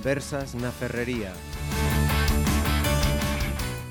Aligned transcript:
Conversas 0.00 0.54
na 0.54 0.72
Ferrería. 0.72 1.28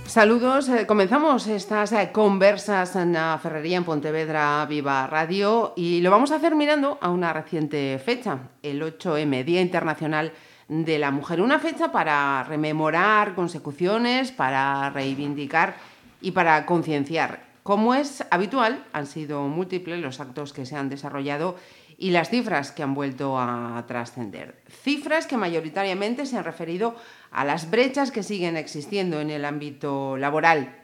Saludos, 0.07 0.65
eh, 0.67 0.87
comenzamos 0.87 1.45
estas 1.45 1.93
eh, 1.93 2.09
conversas 2.11 2.95
en 2.95 3.13
la 3.13 3.37
Ferrería 3.37 3.77
en 3.77 3.83
Pontevedra 3.83 4.65
Viva 4.65 5.05
Radio 5.05 5.73
y 5.77 6.01
lo 6.01 6.09
vamos 6.09 6.31
a 6.31 6.37
hacer 6.37 6.55
mirando 6.55 6.97
a 6.99 7.11
una 7.11 7.31
reciente 7.31 8.01
fecha, 8.03 8.49
el 8.63 8.81
8M, 8.81 9.45
Día 9.45 9.61
Internacional 9.61 10.33
de 10.67 10.97
la 10.97 11.11
Mujer. 11.11 11.41
Una 11.41 11.59
fecha 11.59 11.91
para 11.91 12.43
rememorar 12.43 13.35
consecuciones, 13.35 14.31
para 14.31 14.89
reivindicar 14.89 15.75
y 16.21 16.31
para 16.31 16.65
concienciar. 16.65 17.43
Como 17.61 17.93
es 17.93 18.25
habitual, 18.31 18.83
han 18.93 19.05
sido 19.05 19.43
múltiples 19.43 20.01
los 20.01 20.19
actos 20.19 20.53
que 20.53 20.65
se 20.65 20.75
han 20.75 20.89
desarrollado 20.89 21.55
y 21.99 22.11
las 22.11 22.29
cifras 22.29 22.71
que 22.71 22.81
han 22.81 22.95
vuelto 22.95 23.37
a 23.37 23.83
trascender. 23.85 24.55
Cifras 24.67 25.27
que 25.27 25.35
mayoritariamente 25.35 26.25
se 26.25 26.37
han 26.37 26.45
referido 26.45 26.95
a 27.29 27.43
las 27.43 27.69
brechas 27.69 28.11
que 28.11 28.23
siguen 28.23 28.55
existiendo 28.55 29.19
en 29.19 29.29
el 29.29 29.43
ámbito 29.43 30.15
laboral. 30.15 30.75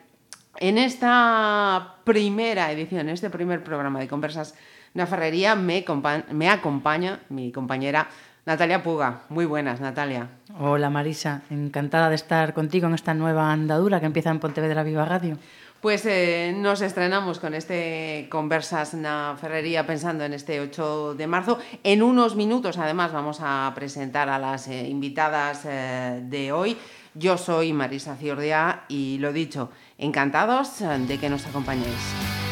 En 0.57 0.77
esta 0.77 1.95
primera 2.03 2.71
edición, 2.71 3.01
en 3.01 3.09
este 3.09 3.29
primer 3.29 3.63
programa 3.63 3.99
de 3.99 4.09
Conversas 4.09 4.55
la 4.93 5.07
Ferrería, 5.07 5.55
me, 5.55 5.83
me 6.31 6.49
acompaña 6.49 7.20
mi 7.29 7.51
compañera 7.51 8.07
Natalia 8.45 8.84
Puga. 8.84 9.21
Muy 9.29 9.45
buenas, 9.45 9.81
Natalia. 9.81 10.29
Hola 10.59 10.89
Marisa, 10.89 11.41
encantada 11.49 12.09
de 12.09 12.15
estar 12.15 12.53
contigo 12.53 12.87
en 12.87 12.93
esta 12.93 13.13
nueva 13.13 13.51
andadura 13.51 13.99
que 13.99 14.05
empieza 14.05 14.29
en 14.29 14.39
Pontevedra 14.39 14.84
Viva 14.84 15.03
Radio. 15.03 15.37
Pues 15.85 16.03
eh, 16.07 16.52
nos 16.57 16.81
estrenamos 16.81 17.37
con 17.37 17.54
este 17.54 18.26
Conversas 18.32 18.98
na 18.98 19.37
Ferrería 19.37 19.85
pensando 19.85 20.26
en 20.26 20.34
este 20.34 20.57
8 20.57 21.13
de 21.13 21.27
marzo. 21.29 21.59
En 21.85 22.01
unos 22.01 22.34
minutos, 22.34 22.79
además, 22.79 23.13
vamos 23.13 23.37
a 23.40 23.71
presentar 23.76 24.27
a 24.27 24.40
las 24.40 24.68
eh, 24.68 24.90
invitadas 24.90 25.62
eh, 25.70 26.26
de 26.26 26.51
hoy. 26.51 26.76
Yo 27.13 27.37
soy 27.37 27.71
Marisa 27.71 28.15
Ciordia 28.15 28.85
y 28.90 29.20
lo 29.20 29.32
dicho, 29.32 29.70
encantados 29.99 30.82
de 30.82 31.20
que 31.20 31.29
nos 31.29 31.46
acompañéis. 31.46 32.45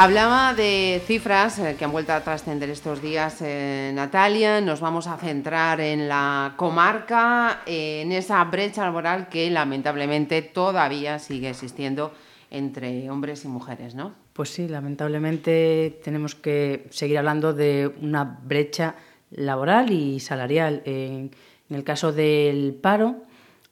Hablaba 0.00 0.54
de 0.54 1.02
cifras 1.08 1.58
eh, 1.58 1.74
que 1.76 1.84
han 1.84 1.90
vuelto 1.90 2.12
a 2.12 2.20
trascender 2.20 2.70
estos 2.70 3.02
días, 3.02 3.42
eh, 3.42 3.90
Natalia. 3.92 4.60
Nos 4.60 4.78
vamos 4.78 5.08
a 5.08 5.16
centrar 5.16 5.80
en 5.80 6.06
la 6.06 6.54
comarca, 6.54 7.62
en 7.66 8.12
esa 8.12 8.44
brecha 8.44 8.84
laboral 8.84 9.28
que 9.28 9.50
lamentablemente 9.50 10.40
todavía 10.42 11.18
sigue 11.18 11.50
existiendo 11.50 12.12
entre 12.48 13.10
hombres 13.10 13.44
y 13.44 13.48
mujeres, 13.48 13.96
¿no? 13.96 14.14
Pues 14.34 14.50
sí, 14.50 14.68
lamentablemente 14.68 15.98
tenemos 16.04 16.36
que 16.36 16.86
seguir 16.90 17.18
hablando 17.18 17.52
de 17.52 17.92
una 18.00 18.22
brecha 18.22 18.94
laboral 19.32 19.90
y 19.90 20.20
salarial. 20.20 20.80
En, 20.84 21.32
en 21.68 21.76
el 21.76 21.82
caso 21.82 22.12
del 22.12 22.72
paro, 22.80 23.24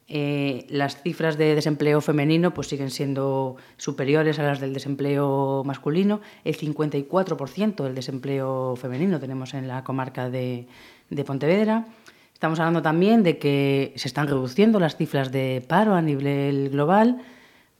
eh, 0.09 0.65
las 0.69 1.01
cifras 1.01 1.37
de 1.37 1.53
desempleo 1.53 1.99
femenino 1.99 2.53
pues 2.53 2.67
siguen 2.67 2.91
siendo 2.91 3.57
superiores 3.75 4.39
a 4.39 4.43
las 4.43 4.59
del 4.61 4.73
desempleo 4.73 5.63
masculino. 5.65 6.21
El 6.45 6.57
54% 6.57 7.83
del 7.83 7.95
desempleo 7.95 8.75
femenino 8.77 9.19
tenemos 9.19 9.53
en 9.53 9.67
la 9.67 9.83
comarca 9.83 10.29
de, 10.29 10.67
de 11.09 11.23
Pontevedra. 11.25 11.87
Estamos 12.33 12.59
hablando 12.59 12.81
también 12.81 13.23
de 13.23 13.37
que 13.37 13.93
se 13.95 14.07
están 14.07 14.27
reduciendo 14.27 14.79
las 14.79 14.95
cifras 14.95 15.31
de 15.31 15.63
paro 15.67 15.95
a 15.95 16.01
nivel 16.01 16.69
global 16.69 17.21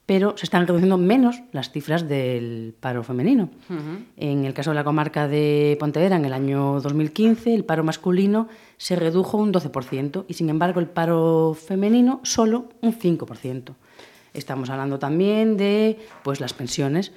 pero 0.08 0.38
se 0.38 0.46
están 0.46 0.66
reduciendo 0.66 0.98
menos 0.98 1.44
las 1.52 1.70
cifras 1.70 2.08
del 2.08 2.74
paro 2.80 3.04
femenino. 3.04 3.50
En 4.16 4.46
el 4.46 4.54
caso 4.54 4.72
de 4.72 4.76
la 4.76 4.86
comarca 4.86 5.28
de 5.28 5.76
Pontevedra, 5.82 6.16
en 6.16 6.24
el 6.24 6.32
año 6.32 6.80
2015, 6.80 7.54
el 7.54 7.66
paro 7.66 7.84
masculino 7.84 8.48
se 8.78 8.96
redujo 8.96 9.38
un 9.38 9.52
12% 9.52 10.24
y, 10.30 10.34
sin 10.34 10.50
embargo, 10.50 10.80
el 10.80 10.88
paro 10.88 11.54
femenino 11.54 12.22
solo 12.24 12.70
un 12.82 12.98
5%. 12.98 13.74
Estamos 14.34 14.70
hablando 14.70 14.98
también 14.98 15.58
de 15.58 16.00
pues, 16.24 16.40
las 16.40 16.54
pensiones. 16.54 17.12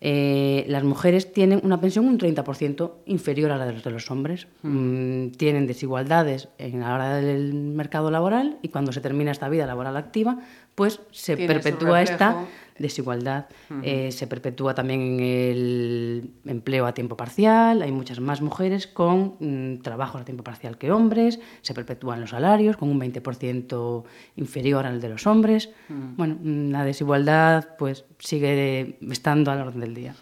Eh, 0.00 0.66
las 0.68 0.84
mujeres 0.84 1.32
tienen 1.32 1.60
una 1.62 1.80
pensión 1.80 2.06
un 2.06 2.18
30% 2.18 2.92
inferior 3.06 3.50
a 3.52 3.56
la 3.56 3.66
de 3.66 3.90
los, 3.90 4.10
hombres. 4.10 4.48
Mm, 4.62 5.28
tienen 5.28 5.66
desigualdades 5.66 6.48
en 6.58 6.80
la 6.80 6.94
hora 6.94 7.14
del 7.16 7.54
mercado 7.54 8.10
laboral 8.10 8.58
y 8.60 8.68
cuando 8.68 8.92
se 8.92 9.00
termina 9.00 9.30
esta 9.30 9.48
vida 9.48 9.66
laboral 9.66 9.96
activa, 9.96 10.38
pues 10.74 11.00
se 11.10 11.36
perpetúa 11.36 12.02
esta 12.02 12.44
desigualdad. 12.78 13.46
Eh, 13.82 14.10
se 14.10 14.26
perpetúa 14.26 14.74
también 14.74 15.00
en 15.00 15.20
el 15.20 16.30
empleo 16.46 16.86
a 16.86 16.94
tiempo 16.94 17.16
parcial, 17.16 17.82
hay 17.82 17.92
muchas 17.92 18.20
más 18.20 18.40
mujeres 18.40 18.86
con 18.86 19.36
mm, 19.38 19.82
trabajos 19.82 20.20
a 20.20 20.24
tiempo 20.24 20.42
parcial 20.42 20.78
que 20.78 20.90
hombres, 20.90 21.40
se 21.62 21.74
perpetúan 21.74 22.20
los 22.20 22.30
salarios 22.30 22.76
con 22.76 22.88
un 22.88 23.00
20% 23.00 24.04
inferior 24.36 24.86
al 24.86 25.00
de 25.00 25.08
los 25.08 25.26
hombres. 25.26 25.70
Bueno, 25.88 26.36
mm, 26.40 26.70
la 26.70 26.84
desigualdad 26.84 27.76
pues 27.78 28.04
sigue 28.18 28.98
estando 29.10 29.50
a 29.50 29.54
la 29.54 29.62
orden 29.66 29.80
del 29.80 29.94
día. 29.94 30.14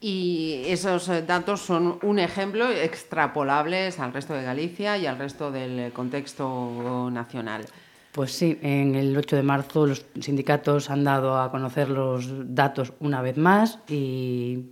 Y 0.00 0.62
esos 0.66 1.08
eh, 1.08 1.22
datos 1.22 1.60
son 1.60 1.98
un 2.02 2.18
ejemplo 2.18 2.70
extrapolables 2.70 3.98
al 3.98 4.12
resto 4.12 4.34
de 4.34 4.42
Galicia 4.42 4.98
y 4.98 5.06
al 5.06 5.18
resto 5.18 5.50
del 5.50 5.92
contexto 5.92 7.10
nacional. 7.10 7.66
Pues 8.12 8.32
sí, 8.32 8.58
en 8.62 8.96
el 8.96 9.16
8 9.16 9.36
de 9.36 9.42
marzo 9.42 9.86
los 9.86 10.04
sindicatos 10.20 10.90
han 10.90 11.04
dado 11.04 11.38
a 11.40 11.50
conocer 11.50 11.88
los 11.88 12.54
datos 12.54 12.92
una 12.98 13.22
vez 13.22 13.36
más 13.36 13.78
y 13.88 14.64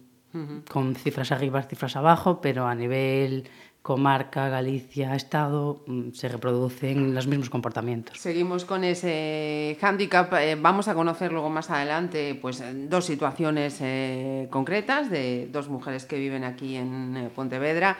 con 0.68 0.94
cifras 0.94 1.32
arriba, 1.32 1.62
cifras 1.62 1.96
abajo, 1.96 2.40
pero 2.40 2.66
a 2.66 2.74
nivel 2.74 3.48
comarca, 3.82 4.50
Galicia, 4.50 5.14
Estado, 5.14 5.82
mm, 5.86 6.10
se 6.12 6.28
reproducen 6.28 7.14
los 7.14 7.26
mismos 7.26 7.48
comportamientos. 7.48 8.18
Seguimos 8.18 8.66
con 8.66 8.84
ese 8.84 9.78
hándicap. 9.80 10.30
Eh, 10.34 10.56
vamos 10.60 10.88
a 10.88 10.94
conocer 10.94 11.32
luego 11.32 11.48
más 11.48 11.70
adelante 11.70 12.38
pues, 12.40 12.62
dos 12.90 13.06
situaciones 13.06 13.78
eh, 13.80 14.46
concretas 14.50 15.08
de 15.08 15.48
dos 15.50 15.68
mujeres 15.68 16.04
que 16.04 16.18
viven 16.18 16.44
aquí 16.44 16.76
en 16.76 17.16
eh, 17.16 17.30
Pontevedra 17.34 17.96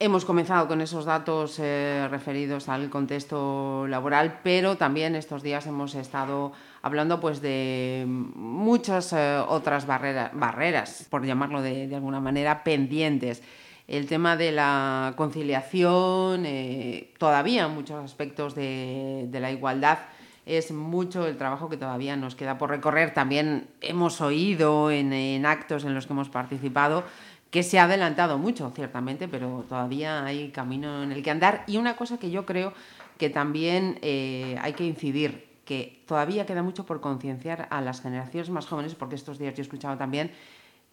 Hemos 0.00 0.24
comenzado 0.24 0.68
con 0.68 0.80
esos 0.80 1.06
datos 1.06 1.58
eh, 1.58 2.06
referidos 2.08 2.68
al 2.68 2.88
contexto 2.88 3.84
laboral, 3.88 4.38
pero 4.44 4.76
también 4.76 5.16
estos 5.16 5.42
días 5.42 5.66
hemos 5.66 5.96
estado 5.96 6.52
hablando 6.82 7.18
pues, 7.18 7.42
de 7.42 8.04
muchas 8.06 9.12
eh, 9.12 9.42
otras 9.48 9.88
barreras, 9.88 10.30
barreras, 10.34 11.08
por 11.10 11.26
llamarlo 11.26 11.62
de, 11.62 11.92
alguna 11.92 12.20
manera, 12.20 12.62
pendientes. 12.62 13.42
El 13.88 14.06
tema 14.06 14.36
de 14.36 14.52
la 14.52 15.14
conciliación, 15.16 16.46
eh, 16.46 17.12
todavía 17.18 17.66
muchos 17.66 18.04
aspectos 18.04 18.54
de, 18.54 19.28
la 19.32 19.50
igualdad, 19.50 19.98
es 20.46 20.70
mucho 20.70 21.26
el 21.26 21.36
trabajo 21.36 21.68
que 21.68 21.76
todavía 21.76 22.16
nos 22.16 22.36
queda 22.36 22.56
por 22.56 22.70
recorrer. 22.70 23.14
También 23.14 23.66
hemos 23.80 24.20
oído 24.20 24.92
en 24.92 25.44
actos 25.44 25.84
en 25.84 25.94
los 25.94 26.06
que 26.06 26.12
hemos 26.12 26.28
participado 26.28 27.02
que 27.50 27.62
se 27.62 27.78
ha 27.78 27.84
adelantado 27.84 28.38
mucho, 28.38 28.70
ciertamente, 28.74 29.28
pero 29.28 29.64
todavía 29.68 30.24
hay 30.24 30.50
camino 30.50 31.02
en 31.02 31.12
el 31.12 31.22
que 31.22 31.30
andar. 31.30 31.64
Y 31.66 31.78
una 31.78 31.96
cosa 31.96 32.18
que 32.18 32.30
yo 32.30 32.44
creo 32.44 32.72
que 33.16 33.30
también 33.30 33.98
eh, 34.02 34.56
hay 34.60 34.74
que 34.74 34.84
incidir, 34.84 35.48
que 35.64 36.02
todavía 36.06 36.46
queda 36.46 36.62
mucho 36.62 36.84
por 36.84 37.00
concienciar 37.00 37.66
a 37.70 37.80
las 37.80 38.00
generaciones 38.00 38.50
más 38.50 38.66
jóvenes, 38.66 38.94
porque 38.94 39.14
estos 39.14 39.38
días 39.38 39.54
yo 39.54 39.60
he 39.60 39.62
escuchado 39.62 39.96
también 39.96 40.30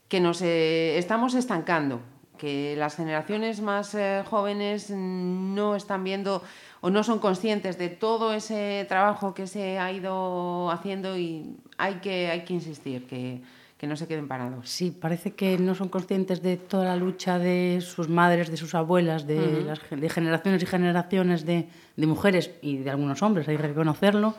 que 0.08 0.20
nos 0.20 0.42
eh, 0.42 0.98
estamos 0.98 1.34
estancando, 1.34 2.02
que 2.38 2.76
las 2.78 2.96
generaciones 2.96 3.62
más 3.62 3.96
eh, 3.96 4.24
jóvenes 4.30 4.90
no 4.90 5.76
están 5.76 6.04
viendo 6.04 6.44
o 6.82 6.90
no 6.90 7.04
son 7.04 7.20
conscientes 7.20 7.78
de 7.78 7.90
todo 7.90 8.34
ese 8.34 8.86
trabajo 8.88 9.34
que 9.34 9.48
se 9.48 9.80
ha 9.80 9.92
ido 9.92 10.70
haciendo 10.70 11.18
y 11.18 11.58
hay 11.78 11.96
que, 11.96 12.30
hay 12.30 12.44
que 12.46 12.54
insistir, 12.54 13.08
que 13.08 13.42
que 13.78 13.88
no 13.88 13.98
se 13.98 14.08
queden 14.08 14.28
parados. 14.28 14.70
Sí, 14.70 14.92
parece 14.92 15.32
que 15.34 15.58
no 15.58 15.76
son 15.76 15.90
conscientes 15.90 16.42
de 16.42 16.56
toda 16.56 16.86
la 16.86 16.96
lucha 16.96 17.40
de 17.40 17.80
sus 17.82 18.08
madres, 18.08 18.50
de 18.50 18.58
sus 18.58 18.74
abuelas, 18.74 19.28
de, 19.28 19.64
las, 19.64 19.80
de 19.90 20.10
generaciones 20.10 20.64
y 20.64 20.66
generaciones 20.66 21.46
de, 21.46 21.68
de, 21.98 22.08
mujeres 22.08 22.52
y 22.62 22.78
de 22.78 22.90
algunos 22.90 23.22
hombres, 23.22 23.48
hay 23.50 23.58
que 23.58 23.64
reconocerlo, 23.64 24.34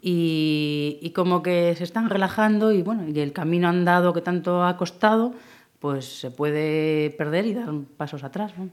y, 0.00 0.98
y, 1.00 1.10
como 1.10 1.42
que 1.42 1.74
se 1.76 1.84
están 1.84 2.10
relajando 2.10 2.72
y 2.72 2.82
bueno, 2.82 3.08
y 3.08 3.20
el 3.20 3.32
camino 3.32 3.68
andado 3.68 4.12
que 4.12 4.20
tanto 4.20 4.64
ha 4.64 4.76
costado, 4.76 5.32
pues 5.78 6.20
se 6.20 6.30
puede 6.30 7.10
perder 7.10 7.46
y 7.46 7.54
dar 7.54 7.68
pasos 7.96 8.24
atrás. 8.24 8.52
¿no? 8.58 8.70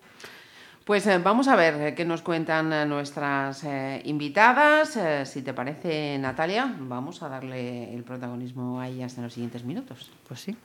Pues 0.89 1.05
eh, 1.05 1.19
vamos 1.19 1.47
a 1.47 1.55
ver 1.55 1.75
eh, 1.75 1.93
qué 1.93 2.03
nos 2.03 2.23
cuentan 2.23 2.73
eh, 2.73 2.83
nuestras 2.83 3.63
invitadas. 4.05 4.97
si 5.29 5.43
te 5.43 5.53
parece, 5.53 6.17
Natalia, 6.17 6.77
vamos 6.79 7.21
a 7.21 7.29
darle 7.29 7.93
el 7.93 8.03
protagonismo 8.03 8.79
a 8.79 8.87
ellas 8.87 9.15
en 9.17 9.25
los 9.25 9.33
siguientes 9.33 9.63
minutos. 9.63 10.09
Pues 10.27 10.39
sí. 10.39 10.57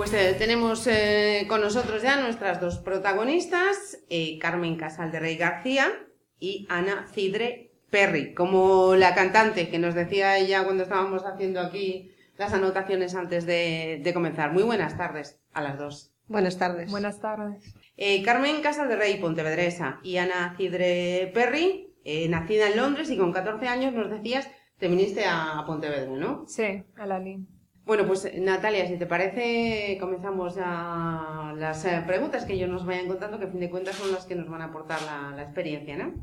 Pues 0.00 0.14
eh, 0.14 0.34
tenemos 0.38 0.86
eh, 0.86 1.44
con 1.46 1.60
nosotros 1.60 2.00
ya 2.00 2.18
nuestras 2.18 2.58
dos 2.58 2.78
protagonistas, 2.78 3.98
eh, 4.08 4.38
Carmen 4.38 4.76
Casal 4.76 5.12
de 5.12 5.20
Rey 5.20 5.36
García 5.36 5.90
y 6.38 6.66
Ana 6.70 7.06
Cidre 7.12 7.72
Perry, 7.90 8.32
como 8.32 8.94
la 8.94 9.14
cantante 9.14 9.68
que 9.68 9.78
nos 9.78 9.94
decía 9.94 10.38
ella 10.38 10.64
cuando 10.64 10.84
estábamos 10.84 11.26
haciendo 11.26 11.60
aquí 11.60 12.12
las 12.38 12.54
anotaciones 12.54 13.14
antes 13.14 13.44
de, 13.44 14.00
de 14.02 14.14
comenzar. 14.14 14.54
Muy 14.54 14.62
buenas 14.62 14.96
tardes 14.96 15.38
a 15.52 15.60
las 15.60 15.76
dos. 15.76 16.14
Buenas 16.28 16.56
tardes. 16.56 16.90
Buenas 16.90 17.20
tardes. 17.20 17.62
Eh, 17.98 18.22
Carmen 18.22 18.62
Casal 18.62 18.88
de 18.88 18.96
Rey, 18.96 19.20
Pontevedresa, 19.20 20.00
y 20.02 20.16
Ana 20.16 20.54
Cidre 20.56 21.30
Perry, 21.34 21.92
eh, 22.04 22.26
nacida 22.30 22.68
en 22.68 22.78
Londres 22.78 23.10
y 23.10 23.18
con 23.18 23.34
14 23.34 23.68
años 23.68 23.92
nos 23.92 24.08
decías, 24.08 24.48
te 24.78 24.88
viniste 24.88 25.26
a 25.26 25.62
Pontevedra, 25.66 26.10
¿no? 26.10 26.46
Sí, 26.46 26.84
a 26.96 27.04
la 27.04 27.18
LIN. 27.18 27.59
Bueno, 27.84 28.06
pues 28.06 28.28
Natalia, 28.38 28.86
si 28.86 28.96
te 28.98 29.06
parece, 29.06 29.96
comenzamos 29.98 30.54
ya 30.54 31.52
las 31.56 31.84
eh, 31.84 32.02
preguntas 32.06 32.44
que 32.44 32.52
ellos 32.52 32.68
nos 32.68 32.86
vayan 32.86 33.08
contando, 33.08 33.38
que 33.38 33.46
a 33.46 33.48
fin 33.50 33.60
de 33.60 33.70
cuentas 33.70 33.96
son 33.96 34.12
las 34.12 34.26
que 34.26 34.36
nos 34.36 34.48
van 34.48 34.62
a 34.62 34.66
aportar 34.66 35.00
la, 35.02 35.34
la 35.34 35.42
experiencia, 35.42 35.96
¿no? 35.96 36.14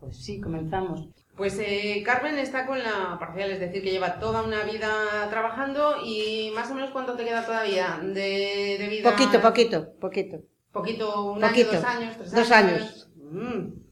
Pues 0.00 0.16
sí, 0.24 0.40
comenzamos. 0.40 1.08
Pues 1.36 1.58
eh, 1.60 2.02
Carmen 2.04 2.38
está 2.38 2.66
con 2.66 2.78
la 2.78 3.16
parcial, 3.18 3.50
es 3.50 3.60
decir, 3.60 3.82
que 3.82 3.90
lleva 3.90 4.18
toda 4.18 4.42
una 4.42 4.64
vida 4.64 4.90
trabajando 5.30 5.96
y 6.04 6.50
más 6.54 6.70
o 6.70 6.74
menos 6.74 6.90
cuánto 6.90 7.14
te 7.14 7.24
queda 7.24 7.44
todavía 7.44 8.00
de, 8.02 8.76
de 8.78 8.88
vida. 8.88 9.10
Poquito, 9.10 9.40
poquito, 9.40 9.92
poquito. 10.00 10.38
Poquito, 10.72 11.32
un 11.32 11.40
Poquito. 11.40 11.70
año, 11.70 11.80
dos 11.80 11.84
años, 11.84 12.16
tres 12.16 12.32
Dos 12.32 12.50
años. 12.50 13.10
Mm. 13.30 13.82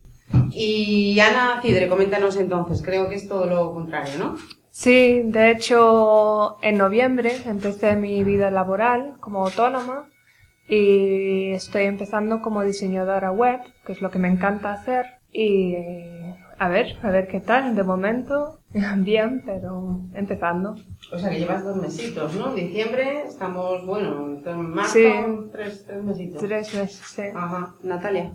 Y 0.52 1.18
Ana 1.20 1.60
Cidre, 1.62 1.88
coméntanos 1.88 2.36
entonces, 2.36 2.82
creo 2.82 3.08
que 3.08 3.16
es 3.16 3.28
todo 3.28 3.46
lo 3.46 3.72
contrario, 3.74 4.18
¿no? 4.18 4.36
Sí, 4.80 5.20
de 5.26 5.50
hecho, 5.50 6.56
en 6.62 6.78
noviembre 6.78 7.36
empecé 7.44 7.96
mi 7.96 8.24
vida 8.24 8.50
laboral 8.50 9.16
como 9.20 9.44
autónoma 9.44 10.08
y 10.66 11.50
estoy 11.50 11.82
empezando 11.82 12.40
como 12.40 12.62
diseñadora 12.62 13.30
web, 13.30 13.60
que 13.84 13.92
es 13.92 14.00
lo 14.00 14.10
que 14.10 14.18
me 14.18 14.28
encanta 14.28 14.72
hacer. 14.72 15.04
Y 15.30 15.74
a 16.58 16.68
ver, 16.70 16.96
a 17.02 17.10
ver 17.10 17.28
qué 17.28 17.40
tal. 17.40 17.76
De 17.76 17.82
momento, 17.82 18.60
bien, 18.96 19.42
pero 19.44 20.00
empezando. 20.14 20.76
O 21.12 21.18
sea 21.18 21.28
que 21.28 21.40
llevas 21.40 21.62
dos 21.62 21.76
mesitos, 21.76 22.34
¿no? 22.36 22.54
Diciembre, 22.54 23.24
estamos, 23.26 23.84
bueno, 23.84 24.40
en 24.46 24.70
marzo, 24.70 24.94
Sí. 24.94 25.12
tres, 25.52 25.84
tres 25.86 26.02
mesitos. 26.02 26.40
Tres 26.40 26.74
meses, 26.74 27.02
sí. 27.04 27.24
Ajá, 27.34 27.74
Natalia. 27.82 28.32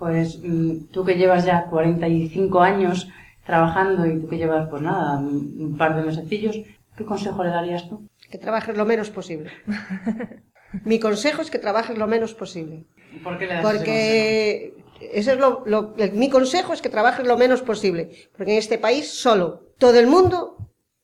Pues 0.00 0.40
mm, 0.42 0.86
tú 0.90 1.04
que 1.04 1.14
llevas 1.14 1.44
ya 1.44 1.66
45 1.66 2.60
años 2.60 3.08
trabajando 3.46 4.06
y 4.06 4.20
tú 4.20 4.28
que 4.28 4.36
llevas, 4.38 4.68
pues 4.68 4.82
nada, 4.82 5.18
un 5.18 5.76
par 5.78 5.96
de 5.96 6.02
mesecillos, 6.02 6.56
¿qué 6.96 7.04
consejo 7.04 7.42
le 7.44 7.50
darías 7.50 7.88
tú? 7.88 8.08
Que 8.30 8.38
trabajes 8.38 8.76
lo 8.76 8.84
menos 8.84 9.10
posible. 9.10 9.50
Mi 10.84 10.98
consejo 10.98 11.42
es 11.42 11.50
que 11.50 11.58
trabajes 11.58 11.96
lo 11.96 12.06
menos 12.06 12.34
posible. 12.34 12.84
¿Por 13.22 13.38
qué 13.38 13.46
le 13.46 13.54
das 13.54 13.64
ese 13.64 13.72
Porque 13.78 14.74
ese 15.12 15.32
es 15.32 15.38
lo, 15.38 15.62
lo- 15.64 15.94
mi 16.12 16.28
consejo 16.28 16.72
es 16.72 16.82
que 16.82 16.88
trabajes 16.90 17.26
lo 17.26 17.38
menos 17.38 17.62
posible. 17.62 18.10
Porque 18.36 18.52
en 18.52 18.58
este 18.58 18.76
país 18.78 19.10
solo 19.10 19.62
todo 19.78 19.98
el 19.98 20.06
mundo, 20.06 20.56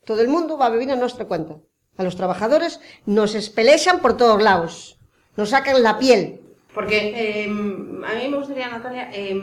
todo 0.05 0.21
el 0.21 0.29
mundo 0.29 0.59
va 0.59 0.67
a 0.67 0.71
vivir 0.71 0.91
a 0.91 0.97
nuestra 0.97 1.27
cuenta. 1.27 1.57
A 1.97 2.03
los 2.03 2.17
trabajadores 2.17 2.81
nos 3.07 3.35
espelexan 3.35 4.01
por 4.01 4.17
todos 4.17 4.43
lados. 4.43 4.99
Nos 5.37 5.51
sacan 5.51 5.83
la 5.83 5.99
piel. 5.99 6.41
Porque 6.75 7.13
eh, 7.15 7.47
a 7.47 8.15
mí 8.15 8.29
me 8.31 8.37
gustaría, 8.37 8.69
Natalia, 8.69 9.11
eh, 9.13 9.41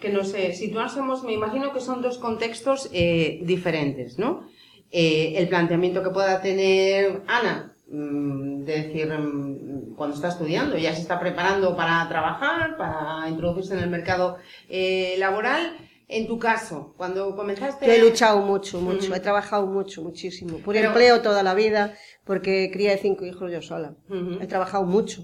que 0.00 0.08
nos 0.08 0.34
eh, 0.34 0.52
situásemos, 0.52 1.22
me 1.24 1.32
imagino 1.32 1.72
que 1.72 1.80
son 1.80 2.02
dos 2.02 2.18
contextos 2.18 2.88
eh, 2.92 3.40
diferentes, 3.42 4.18
¿no? 4.18 4.46
Eh, 4.90 5.34
el 5.36 5.48
planteamiento 5.48 6.02
que 6.02 6.10
pueda 6.10 6.40
tener 6.40 7.22
Ana, 7.28 7.74
mm, 7.88 8.64
de 8.64 8.82
decir, 8.82 9.06
mm, 9.12 9.94
cuando 9.94 10.16
está 10.16 10.28
estudiando, 10.28 10.76
ya 10.76 10.92
se 10.94 11.02
está 11.02 11.20
preparando 11.20 11.76
para 11.76 12.08
trabajar, 12.08 12.76
para 12.76 13.28
introducirse 13.28 13.74
en 13.74 13.80
el 13.84 13.90
mercado 13.90 14.38
eh, 14.68 15.14
laboral. 15.18 15.76
En 16.08 16.26
tu 16.26 16.40
caso, 16.40 16.92
cuando 16.96 17.36
comenzaste... 17.36 17.86
Yo 17.86 17.92
he 17.92 17.98
luchado 18.00 18.40
mucho, 18.40 18.80
mucho. 18.80 19.14
He 19.14 19.20
trabajado 19.20 19.66
mucho, 19.68 20.02
muchísimo. 20.02 20.58
Por 20.58 20.74
Pero- 20.74 20.88
empleo 20.88 21.22
toda 21.22 21.44
la 21.44 21.54
vida, 21.54 21.94
porque 22.24 22.68
cría 22.72 22.90
de 22.90 22.98
cinco 22.98 23.24
hijos 23.24 23.52
yo 23.52 23.62
sola. 23.62 23.94
He 24.40 24.48
trabajado 24.48 24.82
mucho. 24.84 25.22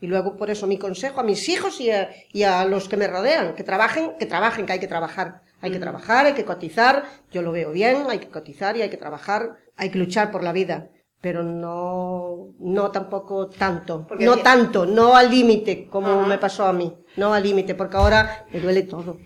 Y 0.00 0.06
luego 0.06 0.36
por 0.36 0.48
eso 0.50 0.66
mi 0.66 0.78
consejo 0.78 1.20
a 1.20 1.24
mis 1.24 1.48
hijos 1.48 1.80
y 1.80 1.90
a, 1.90 2.10
y 2.32 2.44
a 2.44 2.64
los 2.64 2.88
que 2.88 2.96
me 2.96 3.08
rodean, 3.08 3.54
que 3.54 3.64
trabajen, 3.64 4.12
que 4.18 4.26
trabajen, 4.26 4.64
que 4.66 4.72
hay 4.74 4.78
que 4.80 4.86
trabajar. 4.86 5.42
Hay 5.60 5.72
que 5.72 5.80
trabajar, 5.80 6.26
hay 6.26 6.34
que 6.34 6.44
cotizar, 6.44 7.02
yo 7.32 7.42
lo 7.42 7.50
veo 7.50 7.72
bien, 7.72 8.04
hay 8.08 8.18
que 8.20 8.28
cotizar 8.28 8.76
y 8.76 8.82
hay 8.82 8.90
que 8.90 8.96
trabajar, 8.96 9.56
hay 9.76 9.90
que 9.90 9.98
luchar 9.98 10.30
por 10.30 10.44
la 10.44 10.52
vida. 10.52 10.88
Pero 11.20 11.42
no, 11.42 12.50
no 12.60 12.92
tampoco 12.92 13.48
tanto. 13.48 14.06
Porque 14.06 14.24
no 14.24 14.36
tanto, 14.36 14.86
no 14.86 15.16
al 15.16 15.28
límite, 15.30 15.88
como 15.88 16.06
Ajá. 16.20 16.26
me 16.28 16.38
pasó 16.38 16.64
a 16.66 16.72
mí. 16.72 16.94
No 17.16 17.34
al 17.34 17.42
límite, 17.42 17.74
porque 17.74 17.96
ahora 17.96 18.46
me 18.52 18.60
duele 18.60 18.82
todo. 18.82 19.18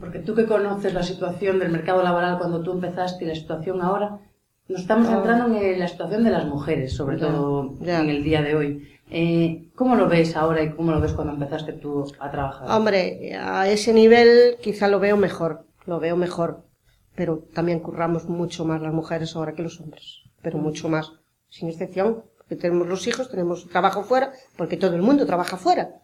Porque 0.00 0.18
tú 0.18 0.34
que 0.34 0.46
conoces 0.46 0.92
la 0.94 1.04
situación 1.04 1.60
del 1.60 1.70
mercado 1.70 2.02
laboral 2.02 2.38
cuando 2.38 2.60
tú 2.64 2.72
empezaste 2.72 3.24
y 3.24 3.28
la 3.28 3.36
situación 3.36 3.80
ahora, 3.82 4.18
nos 4.68 4.80
estamos 4.80 5.06
centrando 5.06 5.56
en 5.56 5.78
la 5.78 5.86
situación 5.86 6.24
de 6.24 6.30
las 6.30 6.44
mujeres, 6.46 6.96
sobre 6.96 7.18
Ya, 7.20 7.26
todo 7.28 7.74
ya. 7.80 8.00
en 8.00 8.10
el 8.10 8.24
día 8.24 8.42
de 8.42 8.56
hoy. 8.56 8.97
Eh, 9.10 9.70
¿Cómo 9.74 9.96
lo 9.96 10.08
ves 10.08 10.36
ahora 10.36 10.62
y 10.62 10.70
cómo 10.70 10.92
lo 10.92 11.00
ves 11.00 11.12
cuando 11.12 11.32
empezaste 11.32 11.72
tú 11.72 12.10
a 12.18 12.30
trabajar? 12.30 12.70
Hombre, 12.70 13.34
a 13.36 13.68
ese 13.68 13.92
nivel 13.92 14.56
quizá 14.60 14.88
lo 14.88 15.00
veo 15.00 15.16
mejor, 15.16 15.64
lo 15.86 15.98
veo 15.98 16.16
mejor. 16.16 16.64
Pero 17.14 17.44
también 17.52 17.80
curramos 17.80 18.26
mucho 18.26 18.64
más 18.64 18.80
las 18.80 18.92
mujeres 18.92 19.34
ahora 19.34 19.54
que 19.54 19.62
los 19.62 19.80
hombres. 19.80 20.22
Pero 20.42 20.58
mucho 20.58 20.88
más. 20.88 21.12
Sin 21.48 21.68
excepción, 21.68 22.22
porque 22.36 22.56
tenemos 22.56 22.86
los 22.86 23.06
hijos, 23.06 23.30
tenemos 23.30 23.68
trabajo 23.68 24.04
fuera, 24.04 24.32
porque 24.56 24.76
todo 24.76 24.94
el 24.94 25.02
mundo 25.02 25.26
trabaja 25.26 25.56
fuera. 25.56 26.02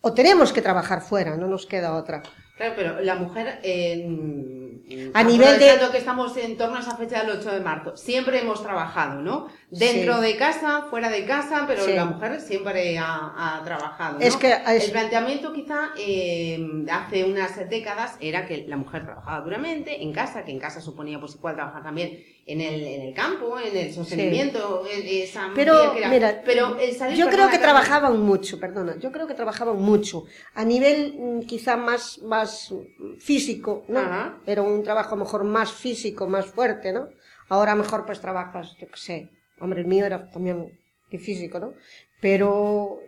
O 0.00 0.12
tenemos 0.14 0.52
que 0.52 0.62
trabajar 0.62 1.02
fuera, 1.02 1.36
no 1.36 1.46
nos 1.46 1.66
queda 1.66 1.94
otra. 1.94 2.22
Claro, 2.58 2.74
pero 2.76 3.00
la 3.00 3.14
mujer, 3.14 3.60
eh, 3.62 5.10
A 5.14 5.22
nivel 5.22 5.58
de- 5.58 5.78
que 5.92 5.98
estamos 5.98 6.34
en 6.38 6.56
torno 6.56 6.76
a 6.76 6.80
esa 6.80 6.96
fecha 6.96 7.22
del 7.22 7.38
8 7.38 7.52
de 7.52 7.60
marzo, 7.60 7.96
siempre 7.96 8.40
hemos 8.40 8.62
trabajado, 8.62 9.20
¿no? 9.20 9.46
Dentro 9.70 10.16
Sí. 10.16 10.22
de 10.22 10.36
casa, 10.36 10.86
fuera 10.90 11.08
de 11.10 11.24
casa, 11.26 11.64
pero 11.68 11.84
Sí. 11.84 11.92
la 11.92 12.06
mujer 12.06 12.40
siempre 12.40 12.98
ha, 12.98 13.58
ha 13.58 13.62
trabajado. 13.64 14.18
¿no? 14.18 14.24
Es 14.24 14.36
que 14.36 14.50
es- 14.52 14.86
El 14.86 14.90
planteamiento 14.92 15.52
quizá 15.52 15.90
eh, 15.98 16.58
hace 16.90 17.24
unas 17.24 17.68
décadas 17.68 18.16
era 18.20 18.46
que 18.46 18.64
la 18.66 18.76
mujer 18.78 19.04
trabajaba 19.04 19.40
duramente 19.42 20.02
en 20.02 20.12
casa, 20.12 20.44
que 20.44 20.52
en 20.52 20.58
casa 20.58 20.80
suponía 20.80 21.20
pues 21.20 21.34
igual 21.36 21.54
trabajar 21.54 21.82
también 21.82 22.18
en 22.48 22.60
el, 22.62 22.82
en 22.82 23.02
el 23.02 23.14
campo, 23.14 23.58
en 23.60 23.76
el 23.76 23.92
sostenimiento, 23.92 24.84
en 24.90 25.06
esa 25.06 25.52
Pero, 25.54 25.92
que 25.92 25.98
era- 25.98 26.08
mira, 26.08 26.42
pero 26.44 26.78
el 26.78 26.94
salir, 26.94 27.16
yo 27.18 27.26
creo 27.26 27.36
perdona, 27.36 27.50
que 27.52 27.58
Carmen, 27.58 27.60
trabajaban 27.82 28.20
mucho, 28.20 28.58
perdona, 28.58 28.96
yo 28.98 29.12
creo 29.12 29.26
que 29.26 29.34
trabajaban 29.34 29.76
mucho. 29.76 30.24
A 30.54 30.64
nivel 30.64 31.14
mm, 31.18 31.40
quizá 31.46 31.76
más, 31.76 32.18
más 32.22 32.72
físico, 33.18 33.84
¿no? 33.88 34.00
Ajá. 34.00 34.38
Era 34.46 34.62
un 34.62 34.82
trabajo 34.82 35.14
mejor 35.16 35.44
más 35.44 35.70
físico, 35.72 36.26
más 36.26 36.46
fuerte, 36.46 36.92
¿no? 36.92 37.08
Ahora 37.50 37.74
mejor 37.74 38.04
pues 38.06 38.20
trabajas, 38.20 38.74
yo 38.80 38.86
qué 38.88 38.96
sé. 38.98 39.30
Hombre, 39.60 39.80
el 39.82 39.86
mío 39.86 40.06
era 40.06 40.30
también 40.30 40.78
físico, 41.10 41.58
¿no? 41.60 41.74
Pero, 42.20 42.98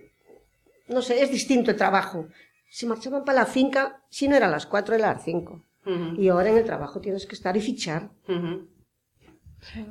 no 0.89 1.03
sé, 1.03 1.23
es 1.23 1.31
distinto 1.31 1.71
el 1.71 1.77
trabajo. 1.77 2.27
Si 2.69 2.87
marchaban 2.87 3.25
para 3.25 3.41
la 3.41 3.47
finca, 3.47 4.03
si 4.11 4.29
no 4.29 4.37
era 4.37 4.47
a 4.47 4.51
las 4.51 4.67
cuatro, 4.67 4.95
era 4.95 5.11
a 5.11 5.15
las 5.15 5.25
cinco. 5.25 5.65
Ujú, 5.87 6.21
Y 6.21 6.29
ahora 6.29 6.51
en 6.51 6.59
el 6.59 6.65
trabajo 6.65 7.01
tienes 7.01 7.27
que 7.27 7.35
estar 7.35 7.57
y 7.57 7.61
fichar. 7.61 8.11
ujú. 8.29 8.69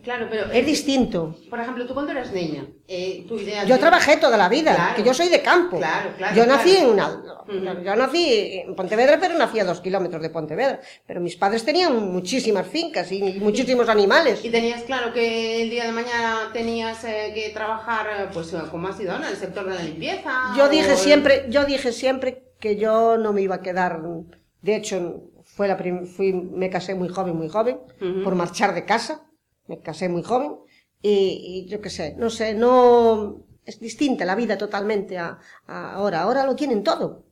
Claro, 0.04 0.28
pero 0.30 0.52
Es 0.52 0.66
distinto. 0.66 1.36
Por 1.50 1.60
ejemplo, 1.60 1.86
tú 1.86 1.94
cuando 1.94 2.12
eras 2.12 2.32
niña, 2.34 2.66
eh, 2.88 3.24
tu 3.28 3.38
idea... 3.38 3.64
Yo 3.66 3.76
de- 3.76 3.80
trabajé 3.80 4.18
toda 4.18 4.36
la 4.36 4.50
vida, 4.50 4.74
Claro. 4.74 4.96
que 4.96 5.04
yo 5.04 5.14
soy 5.14 5.30
de 5.30 5.42
campo. 5.42 5.78
Claro, 5.78 6.10
claro, 6.18 6.36
Yo 6.36 6.46
nací 6.48 6.72
claro. 6.76 7.46
en 7.50 7.68
una, 7.68 7.84
yo 7.84 7.96
nací 7.96 8.62
en 8.66 8.76
Pontevedra, 8.76 9.18
pero 9.20 9.38
nací 9.38 9.60
a 9.60 9.66
dos 9.66 9.80
kilómetros 9.82 10.22
de 10.24 10.30
Pontevedra. 10.32 10.80
Pero 11.06 11.22
mis 11.22 11.36
padres 11.36 11.64
tenían 11.64 11.96
muchísimas 12.12 12.66
fincas 12.68 13.12
y 13.12 13.22
muchísimos 13.40 13.88
animales. 13.90 14.44
Y 14.44 14.50
tenías 14.50 14.82
claro 14.84 15.14
que 15.14 15.62
el 15.62 15.70
día 15.70 15.86
de 15.86 15.92
mañana 15.92 16.50
tenías 16.52 17.04
eh, 17.04 17.32
que 17.36 17.50
trabajar, 17.54 18.08
eh, 18.08 18.30
pues, 18.34 18.54
como 18.72 18.88
has 18.88 18.98
sido, 18.98 19.16
en 19.16 19.24
el 19.24 19.36
sector 19.36 19.68
de 19.70 19.76
la 19.76 19.84
limpieza. 19.84 20.32
Yo 20.58 20.68
dije 20.70 20.96
siempre, 20.96 21.46
yo 21.50 21.66
dije 21.66 21.92
siempre 21.92 22.44
que 22.60 22.76
yo 22.76 23.18
no 23.18 23.34
me 23.34 23.42
iba 23.44 23.56
a 23.56 23.62
quedar. 23.62 24.02
De 24.62 24.76
hecho, 24.76 25.24
fue 25.46 25.68
la 25.68 25.78
prim- 25.78 26.06
fui, 26.06 26.34
me 26.34 26.70
casé 26.70 26.96
muy 26.96 27.08
joven, 27.10 27.36
muy 27.36 27.50
joven, 27.50 27.78
por 28.24 28.36
marchar 28.36 28.74
de 28.74 28.86
casa. 28.86 29.22
Me 29.70 29.80
casé 29.82 30.10
muy 30.10 30.24
joven 30.24 30.56
y, 31.02 31.66
y 31.66 31.70
yo 31.70 31.80
qué 31.80 31.90
sé, 31.90 32.16
no 32.18 32.30
sé, 32.30 32.56
no 32.56 33.46
es 33.64 33.80
distinta 33.80 34.26
la 34.26 34.36
vida 34.36 34.58
totalmente 34.58 35.18
a, 35.18 35.40
a 35.68 35.94
ahora. 35.94 36.24
Ahora 36.24 36.46
lo 36.46 36.56
tienen 36.56 36.84
todo. 36.84 37.24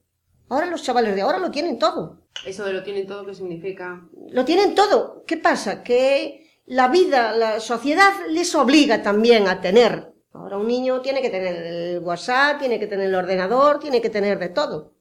Ahora 0.50 0.68
los 0.68 0.84
chavales 0.84 1.16
de 1.16 1.22
ahora 1.22 1.40
lo 1.40 1.50
tienen 1.52 1.80
todo. 1.80 2.22
Eso 2.46 2.64
de 2.64 2.74
lo 2.74 2.84
tienen 2.84 3.08
todo, 3.08 3.26
¿qué 3.26 3.34
significa? 3.34 4.08
Lo 4.30 4.46
tienen 4.46 4.76
todo. 4.76 5.24
¿Qué 5.26 5.38
pasa? 5.38 5.84
Que 5.84 6.62
la 6.68 6.90
vida, 6.90 7.36
la 7.36 7.60
sociedad 7.60 8.12
les 8.30 8.54
obliga 8.54 9.02
también 9.02 9.48
a 9.48 9.60
tener. 9.60 10.14
Ahora 10.32 10.58
un 10.58 10.68
niño 10.68 11.02
tiene 11.02 11.24
que 11.24 11.32
tener 11.32 11.56
el 11.56 12.00
WhatsApp, 12.00 12.60
tiene 12.60 12.80
que 12.80 12.86
tener 12.86 13.08
el 13.08 13.16
ordenador, 13.16 13.80
tiene 13.80 14.00
que 14.00 14.12
tener 14.12 14.38
de 14.38 14.50
todo. 14.50 14.94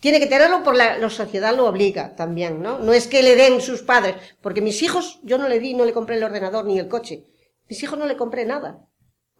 Tiene 0.00 0.20
que 0.20 0.26
tenerlo 0.26 0.62
por 0.62 0.76
la, 0.76 0.96
la 0.98 1.10
sociedad 1.10 1.56
lo 1.56 1.66
obliga 1.66 2.14
también, 2.14 2.62
¿no? 2.62 2.78
No 2.78 2.92
es 2.92 3.08
que 3.08 3.22
le 3.22 3.34
den 3.34 3.60
sus 3.60 3.82
padres, 3.82 4.14
porque 4.40 4.60
mis 4.60 4.82
hijos, 4.82 5.18
yo 5.24 5.38
no 5.38 5.48
le 5.48 5.58
di, 5.58 5.74
no 5.74 5.84
le 5.84 5.92
compré 5.92 6.16
el 6.16 6.24
ordenador 6.24 6.64
ni 6.64 6.78
el 6.78 6.88
coche. 6.88 7.24
Mis 7.68 7.82
hijos 7.82 7.98
no 7.98 8.06
le 8.06 8.16
compré 8.16 8.44
nada. 8.44 8.86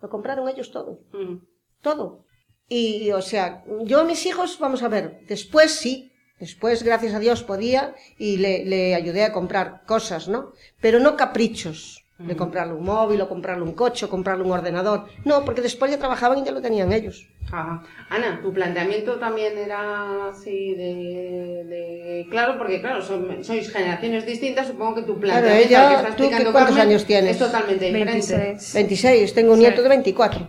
Lo 0.01 0.09
compraron 0.09 0.49
ellos 0.49 0.71
todo. 0.71 1.01
Ujú. 1.13 1.43
todo. 1.81 2.25
Y, 2.69 3.11
o 3.13 3.23
sea, 3.23 3.65
yo 3.85 4.01
a 4.01 4.05
mis 4.05 4.27
hijos, 4.27 4.59
vamos 4.59 4.83
a 4.83 4.89
ver, 4.89 5.21
después 5.27 5.73
sí, 5.73 6.13
después, 6.39 6.83
gracias 6.83 7.15
a 7.15 7.19
Dios, 7.19 7.43
podía 7.43 7.95
y 8.19 8.37
le, 8.37 8.65
le 8.67 8.95
ayudé 8.95 9.25
a 9.25 9.33
comprar 9.33 9.85
cosas, 9.87 10.29
¿no? 10.29 10.53
Pero 10.81 11.01
no 11.01 11.17
caprichos 11.17 12.05
de 12.19 12.35
comprarle 12.35 12.75
un 12.75 12.85
móvil 12.85 13.21
o 13.21 13.29
comprarle 13.29 13.63
un 13.63 13.73
coche 13.75 14.07
o 14.07 14.09
comprarle 14.11 14.43
un 14.43 14.51
ordenador. 14.51 15.05
No, 15.25 15.45
porque 15.45 15.61
después 15.63 15.89
ya 15.91 15.99
trabajaban 15.99 16.39
y 16.41 16.45
ya 16.45 16.51
lo 16.51 16.61
tenían 16.61 16.93
ellos. 16.93 17.29
Ajá. 17.47 17.81
Ana, 18.11 18.41
tu 18.43 18.53
planteamiento 18.53 19.21
también 19.21 19.57
era 19.57 20.29
así 20.31 20.75
de, 20.75 21.65
de- 21.65 22.27
claro, 22.29 22.59
porque 22.59 22.81
claro, 22.81 23.01
son- 23.03 23.45
sois 23.45 23.71
generaciones 23.71 24.27
distintas, 24.27 24.67
supongo 24.67 24.97
que 24.97 25.03
tu 25.03 25.19
planteamiento 25.21 25.69
ella- 25.69 25.89
que 25.89 25.95
está 25.95 26.17
¿tú 26.17 26.25
cuántos 26.53 26.53
Carmen, 26.75 26.81
años 26.89 27.05
tienes? 27.05 27.31
es 27.31 27.39
totalmente 27.39 27.85
diferente. 27.87 28.13
26. 28.37 28.75
26, 28.75 29.35
tengo 29.35 29.53
un 29.53 29.61
nieto 29.61 29.81
de 29.83 29.89
24. 29.89 30.49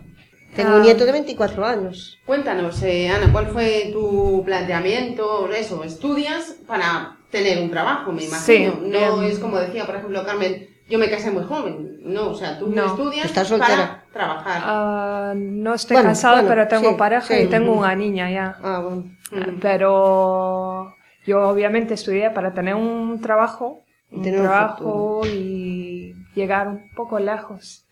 Tengo 0.56 0.72
Ah. 0.72 0.76
un 0.78 0.82
nieto 0.82 1.06
de 1.06 1.12
24 1.12 1.64
años. 1.64 2.18
Cuéntanos, 2.26 2.82
eh, 2.82 3.10
Ana, 3.10 3.32
¿cuál 3.32 3.46
fue 3.48 3.92
tu 3.94 4.42
planteamiento? 4.44 5.48
Eso, 5.54 5.84
estudias 5.84 6.56
para 6.66 7.18
tener 7.30 7.62
un 7.62 7.70
trabajo, 7.70 8.12
me 8.12 8.24
imagino. 8.24 8.72
Sí, 8.74 8.90
no 8.90 9.22
es 9.22 9.38
como 9.38 9.60
decía, 9.60 9.86
por 9.86 9.96
ejemplo, 9.98 10.26
Carmen, 10.26 10.68
yo 10.90 10.98
me 11.00 11.10
casé 11.10 11.32
muy 11.32 11.44
joven. 11.44 12.00
No, 12.04 12.30
o 12.30 12.34
sea, 12.36 12.58
tú 12.60 12.68
No. 12.68 12.86
estudias 12.88 13.26
Estás 13.26 13.48
soltera. 13.48 13.76
para 13.78 14.04
trabajar. 14.12 14.62
Ah, 14.66 15.34
no 15.36 15.74
estoy 15.76 15.96
Bueno, 15.96 16.10
casada, 16.10 16.42
bueno, 16.42 16.50
pero 16.50 16.68
tengo 16.68 16.90
sí, 16.92 16.96
pareja 16.98 17.22
sí. 17.36 17.42
y 17.44 17.48
tengo 17.48 17.74
una 17.74 17.96
niña 17.96 18.30
ya. 18.32 18.58
Ah, 18.64 18.80
bueno. 18.84 19.04
Ujú. 19.32 19.60
Pero 19.62 20.96
yo 21.26 21.48
obviamente 21.50 21.94
estudié 21.94 22.32
para 22.32 22.54
tener 22.54 22.76
un 22.76 23.22
trabajo, 23.22 23.84
Y 24.12 24.16
un 24.18 24.24
tener 24.24 24.40
un 24.42 24.46
trabajo 24.48 25.22
y 25.28 26.16
llegar 26.36 26.68
un 26.68 26.90
poco 26.96 27.20
lejos. 27.20 27.86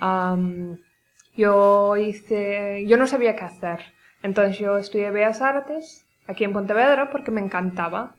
Am, 0.00 0.78
yo 1.36 1.96
hice, 1.96 2.84
yo 2.86 2.96
no 2.96 3.06
sabía 3.06 3.34
qué 3.36 3.44
hacer, 3.44 3.80
entonces 4.22 4.58
yo 4.58 4.78
estudié 4.78 5.10
Bellas 5.10 5.42
Artes 5.42 6.06
aquí 6.28 6.44
en 6.44 6.52
Pontevedra 6.52 7.10
porque 7.10 7.30
me 7.30 7.40
encantaba. 7.40 8.14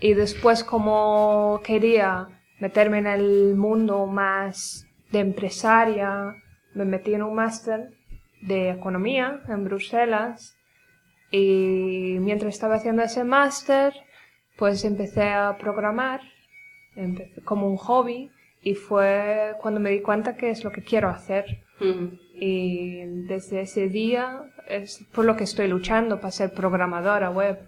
Y 0.00 0.14
después 0.14 0.64
como 0.64 1.60
quería 1.64 2.28
meterme 2.64 2.96
en 2.96 3.06
el 3.06 3.56
mundo 3.56 4.06
más 4.06 4.86
de 5.12 5.18
empresaria, 5.18 6.34
me 6.72 6.86
metí 6.86 7.12
en 7.12 7.22
un 7.22 7.34
máster 7.34 7.90
de 8.40 8.70
economía 8.70 9.42
en 9.48 9.64
Bruselas 9.64 10.56
y 11.30 12.16
mientras 12.20 12.54
estaba 12.54 12.76
haciendo 12.76 13.02
ese 13.02 13.22
máster, 13.22 13.92
pues 14.56 14.82
empecé 14.86 15.28
a 15.28 15.58
programar 15.58 16.22
empecé 16.96 17.42
como 17.42 17.68
un 17.68 17.76
hobby 17.76 18.30
y 18.62 18.74
fue 18.76 19.52
cuando 19.60 19.78
me 19.78 19.90
di 19.90 20.00
cuenta 20.00 20.38
que 20.38 20.48
es 20.48 20.64
lo 20.64 20.72
que 20.72 20.82
quiero 20.82 21.10
hacer. 21.10 21.44
Y 22.34 23.04
desde 23.28 23.60
ese 23.60 23.88
día 23.88 24.50
es 24.66 25.04
por 25.12 25.26
lo 25.26 25.36
que 25.36 25.44
estoy 25.44 25.68
luchando 25.68 26.18
para 26.18 26.30
ser 26.30 26.54
programadora 26.54 27.28
web. 27.30 27.58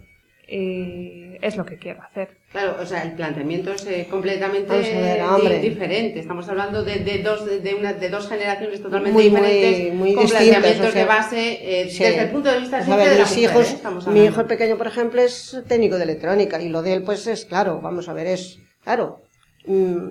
Y 0.49 1.35
es 1.41 1.57
lo 1.57 1.65
que 1.65 1.77
quiero 1.77 2.01
hacer. 2.01 2.29
Claro, 2.51 2.77
o 2.81 2.85
sea, 2.85 3.03
el 3.03 3.13
planteamiento 3.13 3.73
es 3.73 3.85
eh, 3.85 4.07
completamente 4.09 4.71
ver, 4.71 5.15
di- 5.17 5.21
hombre. 5.21 5.59
diferente. 5.59 6.19
Estamos 6.19 6.47
hablando 6.47 6.83
de, 6.83 6.99
de 6.99 7.21
dos, 7.21 7.45
de, 7.45 7.75
una, 7.75 7.91
de 7.93 8.09
dos 8.09 8.29
generaciones 8.29 8.81
totalmente 8.81 9.13
Muy, 9.13 9.29
muy- 9.29 9.41
diferentes, 9.41 9.93
muy 9.93 10.13
con 10.13 10.23
distintas, 10.23 10.47
planteamientos 10.61 10.87
o 10.87 10.91
sea, 10.91 11.01
de 11.01 11.07
base 11.07 11.81
eh, 11.81 11.89
Sí. 11.89 12.03
desde 12.03 12.21
el 12.21 12.29
punto 12.29 12.49
de 12.51 12.59
vista 12.59 12.77
Pues, 12.77 12.89
a 12.89 12.95
ver, 12.95 13.09
de 13.09 13.15
la 13.15 13.21
mis 13.25 13.29
mujer, 13.37 13.49
hijos, 13.51 13.73
¿eh? 14.07 14.09
Mi 14.11 14.23
hijo 14.25 14.41
el 14.41 14.47
pequeño, 14.47 14.77
por 14.77 14.87
ejemplo, 14.87 15.21
es 15.21 15.61
técnico 15.67 15.97
de 15.97 16.03
electrónica 16.03 16.61
y 16.61 16.69
lo 16.69 16.81
de 16.81 16.93
él, 16.93 17.03
pues 17.03 17.27
es 17.27 17.43
claro, 17.45 17.81
vamos 17.81 18.07
a 18.07 18.13
ver, 18.13 18.27
es 18.27 18.57
claro, 18.83 19.21
mm, 19.65 20.07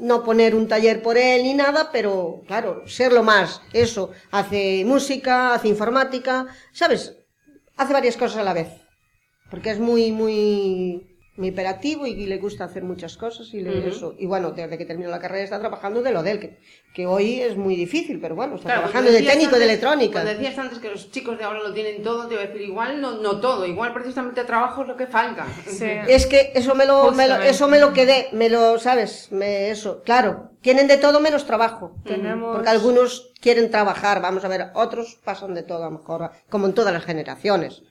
no 0.00 0.24
poner 0.24 0.54
un 0.54 0.68
taller 0.68 1.02
por 1.02 1.18
él 1.18 1.42
ni 1.42 1.52
nada, 1.54 1.90
pero 1.92 2.42
claro, 2.46 2.82
ser 2.86 3.12
lo 3.12 3.22
más, 3.22 3.60
eso, 3.74 4.10
hace 4.30 4.84
música, 4.86 5.52
hace 5.54 5.68
informática, 5.68 6.46
¿sabes? 6.72 7.14
Hace 7.76 7.92
varias 7.92 8.16
cosas 8.16 8.38
a 8.38 8.42
la 8.42 8.54
vez, 8.54 8.68
porque 9.50 9.70
es 9.70 9.78
muy, 9.78 10.12
muy, 10.12 11.06
muy 11.36 11.48
hiperactivo 11.48 12.06
y, 12.06 12.26
le 12.26 12.38
gusta 12.38 12.64
hacer 12.64 12.82
muchas 12.82 13.16
cosas 13.16 13.52
y 13.52 13.60
le- 13.60 13.78
Ujú. 13.80 13.88
eso. 13.88 14.14
Y 14.18 14.26
bueno, 14.26 14.52
desde 14.52 14.78
que 14.78 14.84
terminó 14.86 15.10
la 15.10 15.18
carrera 15.20 15.44
está 15.44 15.60
trabajando 15.60 16.02
de 16.02 16.10
lo 16.12 16.22
de 16.22 16.30
él, 16.30 16.40
que, 16.40 16.58
que 16.94 17.06
hoy 17.06 17.40
es 17.40 17.56
muy 17.56 17.76
difícil, 17.76 18.20
pero 18.20 18.34
bueno, 18.34 18.54
está 18.56 18.68
Claro, 18.68 18.80
trabajando 18.82 19.12
de 19.12 19.22
técnico 19.22 19.56
de 19.58 19.64
electrónica. 19.64 20.12
Cuando 20.22 20.30
decías 20.32 20.58
antes 20.58 20.78
que 20.78 20.88
los 20.88 21.10
chicos 21.10 21.36
de 21.38 21.44
ahora 21.44 21.60
lo 21.62 21.74
tienen 21.74 22.02
todo, 22.02 22.26
te 22.26 22.34
iba 22.34 22.42
a 22.42 22.46
decir 22.46 22.62
igual, 22.62 23.00
no, 23.02 23.18
no 23.20 23.38
todo, 23.40 23.66
igual 23.66 23.92
precisamente 23.92 24.44
trabajo 24.44 24.82
es 24.82 24.88
lo 24.88 24.96
que 24.96 25.06
falta. 25.06 25.46
Sí. 25.66 25.84
Es 26.08 26.26
que 26.26 26.52
eso 26.54 26.74
me 26.74 26.86
lo, 26.86 27.12
me 27.12 27.24
lo- 27.28 27.34
Justamente. 27.34 27.50
eso 27.50 27.68
me 27.68 27.78
lo 27.80 27.92
quedé, 27.92 28.28
me 28.32 28.48
lo, 28.48 28.78
¿sabes? 28.78 29.30
Me, 29.30 29.70
eso, 29.70 30.02
claro, 30.02 30.52
tienen 30.62 30.86
de 30.88 30.96
todo 30.96 31.20
menos 31.20 31.44
trabajo. 31.46 31.94
Tenemos... 32.04 32.56
Porque 32.56 32.70
algunos 32.70 33.32
quieren 33.40 33.70
trabajar, 33.70 34.22
vamos 34.22 34.44
a 34.44 34.48
ver, 34.48 34.70
otros 34.74 35.18
pasan 35.22 35.52
de 35.54 35.62
todo 35.62 35.82
a 35.84 35.90
lo 35.90 35.98
mejor, 35.98 36.30
como 36.48 36.66
en 36.66 36.72
todas 36.72 36.92
las 36.94 37.04
generaciones. 37.04 37.82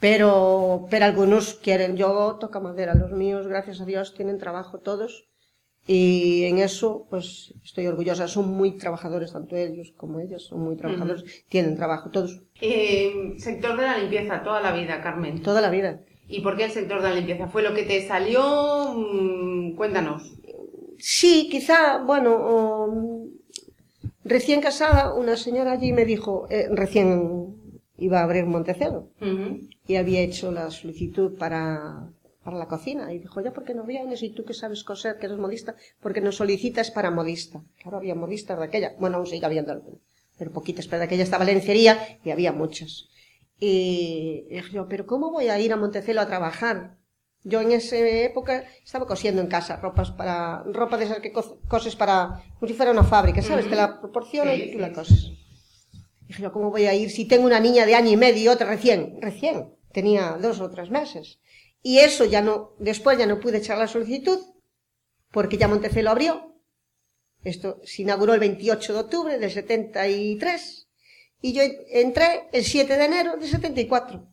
Pero, 0.00 0.86
pero 0.90 1.04
algunos 1.06 1.54
quieren, 1.54 1.96
yo 1.96 2.36
toca 2.38 2.60
madera, 2.60 2.94
los 2.94 3.12
míos, 3.12 3.46
gracias 3.46 3.80
a 3.80 3.84
Dios, 3.84 4.14
tienen 4.14 4.38
trabajo 4.38 4.78
todos. 4.80 5.28
Y 5.88 6.44
en 6.44 6.58
eso, 6.58 7.06
pues, 7.08 7.54
estoy 7.64 7.86
orgullosa. 7.86 8.26
Son 8.26 8.48
muy 8.50 8.72
trabajadores, 8.76 9.32
tanto 9.32 9.54
ellos 9.56 9.92
como 9.96 10.18
ellas, 10.18 10.42
son 10.42 10.60
muy 10.60 10.76
trabajadores, 10.76 11.44
tienen 11.48 11.76
trabajo 11.76 12.10
todos, 12.10 12.42
Eh, 12.60 13.34
sector 13.38 13.76
de 13.78 13.86
la 13.86 13.98
limpieza, 13.98 14.42
toda 14.42 14.60
la 14.60 14.72
vida, 14.72 15.00
Carmen. 15.00 15.42
toda 15.42 15.60
la 15.60 15.70
vida. 15.70 16.00
¿Y 16.28 16.40
por 16.40 16.56
qué 16.56 16.64
el 16.64 16.72
sector 16.72 17.00
de 17.02 17.10
la 17.10 17.14
limpieza? 17.14 17.46
¿Fue 17.46 17.62
lo 17.62 17.72
que 17.72 17.84
te 17.84 18.06
salió? 18.06 18.94
Mm, 18.96 19.76
cuéntanos. 19.76 20.34
Sí, 20.98 21.48
quizá, 21.50 21.98
bueno, 21.98 22.34
o, 22.34 23.28
recién 24.24 24.60
casada, 24.60 25.14
una 25.14 25.36
señora 25.36 25.72
allí 25.72 25.92
me 25.92 26.04
dijo, 26.04 26.48
eh, 26.50 26.66
recién 26.72 27.45
iba 27.98 28.20
a 28.20 28.24
abrir 28.24 28.44
Montecelo 28.46 29.08
Ujú. 29.20 29.60
y 29.86 29.96
había 29.96 30.20
hecho 30.20 30.52
la 30.52 30.70
solicitud 30.70 31.36
para, 31.38 32.10
para 32.44 32.56
la 32.58 32.66
cocina 32.66 33.12
y 33.12 33.18
dijo, 33.18 33.40
ya, 33.40 33.52
¿por 33.52 33.64
qué 33.64 33.74
no 33.74 33.84
vienes? 33.84 34.22
Y 34.22 34.30
tú 34.30 34.44
que 34.44 34.54
sabes 34.54 34.84
coser, 34.84 35.18
que 35.18 35.26
eres 35.26 35.38
modista, 35.38 35.74
porque 36.00 36.20
nos 36.20 36.36
solicitas 36.36 36.90
para 36.90 37.10
modista. 37.10 37.62
Claro, 37.82 37.96
había 37.98 38.14
modistas 38.14 38.58
de 38.58 38.64
aquella, 38.64 38.94
bueno, 38.98 39.16
aún 39.16 39.26
sigue 39.26 39.46
habiendo 39.46 39.72
algunas, 39.72 40.00
pero 40.38 40.52
poquitas, 40.52 40.86
pero 40.86 40.98
de 40.98 41.04
aquella 41.06 41.24
estaba 41.24 41.44
lencería 41.44 42.18
y 42.24 42.30
había 42.30 42.52
muchas. 42.52 43.08
Y 43.58 44.44
dije 44.50 44.72
yo, 44.72 44.86
pero 44.88 45.06
¿cómo 45.06 45.30
voy 45.30 45.48
a 45.48 45.58
ir 45.58 45.72
a 45.72 45.76
Montecelo 45.76 46.20
a 46.20 46.26
trabajar? 46.26 46.98
Yo 47.42 47.60
en 47.60 47.70
esa 47.72 47.96
época 47.96 48.64
estaba 48.84 49.06
cosiendo 49.06 49.40
en 49.40 49.46
casa 49.46 49.76
ropas 49.76 50.10
para, 50.10 50.62
ropa 50.64 50.98
de 50.98 51.04
esas 51.04 51.20
que 51.20 51.30
co- 51.32 51.58
coses 51.68 51.94
para, 51.94 52.42
como 52.58 52.68
si 52.68 52.74
fuera 52.74 52.90
una 52.92 53.04
fábrica, 53.04 53.40
¿sabes? 53.40 53.68
Te 53.68 53.76
la 53.76 54.00
proporcionan 54.00 54.56
Sí, 54.56 54.62
y 54.64 54.72
tú 54.72 54.78
la 54.80 54.92
coses. 54.92 55.30
Dije 56.28 56.50
¿cómo 56.50 56.70
voy 56.70 56.86
a 56.86 56.94
ir 56.94 57.10
si 57.10 57.24
tengo 57.24 57.46
una 57.46 57.60
niña 57.60 57.86
de 57.86 57.94
año 57.94 58.10
y 58.10 58.16
medio 58.16 58.42
y 58.42 58.48
otra 58.48 58.68
recién? 58.68 59.18
Recién. 59.20 59.74
Tenía 59.92 60.38
dos 60.40 60.60
o 60.60 60.70
tres 60.70 60.90
meses. 60.90 61.38
Y 61.82 61.98
eso 61.98 62.24
ya 62.24 62.42
no, 62.42 62.72
después 62.78 63.16
ya 63.16 63.26
no 63.26 63.38
pude 63.38 63.58
echar 63.58 63.78
la 63.78 63.86
solicitud, 63.86 64.40
porque 65.30 65.56
ya 65.56 65.68
Montecelo 65.68 66.10
abrió. 66.10 66.56
Esto 67.44 67.80
se 67.84 68.02
inauguró 68.02 68.34
el 68.34 68.40
28 68.40 68.92
de 68.92 68.98
octubre 68.98 69.38
del 69.38 69.50
73. 69.50 70.88
Y 71.42 71.52
yo 71.52 71.62
entré 71.90 72.48
el 72.52 72.64
7 72.64 72.96
de 72.96 73.04
enero 73.04 73.36
del 73.36 73.48
74. 73.48 74.28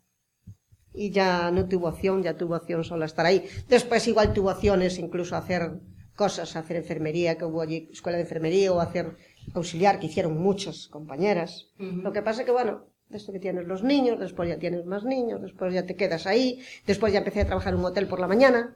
Y 0.96 1.12
ya 1.12 1.52
no 1.52 1.68
tuvo 1.68 1.90
opción, 1.90 2.24
ya 2.24 2.36
tuvo 2.36 2.56
opción 2.56 2.84
solo 2.84 3.06
estar 3.06 3.26
ahí. 3.26 3.48
Después 3.68 4.08
igual 4.08 4.34
tuvo 4.34 4.50
opciones 4.50 4.98
incluso 4.98 5.36
hacer 5.36 5.80
cosas, 6.16 6.56
hacer 6.56 6.78
enfermería, 6.78 7.38
que 7.38 7.46
hubo 7.46 7.62
allí 7.62 7.90
escuela 7.92 8.18
de 8.18 8.24
enfermería, 8.24 8.72
o 8.74 8.80
hacer 8.80 9.16
auxiliar, 9.54 10.00
que 10.00 10.08
hicieron 10.08 10.42
muchas 10.42 10.88
compañeras. 10.88 11.68
Lo 11.78 12.12
que 12.12 12.22
pasa 12.22 12.42
es 12.42 12.46
que, 12.46 12.52
bueno, 12.52 12.86
esto 13.12 13.32
que 13.32 13.40
tienes 13.40 13.68
los 13.68 13.84
niños, 13.84 14.20
después 14.20 14.50
ya 14.50 14.58
tienes 14.58 14.86
más 14.86 15.04
niños, 15.04 15.42
después 15.42 15.74
ya 15.74 15.86
te 15.86 15.96
quedas 15.96 16.26
ahí, 16.26 16.62
después 16.88 17.14
ya 17.14 17.20
empecé 17.20 17.42
a 17.42 17.46
trabajar 17.46 17.74
en 17.74 17.80
un 17.80 17.86
hotel 17.86 18.08
por 18.08 18.20
la 18.20 18.28
mañana, 18.28 18.76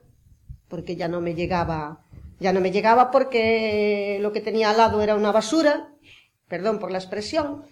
porque 0.68 0.96
ya 0.96 1.08
no 1.08 1.22
me 1.22 1.34
llegaba, 1.34 2.04
ya 2.40 2.54
no 2.54 2.60
me 2.60 2.72
llegaba 2.72 3.10
porque 3.10 4.20
lo 4.22 4.32
que 4.34 4.42
tenía 4.42 4.70
al 4.70 4.78
lado 4.78 5.02
era 5.02 5.16
una 5.16 5.32
basura, 5.32 5.90
perdón 6.48 6.80
por 6.80 6.92
la 6.92 7.00
expresión, 7.00 7.64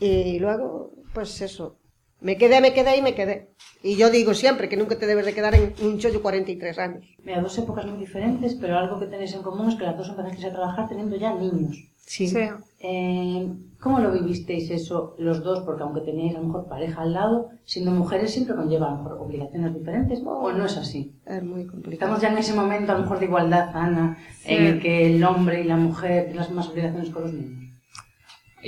y 0.00 0.38
luego, 0.38 0.92
pues 1.14 1.40
eso, 1.40 1.78
me 2.20 2.36
quedé, 2.36 2.60
me 2.60 2.72
quedé 2.72 2.96
y 2.96 3.02
me 3.02 3.14
quedé. 3.14 3.50
Y 3.82 3.96
yo 3.96 4.10
digo 4.10 4.34
siempre 4.34 4.68
que 4.68 4.76
nunca 4.76 4.98
te 4.98 5.06
debes 5.06 5.26
de 5.26 5.34
quedar 5.34 5.54
en 5.54 5.74
un 5.82 5.98
chollo 5.98 6.22
43 6.22 6.78
años. 6.78 7.04
Mira, 7.24 7.40
dos 7.40 7.56
épocas 7.58 7.86
muy 7.86 7.98
diferentes, 7.98 8.54
pero 8.54 8.78
algo 8.78 8.98
que 8.98 9.06
tenéis 9.06 9.34
en 9.34 9.42
común 9.42 9.68
es 9.68 9.76
que 9.76 9.84
las 9.84 9.96
dos 9.96 10.08
empezasteis 10.08 10.46
a 10.46 10.52
trabajar 10.52 10.88
teniendo 10.88 11.16
ya 11.16 11.34
niños. 11.34 11.76
Sí. 12.06 12.28
Sí. 12.28 12.38
Eh, 12.80 13.48
¿Cómo 13.80 13.98
lo 13.98 14.12
vivisteis 14.12 14.70
eso 14.70 15.14
los 15.18 15.42
dos? 15.42 15.60
Porque 15.64 15.82
aunque 15.82 16.00
teníais 16.00 16.34
a 16.36 16.38
lo 16.40 16.46
mejor 16.46 16.68
pareja 16.68 17.02
al 17.02 17.12
lado, 17.12 17.50
siendo 17.64 17.90
mujeres 17.90 18.32
siempre 18.32 18.54
conlleva 18.54 18.86
a 18.88 18.90
lo 18.92 18.96
mejor 18.98 19.18
obligaciones 19.20 19.74
diferentes, 19.74 20.22
¿o 20.24 20.52
no 20.52 20.64
es 20.66 20.76
así? 20.76 21.14
Es 21.26 21.42
muy 21.42 21.66
complicado. 21.66 22.12
Estamos 22.14 22.22
ya 22.22 22.32
en 22.32 22.38
ese 22.38 22.54
momento 22.54 22.92
a 22.92 22.94
lo 22.96 23.02
mejor 23.02 23.18
de 23.18 23.26
igualdad, 23.26 23.70
Ana, 23.74 24.18
Sí. 24.38 24.54
en 24.54 24.64
el 24.66 24.80
que 24.80 25.14
el 25.16 25.22
hombre 25.24 25.60
y 25.62 25.64
la 25.64 25.76
mujer 25.76 26.22
tienen 26.24 26.36
las 26.36 26.48
mismas 26.48 26.68
obligaciones 26.68 27.10
con 27.10 27.22
los 27.24 27.32
niños. 27.32 27.65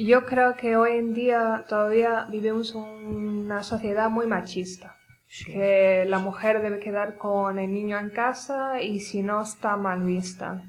Yo 0.04 0.26
creo 0.26 0.54
que 0.54 0.76
hoy 0.76 0.92
en 0.92 1.12
día 1.12 1.64
todavía 1.68 2.28
vivimos 2.30 2.72
una 2.74 3.64
sociedad 3.64 4.08
muy 4.08 4.26
machista. 4.26 4.96
Que 5.44 6.04
la 6.06 6.20
mujer 6.20 6.62
debe 6.62 6.78
quedar 6.78 7.18
con 7.18 7.58
el 7.58 7.72
niño 7.72 7.98
en 7.98 8.10
casa 8.10 8.80
y 8.80 9.00
si 9.00 9.22
no 9.22 9.42
está 9.42 9.76
mal 9.76 10.04
vista. 10.04 10.62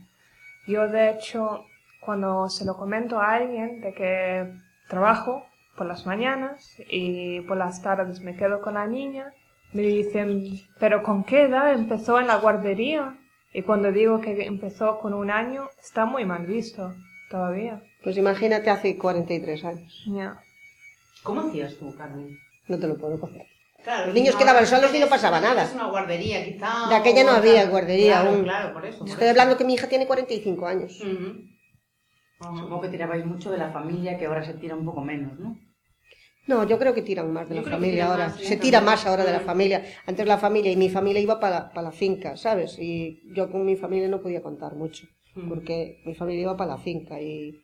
Yo 0.68 0.88
de 0.88 1.12
hecho, 1.12 1.66
cuando 2.02 2.50
se 2.50 2.66
lo 2.66 2.76
comento 2.76 3.20
a 3.20 3.34
alguien 3.34 3.82
de 3.82 3.94
que 3.94 4.52
trabajo 4.88 5.46
por 5.78 5.86
las 5.86 6.08
mañanas 6.08 6.76
y 6.90 7.42
por 7.42 7.58
las 7.58 7.82
tardes 7.84 8.22
me 8.22 8.36
quedo 8.36 8.62
con 8.62 8.74
la 8.74 8.88
niña. 8.88 9.32
Me 9.74 9.84
dicen, 9.84 10.44
¿pero 10.80 11.04
con 11.04 11.24
qué 11.24 11.44
edad 11.44 11.72
empezó 11.72 12.20
en 12.20 12.28
la 12.28 12.38
guardería? 12.38 13.16
Y 13.54 13.62
cuando 13.62 13.92
digo 13.92 14.22
que 14.22 14.46
empezó 14.46 15.00
con 15.00 15.14
un 15.14 15.30
año, 15.30 15.70
está 15.80 16.06
muy 16.06 16.26
mal 16.26 16.48
visto 16.48 16.96
todavía. 17.30 17.84
Pues 18.04 18.18
imagínate 18.18 18.70
hace 18.70 18.98
43 18.98 19.66
años. 19.66 20.04
Ya. 20.08 20.40
¿Cómo 21.24 21.42
hacías 21.42 21.76
tú, 21.76 21.94
Carmen? 21.96 22.38
No 22.68 22.80
te 22.80 22.88
lo 22.88 22.98
puedo 22.98 23.20
coger. 23.20 23.46
Claro, 23.84 24.08
Los 24.08 24.16
niños 24.16 24.34
no, 24.36 24.40
quedaban 24.40 24.68
solos 24.68 24.94
y 24.94 25.00
no 25.00 25.08
pasaba 25.08 25.40
nada. 25.40 25.64
Es 25.64 25.74
una 25.74 25.88
guardería, 25.88 26.44
quizá. 26.44 26.88
De 26.90 26.96
aquella 26.96 27.24
no 27.24 27.32
había 27.32 27.66
guardería 27.68 28.22
claro, 28.22 28.30
aún. 28.30 28.44
Claro, 28.44 28.74
por 28.74 28.86
eso. 28.86 29.00
por 29.00 29.08
Estoy 29.08 29.24
eso. 29.24 29.32
hablando 29.32 29.58
que 29.58 29.64
mi 29.64 29.74
hija 29.74 29.88
tiene 29.88 30.06
45 30.06 30.66
años. 30.68 31.00
Ujú. 31.02 31.50
Supongo 32.58 32.82
que 32.82 32.90
tirabais 32.90 33.26
mucho 33.26 33.52
de 33.52 33.58
la 33.58 33.70
familia, 33.72 34.18
que 34.18 34.26
ahora 34.26 34.44
se 34.46 34.54
tira 34.54 34.76
un 34.76 34.86
poco 34.86 35.02
menos, 35.02 35.38
¿no? 35.40 35.58
No, 36.48 36.64
yo 36.68 36.80
creo 36.80 36.94
que 36.94 37.02
tiran 37.02 37.32
más 37.32 37.48
de 37.48 37.56
Yo 37.56 37.62
la 37.62 37.70
familia 37.70 38.08
ahora. 38.08 38.28
más, 38.30 38.40
Se 38.40 38.58
tira 38.58 38.82
más 38.82 39.06
ahora 39.06 39.24
de 39.24 39.32
la 39.34 39.42
familia. 39.42 39.84
Antes 40.08 40.26
la 40.26 40.38
familia 40.38 40.72
y 40.72 40.78
mi 40.78 40.90
familia 40.90 41.22
iba 41.22 41.40
para 41.40 41.72
la, 41.76 41.92
finca, 41.92 42.38
¿sabes? 42.38 42.80
Y 42.80 43.22
yo 43.36 43.52
con 43.52 43.66
mi 43.66 43.76
familia 43.76 44.08
no 44.08 44.22
podía 44.22 44.42
contar 44.42 44.76
mucho, 44.76 45.06
porque 45.48 46.02
mi 46.06 46.16
familia 46.16 46.44
iba 46.44 46.58
para 46.58 46.72
la 46.72 46.78
finca 46.78 47.22
y 47.22 47.62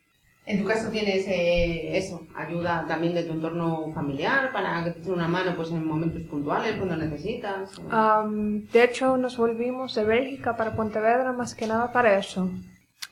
En 0.47 0.61
tu 0.61 0.65
caso 0.65 0.91
tienes 0.91 1.27
eh, 1.27 1.97
eso, 1.97 2.27
ayuda 2.35 2.85
también 2.87 3.15
de 3.15 3.23
tu 3.23 3.33
entorno 3.33 3.91
familiar 3.93 4.51
para 4.51 4.83
que 4.83 4.91
te 4.91 4.99
echen 4.99 5.13
una 5.13 5.27
mano 5.27 5.55
pues 5.55 5.71
en 5.71 5.83
momentos 5.83 6.21
puntuales, 6.23 6.75
cuando 6.75 6.95
necesitas. 6.95 7.71
Am, 7.89 8.67
de 8.67 8.83
hecho, 8.83 9.17
nos 9.17 9.37
volvimos 9.37 9.95
de 9.95 10.03
Bélgica 10.03 10.55
para 10.55 10.75
Pontevedra 10.75 11.33
más 11.33 11.55
que 11.55 11.65
nada 11.65 11.91
para 11.91 12.19
eso, 12.19 12.51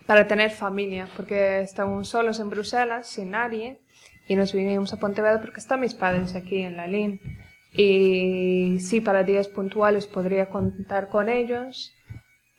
para 0.06 0.28
tener 0.28 0.52
familia, 0.52 1.08
porque 1.16 1.62
estábamos 1.62 2.08
solos 2.08 2.40
en 2.40 2.52
Bruselas, 2.52 3.08
sin 3.08 3.32
nadie, 3.32 3.80
y 4.28 4.36
nos 4.36 4.54
vinimos 4.54 4.94
a 4.94 5.00
Pontevedra 5.00 5.42
porque 5.42 5.60
están 5.60 5.80
mis 5.80 5.96
padres 5.96 6.36
aquí 6.36 6.62
en 6.62 6.78
la 6.78 6.86
LIN. 6.86 7.20
Y 7.76 8.78
sí, 8.80 9.02
para 9.02 9.24
días 9.24 9.48
puntuales 9.48 10.06
podría 10.06 10.50
contar 10.50 11.10
con 11.10 11.30
ellos, 11.30 11.92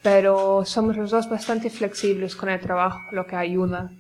pero 0.02 0.64
somos 0.64 0.96
los 0.96 1.12
dos 1.12 1.30
bastante 1.30 1.70
flexibles 1.70 2.34
con 2.34 2.48
el 2.48 2.58
trabajo, 2.58 3.00
lo 3.12 3.24
que 3.24 3.36
ayuda. 3.36 3.92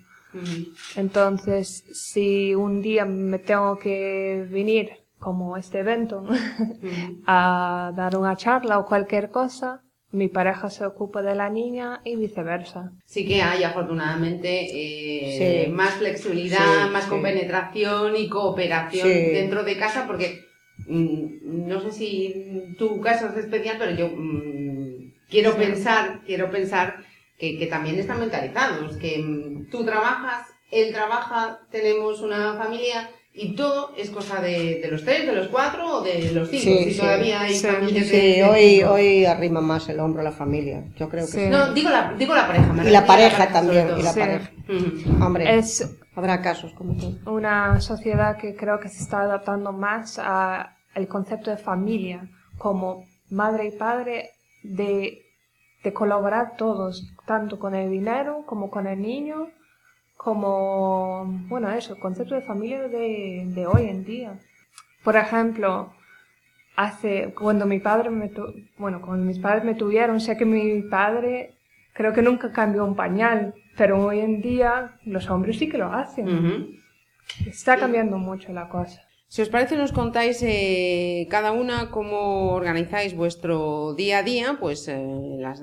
Entonces, 0.96 1.84
si 1.92 2.54
un 2.54 2.82
día 2.82 3.04
me 3.04 3.38
tengo 3.38 3.78
que 3.78 4.46
venir, 4.50 4.90
como 5.18 5.56
este 5.56 5.80
evento, 5.80 6.26
a 7.26 7.92
dar 7.96 8.16
una 8.16 8.36
charla 8.36 8.78
o 8.78 8.86
cualquier 8.86 9.30
cosa, 9.30 9.80
mi 10.10 10.28
pareja 10.28 10.70
se 10.70 10.86
ocupa 10.86 11.22
de 11.22 11.34
la 11.34 11.48
niña 11.50 12.00
y 12.04 12.16
viceversa. 12.16 12.92
Sí 13.04 13.26
que 13.26 13.42
hay 13.42 13.64
afortunadamente 13.64 14.68
eh, 14.70 15.66
Sí. 15.66 15.72
más 15.72 15.94
flexibilidad, 15.94 16.86
Sí, 16.86 16.92
más 16.92 17.04
sí. 17.04 17.10
compenetración 17.10 18.14
y 18.16 18.28
cooperación 18.28 19.08
dentro 19.08 19.64
de 19.64 19.76
casa 19.76 20.06
porque 20.06 20.44
mm, 20.86 21.66
no 21.66 21.80
sé 21.80 21.90
si 21.92 22.74
tu 22.78 23.00
caso 23.00 23.26
es 23.28 23.36
especial, 23.38 23.76
pero 23.78 23.90
yo 23.96 24.08
mm, 24.14 25.14
quiero 25.28 25.56
pensar, 25.56 26.20
quiero 26.26 26.50
pensar 26.50 27.02
que, 27.38 27.58
que 27.58 27.66
también 27.66 27.98
están 27.98 28.20
mentalizados, 28.20 28.96
que 28.96 29.18
mm, 29.18 29.70
tú 29.70 29.84
trabajas, 29.84 30.46
él 30.70 30.92
trabaja, 30.92 31.60
tenemos 31.70 32.20
una 32.20 32.54
familia 32.54 33.10
y 33.36 33.56
todo 33.56 33.92
es 33.96 34.10
cosa 34.10 34.40
de, 34.40 34.78
de 34.80 34.88
los 34.88 35.04
tres, 35.04 35.26
de 35.26 35.32
los 35.32 35.48
cuatro 35.48 35.96
o 35.98 36.00
de 36.02 36.30
los 36.32 36.48
cinco. 36.48 36.62
Sí, 36.64 36.84
si 36.84 36.90
sí. 36.92 37.00
todavía 37.00 37.40
hay 37.40 37.54
Sí. 37.54 37.66
familias 37.66 38.08
de- 38.08 38.20
Sí, 38.20 38.26
de 38.36 38.44
hoy, 38.44 38.76
cinco. 38.78 38.92
hoy 38.92 39.24
arrima 39.26 39.60
más 39.60 39.88
el 39.88 39.98
hombro 39.98 40.22
la 40.22 40.30
familia. 40.30 40.84
Yo 40.96 41.08
creo 41.08 41.26
que 41.26 41.32
Sí. 41.32 41.40
sí. 41.40 41.46
No, 41.48 41.72
digo 41.74 41.90
la, 41.90 42.14
digo 42.16 42.32
la 42.34 42.46
pareja. 42.46 42.72
me 42.72 42.86
Y 42.86 42.90
la 42.90 43.04
pareja 43.06 43.48
también, 43.52 43.88
y 43.98 44.02
la 44.02 44.12
Sí. 44.12 44.20
pareja. 44.20 44.50
Hombre, 45.20 45.56
Es 45.58 45.88
habrá 46.14 46.40
casos 46.42 46.72
como 46.74 46.94
tú. 46.96 47.18
una 47.28 47.80
sociedad 47.80 48.36
que 48.36 48.54
creo 48.54 48.78
que 48.78 48.88
se 48.88 49.02
está 49.02 49.22
adaptando 49.22 49.72
más 49.72 50.20
a 50.22 50.76
el 50.94 51.08
concepto 51.08 51.50
de 51.50 51.56
familia 51.56 52.28
como 52.56 53.04
madre 53.30 53.66
y 53.66 53.70
padre 53.72 54.30
de, 54.62 55.23
de 55.84 55.92
colaborar 55.92 56.56
todos, 56.56 57.14
tanto 57.26 57.58
con 57.60 57.74
el 57.74 57.90
dinero 57.90 58.42
como 58.46 58.70
con 58.70 58.86
el 58.88 59.00
niño, 59.00 59.48
como, 60.16 61.24
bueno, 61.48 61.70
eso, 61.70 61.94
el 61.94 62.00
concepto 62.00 62.34
de 62.34 62.42
familia 62.42 62.88
de, 62.88 63.44
de 63.48 63.66
hoy 63.66 63.88
en 63.88 64.04
día. 64.04 64.38
Por 65.04 65.16
ejemplo, 65.16 65.92
hace, 66.76 67.34
cuando 67.34 67.66
mi 67.66 67.78
padre 67.80 68.10
me, 68.10 68.28
tu- 68.30 68.52
bueno, 68.78 69.00
cuando 69.02 69.24
mis 69.26 69.38
padres 69.38 69.64
me 69.64 69.74
tuvieron, 69.74 70.20
sé 70.20 70.36
que 70.36 70.46
mi 70.46 70.82
padre 70.82 71.54
creo 71.92 72.12
que 72.12 72.22
nunca 72.22 72.50
cambió 72.52 72.84
un 72.84 72.96
pañal, 72.96 73.54
pero 73.76 74.02
hoy 74.06 74.20
en 74.20 74.40
día 74.40 74.96
los 75.04 75.28
hombres 75.30 75.58
sí 75.58 75.68
que 75.68 75.78
lo 75.78 75.92
hacen. 75.92 76.28
Está 77.46 77.76
cambiando 77.76 78.16
mucho 78.18 78.52
la 78.52 78.68
cosa. 78.68 79.02
Si 79.34 79.42
os 79.42 79.48
parece, 79.48 79.76
nos 79.76 79.90
contáis 79.90 80.40
eh, 80.44 81.26
cada 81.28 81.50
una 81.50 81.90
cómo 81.90 82.52
organizáis 82.52 83.16
vuestro 83.16 83.92
día 83.94 84.18
a 84.18 84.22
día, 84.22 84.58
pues 84.60 84.86
eh, 84.86 84.96
las 85.40 85.60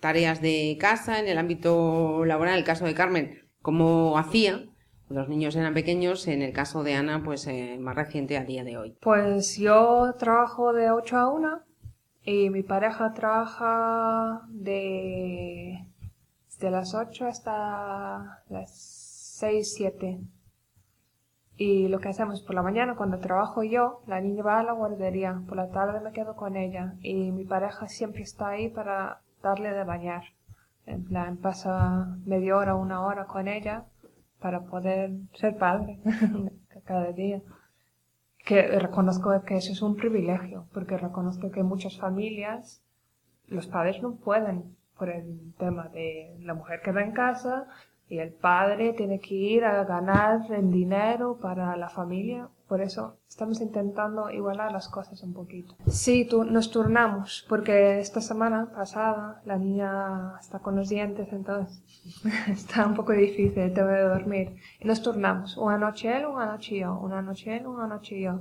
tareas 0.00 0.42
de 0.42 0.76
casa, 0.80 1.20
en 1.20 1.28
el 1.28 1.38
ámbito 1.38 2.24
laboral, 2.24 2.58
el 2.58 2.64
caso 2.64 2.84
de 2.84 2.94
Carmen, 2.94 3.48
cómo 3.60 4.18
hacía, 4.18 4.64
los 5.08 5.28
niños 5.28 5.54
eran 5.54 5.72
pequeños, 5.72 6.26
en 6.26 6.42
el 6.42 6.52
caso 6.52 6.82
de 6.82 6.94
Ana, 6.94 7.22
pues 7.24 7.46
eh, 7.46 7.78
más 7.78 7.94
reciente 7.94 8.36
a 8.36 8.44
día 8.44 8.64
de 8.64 8.76
hoy. 8.76 8.96
Pues 9.00 9.56
yo 9.56 10.16
trabajo 10.18 10.72
de 10.72 10.90
8 10.90 11.16
a 11.16 11.32
1 11.32 11.62
y 12.24 12.50
mi 12.50 12.64
pareja 12.64 13.12
trabaja 13.14 14.42
de, 14.48 15.78
de 16.58 16.70
las 16.72 16.92
8 16.92 17.26
hasta 17.26 18.42
las 18.48 18.72
6, 19.38 19.74
7. 19.76 20.18
Y 21.64 21.86
lo 21.86 22.00
que 22.00 22.08
hacemos 22.08 22.42
por 22.42 22.56
la 22.56 22.62
mañana, 22.62 22.96
cuando 22.96 23.20
trabajo 23.20 23.62
yo, 23.62 24.02
la 24.08 24.20
niña 24.20 24.42
va 24.42 24.58
a 24.58 24.64
la 24.64 24.72
guardería, 24.72 25.42
por 25.46 25.56
la 25.56 25.70
tarde 25.70 26.00
me 26.00 26.10
quedo 26.10 26.34
con 26.34 26.56
ella 26.56 26.94
y 27.02 27.30
mi 27.30 27.44
pareja 27.44 27.86
siempre 27.86 28.22
está 28.22 28.48
ahí 28.48 28.68
para 28.68 29.20
darle 29.44 29.70
de 29.70 29.84
bañar. 29.84 30.24
En 30.86 31.04
plan, 31.04 31.36
pasa 31.36 32.16
media 32.26 32.56
hora, 32.56 32.74
una 32.74 33.06
hora 33.06 33.26
con 33.26 33.46
ella 33.46 33.84
para 34.40 34.62
poder 34.62 35.12
ser 35.34 35.56
padre 35.56 36.00
cada 36.84 37.12
día. 37.12 37.40
Que 38.44 38.80
reconozco 38.80 39.30
que 39.44 39.58
eso 39.58 39.70
es 39.70 39.82
un 39.82 39.94
privilegio, 39.94 40.66
porque 40.74 40.98
reconozco 40.98 41.52
que 41.52 41.62
muchas 41.62 41.96
familias 41.96 42.82
los 43.46 43.68
padres 43.68 44.02
no 44.02 44.16
pueden 44.16 44.76
por 44.98 45.10
el 45.10 45.54
tema 45.58 45.86
de 45.90 46.36
la 46.40 46.54
mujer 46.54 46.80
queda 46.82 47.04
en 47.04 47.12
casa 47.12 47.68
y 48.12 48.18
el 48.18 48.30
padre 48.30 48.92
tiene 48.92 49.20
que 49.20 49.34
ir 49.34 49.64
a 49.64 49.84
ganar 49.84 50.42
el 50.52 50.70
dinero 50.70 51.38
para 51.40 51.74
la 51.78 51.88
familia. 51.88 52.46
Por 52.68 52.82
eso 52.82 53.16
estamos 53.26 53.62
intentando 53.62 54.30
igualar 54.30 54.70
las 54.70 54.86
cosas 54.90 55.22
un 55.22 55.32
poquito. 55.32 55.74
Sí, 55.86 56.28
nos 56.50 56.70
turnamos, 56.70 57.46
porque 57.48 58.00
esta 58.00 58.20
semana 58.20 58.70
pasada 58.70 59.40
la 59.46 59.56
niña 59.56 60.34
está 60.38 60.58
con 60.58 60.76
los 60.76 60.90
dientes, 60.90 61.32
entonces 61.32 61.82
está 62.48 62.86
un 62.86 62.92
poco 62.92 63.12
difícil, 63.12 63.72
tengo 63.72 63.88
de 63.88 64.02
dormir. 64.02 64.56
Y 64.78 64.86
nos 64.86 65.00
turnamos, 65.00 65.56
una 65.56 65.78
noche 65.78 66.14
él, 66.14 66.26
una 66.26 66.44
noche 66.44 66.80
yo, 66.80 66.98
una 66.98 67.22
noche 67.22 67.56
él, 67.56 67.66
una 67.66 67.86
noche 67.86 68.20
yo. 68.20 68.40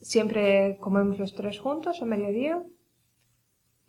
Siempre 0.00 0.78
comemos 0.78 1.18
los 1.18 1.34
tres 1.34 1.58
juntos 1.58 2.00
a 2.02 2.04
mediodía. 2.04 2.62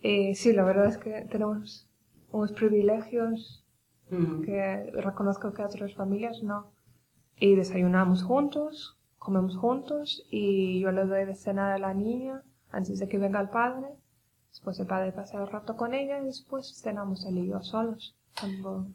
Y 0.02 0.34
sí, 0.34 0.54
la 0.54 0.64
verdad 0.64 0.88
es 0.88 0.98
que 0.98 1.28
tenemos 1.30 1.88
unos 2.32 2.52
privilegios 2.52 3.64
que 4.10 4.92
reconozco 4.94 5.54
que 5.54 5.64
otras 5.64 5.94
familias 5.96 6.42
no. 6.44 6.72
Y 7.40 7.56
desayunamos 7.56 8.24
juntos, 8.24 8.98
comemos 9.20 9.58
juntos 9.58 10.26
y 10.32 10.80
yo 10.80 10.92
le 10.92 11.06
doy 11.06 11.26
de 11.26 11.36
cenar 11.36 11.72
a 11.72 11.78
la 11.78 11.94
niña 11.94 12.44
antes 12.72 13.00
de 13.00 13.08
que 13.08 13.18
venga 13.18 13.42
el 13.42 13.50
padre. 13.50 13.88
Después 14.50 14.80
el 14.80 14.88
padre 14.88 15.12
pasa 15.12 15.42
el 15.42 15.48
rato 15.48 15.76
con 15.76 15.94
ella 15.94 16.20
y 16.20 16.26
después 16.26 16.82
cenamos 16.82 17.26
él 17.26 17.38
y 17.38 17.48
yo 17.48 17.62
solos. 17.62 18.16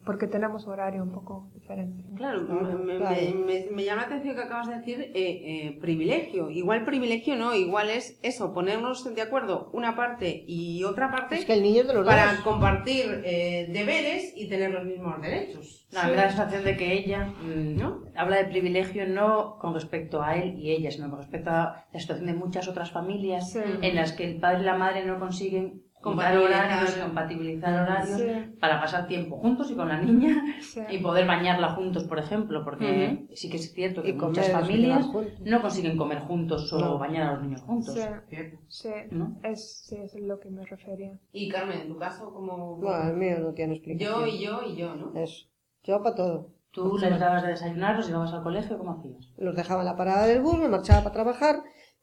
Porque 0.05 0.27
tenemos 0.27 0.67
horario 0.67 1.03
un 1.03 1.11
poco 1.11 1.49
diferente. 1.53 2.03
Claro, 2.15 2.41
me, 2.43 2.75
me- 2.75 2.97
claro. 2.97 3.15
me- 3.45 3.67
me 3.71 3.83
llama 3.83 4.01
la 4.03 4.07
atención 4.07 4.35
que 4.35 4.41
acabas 4.41 4.67
de 4.69 4.75
decir 4.77 4.99
eh, 5.01 5.11
eh, 5.15 5.77
privilegio. 5.81 6.49
Igual 6.49 6.85
privilegio 6.85 7.35
no, 7.35 7.53
igual 7.53 7.89
es 7.89 8.19
eso, 8.23 8.53
ponernos 8.53 9.03
de 9.13 9.21
acuerdo 9.21 9.69
una 9.73 9.95
parte 9.95 10.43
y 10.47 10.83
otra 10.83 11.11
parte 11.11 11.35
Es 11.35 11.45
que 11.45 11.53
el 11.53 11.61
niño 11.63 11.81
es 11.81 11.87
de 11.87 11.93
los 11.93 12.05
para 12.05 12.33
dos. 12.35 12.41
compartir 12.43 13.21
eh, 13.25 13.67
deberes 13.71 14.33
y 14.35 14.47
tener 14.47 14.71
los 14.71 14.85
mismos 14.85 15.21
derechos. 15.21 15.87
La 15.91 16.05
me 16.05 16.15
da 16.15 16.23
la 16.23 16.29
sensación 16.29 16.63
de 16.63 16.77
que 16.77 16.93
ella 16.93 17.25
mm, 17.25 17.75
¿No? 17.75 18.03
habla 18.15 18.37
de 18.37 18.45
privilegio 18.45 19.07
no 19.07 19.57
con 19.59 19.73
respecto 19.73 20.23
a 20.23 20.35
él 20.37 20.57
y 20.57 20.71
ella, 20.71 20.89
sino 20.89 21.09
con 21.09 21.19
respecto 21.19 21.49
a 21.49 21.85
la 21.91 21.99
situación 21.99 22.27
de 22.27 22.33
muchas 22.33 22.67
otras 22.67 22.91
familias 22.91 23.51
Sí. 23.51 23.59
en 23.81 23.95
las 23.95 24.13
que 24.13 24.23
el 24.25 24.39
padre 24.39 24.61
y 24.61 24.65
la 24.65 24.77
madre 24.77 25.05
no 25.05 25.19
consiguen 25.19 25.83
Compatibilizar. 26.03 26.65
horarios, 26.65 26.95
compatibilizar 26.97 27.73
horarios 27.83 28.19
Sí. 28.19 28.55
para 28.59 28.81
pasar 28.81 29.07
tiempo 29.07 29.37
juntos 29.37 29.71
y 29.71 29.75
con 29.75 29.87
la 29.87 30.01
niña 30.01 30.35
Sí. 30.61 30.81
y 30.91 30.97
poder 30.99 31.25
bañarla 31.25 31.69
juntos, 31.69 32.03
por 32.03 32.19
ejemplo, 32.19 32.63
porque 32.65 33.25
sí 33.33 33.49
que 33.49 33.55
es 33.57 33.71
cierto 33.73 34.03
que 34.03 34.09
Y 34.09 34.13
muchas 34.13 34.51
familias 34.51 35.07
no 35.45 35.61
consiguen 35.61 35.97
comer 35.97 36.19
juntos 36.19 36.71
o 36.73 36.79
No. 36.79 36.97
bañar 36.99 37.29
a 37.29 37.31
los 37.33 37.43
niños 37.43 37.61
juntos. 37.61 37.95
Sí. 37.95 38.37
Sí, 38.67 38.89
¿No? 39.11 39.37
es, 39.43 39.85
sí, 39.87 39.95
es 39.97 40.13
lo 40.19 40.39
que 40.39 40.49
me 40.49 40.65
refería. 40.65 41.17
Y 41.31 41.47
Carmen, 41.49 41.79
en 41.81 41.87
tu 41.87 41.97
caso, 41.97 42.33
como 42.33 42.77
No, 42.81 43.09
el 43.09 43.15
mío 43.15 43.39
no 43.39 43.53
tiene 43.53 43.75
explicación. 43.75 44.19
yo 44.21 44.27
y 44.27 44.39
yo 44.43 44.61
y 44.67 44.75
yo, 44.75 44.95
¿no? 44.95 45.13
Eso. 45.19 45.47
Yo 45.83 46.01
para 46.03 46.15
todo. 46.15 46.49
¿Tú 46.71 46.97
les 46.97 47.19
dabas 47.19 47.43
de 47.43 47.49
desayunar, 47.49 47.95
los 47.95 48.07
llevabas 48.07 48.33
al 48.33 48.41
colegio? 48.41 48.77
¿Cómo 48.79 48.93
hacías? 48.93 49.31
Los 49.37 49.55
dejaba 49.55 49.81
en 49.81 49.85
la 49.85 49.95
parada 49.95 50.25
del 50.25 50.41
bus, 50.41 50.57
me 50.57 50.67
marchaba 50.67 51.01
para 51.03 51.13
trabajar. 51.13 51.57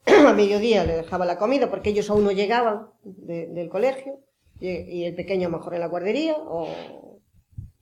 a 0.27 0.33
mediodía 0.33 0.85
le 0.85 0.97
dejaba 0.97 1.25
la 1.27 1.39
comida 1.39 1.71
porque 1.71 1.91
ellos 1.91 2.11
aún 2.11 2.25
no 2.25 2.33
llegaban 2.33 2.89
de- 3.05 3.47
del 3.49 3.69
colegio 3.69 4.21
y, 4.61 5.05
el 5.05 5.15
pequeño 5.15 5.49
a 5.49 5.51
mejor 5.51 5.75
en 5.75 5.81
la 5.81 5.87
guardería. 5.89 6.37
O, 6.39 6.69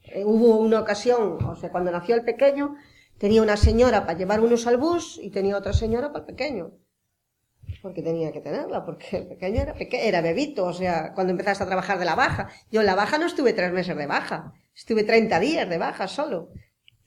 eh, 0.05 0.25
hubo 0.25 0.57
una 0.59 0.81
ocasión, 0.81 1.39
o 1.45 1.57
sea, 1.57 1.71
cuando 1.71 1.91
nació 1.91 2.15
el 2.15 2.25
pequeño, 2.25 2.77
tenía 3.19 3.43
una 3.43 3.57
señora 3.57 4.07
para 4.07 4.17
llevar 4.19 4.41
unos 4.41 4.67
al 4.67 4.77
bus 4.77 5.19
y 5.23 5.31
tenía 5.31 5.57
otra 5.57 5.73
señora 5.73 6.09
para 6.13 6.21
el 6.21 6.27
pequeño. 6.27 6.71
Porque 7.83 8.03
tenía 8.03 8.33
que 8.33 8.41
tenerla, 8.41 8.85
porque 8.85 9.19
el 9.19 9.27
pequeño 9.29 9.61
era, 9.63 9.75
era 9.79 10.21
bebito, 10.21 10.65
o 10.67 10.73
sea, 10.73 11.13
cuando 11.15 11.33
empezaste 11.33 11.65
a 11.65 11.67
trabajar 11.67 11.99
de 11.99 12.05
la 12.07 12.15
baja. 12.15 12.49
Yo 12.71 12.81
en 12.81 12.87
la 12.87 12.95
baja 12.95 13.19
no 13.19 13.27
estuve 13.27 13.53
tres 13.53 13.73
meses 13.73 13.97
de 13.97 14.07
baja, 14.07 14.53
estuve 14.75 15.05
30 15.05 15.39
días 15.39 15.69
de 15.69 15.79
baja 15.79 16.09
solo. 16.09 16.51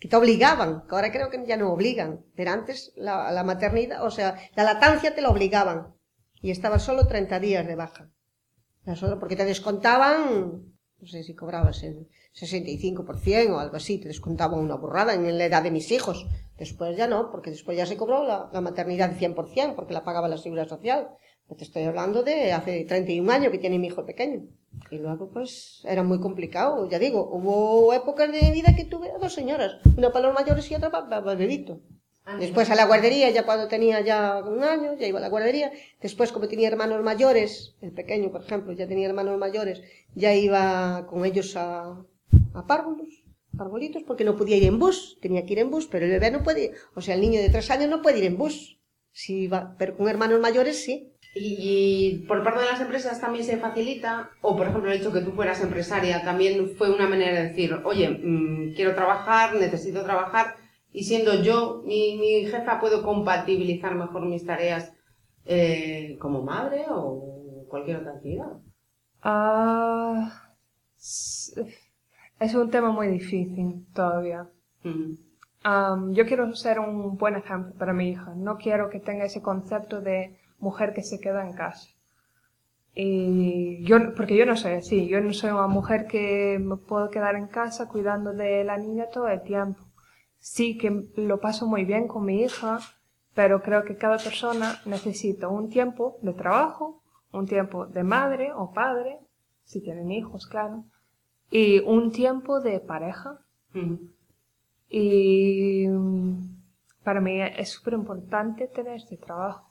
Que 0.01 0.09
te 0.09 0.15
obligaban, 0.17 0.81
que 0.87 0.95
ahora 0.95 1.11
creo 1.11 1.29
que 1.29 1.45
ya 1.45 1.55
no 1.55 1.71
obligan, 1.71 2.25
pero 2.35 2.51
antes 2.51 2.91
la, 2.97 3.31
la 3.31 3.43
maternidad, 3.43 4.03
o 4.03 4.11
sea, 4.11 4.35
la 4.55 4.63
lactancia 4.63 5.15
te 5.15 5.21
la 5.21 5.29
obligaban. 5.29 5.95
Y 6.41 6.49
estabas 6.49 6.81
solo 6.83 7.05
30 7.05 7.39
días 7.39 7.67
de 7.67 7.75
baja. 7.75 8.09
Porque 9.19 9.35
te 9.35 9.45
descontaban, 9.45 10.73
no 10.97 11.07
sé 11.07 11.23
si 11.23 11.35
cobrabas 11.35 11.83
el 11.83 12.09
65% 12.33 13.51
o 13.51 13.59
algo 13.59 13.75
así, 13.75 13.99
te 13.99 14.07
descontaban 14.07 14.59
una 14.59 14.75
burrada 14.75 15.13
en 15.13 15.37
la 15.37 15.45
edad 15.45 15.61
de 15.61 15.69
mis 15.69 15.91
hijos. 15.91 16.25
Después 16.57 16.97
ya 16.97 17.07
no, 17.07 17.29
porque 17.31 17.51
después 17.51 17.77
ya 17.77 17.85
se 17.85 17.95
cobró 17.95 18.25
la, 18.25 18.49
la 18.51 18.61
maternidad 18.61 19.15
100%, 19.15 19.75
porque 19.75 19.93
la 19.93 20.03
pagaba 20.03 20.27
la 20.27 20.37
seguridad 20.37 20.67
social. 20.67 21.09
Pero 21.51 21.57
te 21.57 21.65
estoy 21.65 21.83
hablando 21.83 22.23
de 22.23 22.53
hace 22.53 22.85
31 22.85 23.29
años 23.29 23.51
que 23.51 23.57
tiene 23.57 23.77
mi 23.77 23.87
hijo 23.87 24.05
pequeño. 24.05 24.47
Y 24.89 24.99
luego, 24.99 25.31
pues, 25.31 25.81
era 25.83 26.01
muy 26.01 26.21
complicado. 26.21 26.87
Ya 26.89 26.97
digo, 26.97 27.29
hubo 27.29 27.93
épocas 27.93 28.31
de 28.31 28.51
vida 28.51 28.73
que 28.73 28.85
tuve 28.85 29.11
a 29.11 29.17
dos 29.17 29.33
señoras, 29.33 29.75
una 29.97 30.13
para 30.13 30.27
los 30.27 30.33
mayores 30.33 30.71
y 30.71 30.75
otra 30.75 30.91
para, 30.91 31.09
para 31.09 31.33
el 31.33 31.37
bebito. 31.37 31.81
Después 32.39 32.69
a 32.69 32.75
la 32.75 32.85
guardería, 32.85 33.29
ya 33.31 33.43
cuando 33.43 33.67
tenía 33.67 33.99
ya 33.99 34.41
un 34.41 34.63
año, 34.63 34.93
ya 34.97 35.07
iba 35.07 35.19
a 35.19 35.21
la 35.21 35.27
guardería. 35.27 35.73
Después, 36.01 36.31
como 36.31 36.47
tenía 36.47 36.69
hermanos 36.69 37.03
mayores, 37.03 37.75
el 37.81 37.91
pequeño, 37.91 38.31
por 38.31 38.43
ejemplo, 38.43 38.71
ya 38.71 38.87
tenía 38.87 39.09
hermanos 39.09 39.37
mayores, 39.37 39.81
ya 40.15 40.33
iba 40.33 41.05
con 41.07 41.25
ellos 41.25 41.57
a, 41.57 42.01
a 42.53 42.65
párvulos, 42.65 43.25
parbolitos, 43.57 44.03
porque 44.03 44.23
no 44.23 44.37
podía 44.37 44.55
ir 44.55 44.63
en 44.63 44.79
bus, 44.79 45.17
tenía 45.21 45.45
que 45.45 45.51
ir 45.51 45.59
en 45.59 45.69
bus, 45.69 45.87
pero 45.87 46.05
el 46.05 46.11
bebé 46.11 46.31
no 46.31 46.43
puede 46.43 46.63
ir, 46.63 46.71
o 46.95 47.01
sea, 47.01 47.15
el 47.15 47.19
niño 47.19 47.41
de 47.41 47.49
tres 47.49 47.69
años 47.71 47.89
no 47.89 48.01
puede 48.01 48.19
ir 48.19 48.23
en 48.23 48.37
bus. 48.37 48.77
Sí, 49.11 49.47
va, 49.47 49.75
pero 49.77 49.97
con 49.97 50.07
hermanos 50.07 50.39
mayores 50.39 50.81
sí. 50.81 51.11
Y, 51.33 51.55
y 51.59 52.17
por 52.27 52.43
parte 52.43 52.59
de 52.59 52.65
las 52.65 52.81
empresas 52.81 53.21
también 53.21 53.45
se 53.45 53.57
facilita, 53.57 54.31
o 54.41 54.57
por 54.57 54.67
ejemplo 54.67 54.91
el 54.91 54.99
hecho 54.99 55.13
que 55.13 55.21
tú 55.21 55.31
fueras 55.31 55.61
empresaria 55.61 56.23
también 56.23 56.71
fue 56.77 56.93
una 56.93 57.07
manera 57.07 57.33
de 57.39 57.49
decir, 57.49 57.73
oye, 57.85 58.09
mm, 58.09 58.73
quiero 58.75 58.95
trabajar, 58.95 59.55
necesito 59.55 60.03
trabajar, 60.03 60.55
y 60.91 61.05
siendo 61.05 61.41
yo 61.41 61.83
mi, 61.85 62.17
mi 62.17 62.45
jefa 62.45 62.79
puedo 62.81 63.01
compatibilizar 63.03 63.95
mejor 63.95 64.25
mis 64.25 64.45
tareas 64.45 64.91
eh, 65.45 66.17
como 66.19 66.43
madre 66.43 66.85
o 66.89 67.65
cualquier 67.69 67.97
otra 67.97 68.11
actividad. 68.11 68.51
Ah, 69.23 70.51
es 70.97 72.53
un 72.55 72.69
tema 72.69 72.91
muy 72.91 73.07
difícil 73.07 73.85
todavía. 73.93 74.49
Am, 75.63 76.13
yo 76.13 76.25
quiero 76.25 76.53
ser 76.55 76.79
un 76.79 77.17
buen 77.17 77.35
ejemplo 77.35 77.73
para 77.77 77.93
mi 77.93 78.09
hija. 78.09 78.33
No 78.35 78.57
quiero 78.57 78.89
que 78.89 78.99
tenga 78.99 79.25
ese 79.25 79.41
concepto 79.41 80.01
de 80.01 80.37
mujer 80.61 80.93
que 80.93 81.03
se 81.03 81.19
queda 81.19 81.45
en 81.45 81.53
casa. 81.53 81.89
Y 82.93 83.83
yo, 83.85 84.13
porque 84.15 84.35
yo 84.35 84.45
no 84.45 84.55
soy 84.55 84.73
así. 84.73 85.07
Yo 85.07 85.21
no 85.21 85.33
soy 85.33 85.51
una 85.51 85.67
mujer 85.67 86.07
que 86.07 86.59
me 86.59 86.77
puedo 86.77 87.09
quedar 87.09 87.35
en 87.35 87.47
casa 87.47 87.87
cuidando 87.87 88.33
de 88.33 88.63
la 88.63 88.77
niña 88.77 89.09
todo 89.11 89.27
el 89.27 89.41
tiempo. 89.41 89.81
Sí 90.39 90.77
que 90.77 91.07
lo 91.15 91.39
paso 91.39 91.67
muy 91.67 91.85
bien 91.85 92.07
con 92.07 92.25
mi 92.25 92.41
hija, 92.41 92.79
pero 93.33 93.61
creo 93.61 93.83
que 93.85 93.97
cada 93.97 94.17
persona 94.17 94.79
necesita 94.85 95.47
un 95.47 95.69
tiempo 95.69 96.17
de 96.21 96.33
trabajo, 96.33 97.03
un 97.31 97.45
tiempo 97.45 97.85
de 97.85 98.03
madre 98.03 98.51
o 98.53 98.73
padre, 98.73 99.19
si 99.63 99.81
tienen 99.81 100.11
hijos, 100.11 100.47
claro, 100.47 100.83
y 101.49 101.79
un 101.79 102.11
tiempo 102.11 102.59
de 102.59 102.79
pareja. 102.79 103.39
Y 104.89 105.87
mm, 105.87 106.61
para 107.03 107.21
mí 107.21 107.41
es 107.41 107.69
súper 107.69 107.93
importante 107.93 108.67
tener 108.67 108.95
este 108.95 109.17
trabajo. 109.17 109.70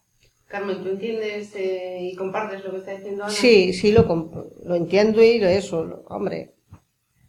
Carmen, 0.50 0.82
¿tú 0.82 0.88
entiendes 0.88 1.54
eh, 1.54 1.98
y 2.10 2.16
compartes 2.16 2.64
lo 2.64 2.72
que 2.72 2.78
está 2.78 2.90
diciendo 2.92 3.22
Ana? 3.24 3.32
Sí, 3.32 3.72
sí, 3.72 3.92
lo, 3.92 4.06
comp- 4.08 4.52
lo 4.64 4.74
entiendo 4.74 5.22
y 5.22 5.38
lo 5.38 5.46
eso, 5.46 5.84
lo- 5.84 6.02
hombre, 6.08 6.54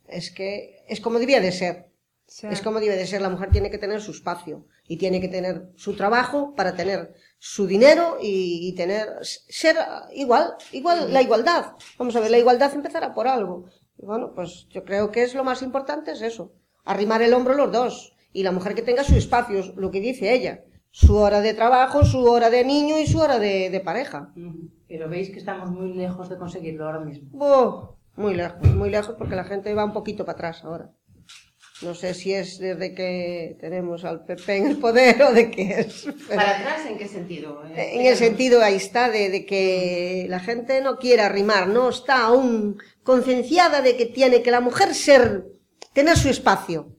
es 0.07 0.31
que 0.31 0.83
es 0.87 0.99
como 0.99 1.19
debía 1.19 1.39
de 1.39 1.51
ser. 1.51 1.91
Sí. 2.25 2.47
Es 2.49 2.61
como 2.61 2.79
debe 2.79 2.95
de 2.95 3.05
ser, 3.05 3.21
la 3.21 3.29
mujer 3.29 3.51
tiene 3.51 3.69
que 3.69 3.77
tener 3.77 4.01
su 4.01 4.11
espacio 4.11 4.65
y 4.87 4.95
tiene 4.97 5.19
que 5.21 5.27
tener 5.27 5.67
su 5.75 5.95
trabajo 5.97 6.55
para 6.55 6.75
tener 6.75 7.13
su 7.37 7.67
dinero 7.67 8.17
y, 8.21 8.69
y 8.69 8.73
tener, 8.73 9.07
ser 9.21 9.75
igual, 10.13 10.53
igual, 10.71 11.11
la 11.13 11.21
igualdad. 11.21 11.73
Vamos 11.99 12.15
a 12.15 12.21
ver, 12.21 12.31
la 12.31 12.39
igualdad 12.39 12.73
empezará 12.73 13.13
por 13.13 13.27
algo. 13.27 13.65
Y 13.97 14.05
bueno, 14.05 14.31
pues 14.33 14.65
yo 14.69 14.83
creo 14.85 15.11
que 15.11 15.23
es 15.23 15.35
lo 15.35 15.43
más 15.43 15.61
importante 15.61 16.11
es 16.13 16.21
eso, 16.21 16.53
arrimar 16.85 17.21
el 17.21 17.33
hombro 17.33 17.53
los 17.53 17.71
dos 17.71 18.15
y 18.33 18.43
la 18.43 18.53
mujer 18.53 18.75
que 18.75 18.81
tenga 18.81 19.03
su 19.03 19.15
espacio, 19.17 19.73
lo 19.75 19.91
que 19.91 19.99
dice 19.99 20.33
ella, 20.33 20.63
su 20.91 21.15
hora 21.15 21.41
de 21.41 21.53
trabajo, 21.53 22.03
su 22.03 22.23
hora 22.25 22.49
de 22.49 22.63
niño 22.65 22.99
y 22.99 23.07
su 23.07 23.19
hora 23.19 23.39
de, 23.39 23.69
de 23.69 23.79
pareja. 23.79 24.33
Pero 24.87 25.07
veis 25.09 25.29
que 25.29 25.39
estamos 25.39 25.71
muy 25.71 25.93
lejos 25.93 26.29
de 26.29 26.37
conseguirlo 26.37 26.85
ahora 26.85 26.99
mismo. 26.99 27.29
Muy 28.17 28.33
lejos, 28.35 28.61
muy 28.75 28.89
lejos 28.89 29.15
porque 29.17 29.35
la 29.35 29.45
gente 29.45 29.73
va 29.73 29.85
un 29.85 29.93
poquito 29.93 30.25
para 30.25 30.35
atrás 30.37 30.63
ahora. 30.65 30.91
No 31.81 31.95
sé 31.95 32.13
si 32.13 32.31
es 32.31 32.59
desde 32.59 32.93
que 32.93 33.57
tenemos 33.59 34.05
al 34.05 34.23
PP 34.23 34.57
en 34.57 34.67
el 34.67 34.77
poder 34.77 35.19
o 35.23 35.31
de 35.33 35.49
qué 35.49 35.79
es. 35.79 36.03
pero- 36.27 36.27
¿Para 36.41 36.59
atrás 36.59 36.85
en 36.85 36.97
qué 36.97 37.07
sentido? 37.07 37.63
Eh, 37.75 37.99
en 38.01 38.05
el 38.05 38.15
sentido, 38.17 38.61
ahí 38.61 38.75
está, 38.75 39.09
de, 39.09 39.29
de 39.31 39.45
que 39.47 40.27
la 40.29 40.39
gente 40.39 40.81
no 40.81 40.97
quiere 40.97 41.23
arrimar, 41.23 41.67
no 41.69 41.89
está 41.89 42.25
aún 42.25 42.77
concienciada 43.01 43.81
de 43.81 43.97
que 43.97 44.05
tiene 44.05 44.43
que 44.43 44.51
la 44.51 44.61
mujer 44.61 44.93
ser, 44.93 45.45
tener 45.93 46.17
su 46.17 46.29
espacio. 46.29 46.95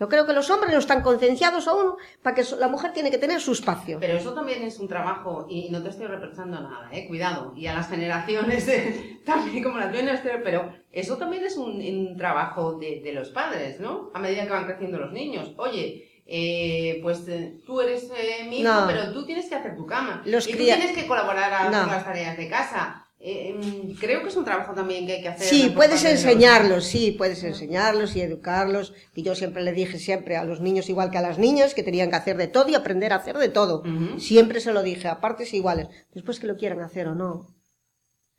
Yo 0.00 0.08
creo 0.08 0.26
que 0.26 0.32
los 0.32 0.48
hombres 0.50 0.72
no 0.72 0.78
están 0.78 1.02
concienciados 1.02 1.66
aún 1.66 1.94
para 2.22 2.36
que 2.36 2.44
la 2.58 2.68
mujer 2.68 2.92
tiene 2.92 3.10
que 3.10 3.18
tener 3.18 3.40
su 3.40 3.52
espacio. 3.52 3.98
Pero 4.00 4.16
eso 4.16 4.32
también 4.32 4.62
es 4.62 4.78
un 4.78 4.86
trabajo, 4.88 5.46
y 5.48 5.70
no 5.70 5.82
te 5.82 5.88
estoy 5.90 6.06
reprochando 6.06 6.60
nada, 6.60 6.88
eh, 6.92 7.06
cuidado, 7.08 7.52
y 7.56 7.66
a 7.66 7.74
las 7.74 7.88
generaciones 7.88 8.68
eh, 8.68 9.20
también 9.26 9.62
como 9.64 9.78
las 9.78 9.90
mías, 9.92 10.20
pero 10.44 10.72
eso 10.92 11.16
también 11.16 11.44
es 11.44 11.56
un, 11.56 11.80
un 11.80 12.16
trabajo 12.16 12.74
de, 12.78 13.00
de 13.02 13.12
los 13.12 13.30
padres, 13.30 13.80
¿no? 13.80 14.10
A 14.14 14.18
medida 14.20 14.44
que 14.44 14.50
van 14.50 14.66
creciendo 14.66 14.98
los 14.98 15.12
niños. 15.12 15.52
Oye, 15.56 16.22
eh, 16.26 17.00
pues 17.02 17.26
eh, 17.26 17.58
tú 17.66 17.80
eres 17.80 18.10
eh, 18.16 18.44
mi 18.48 18.60
hijo, 18.60 18.68
No. 18.72 18.86
pero 18.86 19.12
tú 19.12 19.24
tienes 19.24 19.48
que 19.48 19.54
hacer 19.54 19.74
tu 19.76 19.86
cama. 19.86 20.22
Los 20.26 20.46
y 20.46 20.52
tú 20.52 20.58
tienes 20.58 20.92
que 20.92 21.06
colaborar 21.06 21.52
a 21.52 21.64
No. 21.70 21.86
las 21.86 22.04
tareas 22.04 22.36
de 22.36 22.48
casa. 22.48 23.07
Eh, 23.20 23.52
mm, 23.52 23.94
creo 23.98 24.22
que 24.22 24.28
es 24.28 24.36
un 24.36 24.44
trabajo 24.44 24.74
también 24.74 25.04
que 25.06 25.14
hay 25.14 25.22
que 25.22 25.28
hacer. 25.28 25.46
Sí, 25.46 25.72
puedes 25.74 26.04
los- 26.04 26.12
enseñarlos, 26.12 26.84
sí, 26.84 27.12
puedes 27.18 27.42
enseñarlos 27.42 28.14
y 28.14 28.20
educarlos. 28.20 28.94
Y 29.14 29.22
yo 29.22 29.34
siempre 29.34 29.62
le 29.62 29.72
dije 29.72 29.98
siempre 29.98 30.36
a 30.36 30.44
los 30.44 30.60
niños 30.60 30.88
igual 30.88 31.10
que 31.10 31.18
a 31.18 31.22
las 31.22 31.36
niñas 31.38 31.74
que 31.74 31.82
tenían 31.82 32.10
que 32.10 32.16
hacer 32.16 32.36
de 32.36 32.46
todo 32.46 32.68
y 32.68 32.76
aprender 32.76 33.12
a 33.12 33.16
hacer 33.16 33.36
de 33.38 33.48
todo. 33.48 33.82
Siempre 34.18 34.60
se 34.60 34.72
lo 34.72 34.82
dije, 34.84 35.08
a 35.08 35.20
partes 35.20 35.52
iguales. 35.52 35.88
Después 36.14 36.38
que 36.38 36.46
lo 36.46 36.56
quieran 36.56 36.80
hacer 36.80 37.08
o 37.08 37.14
no, 37.16 37.48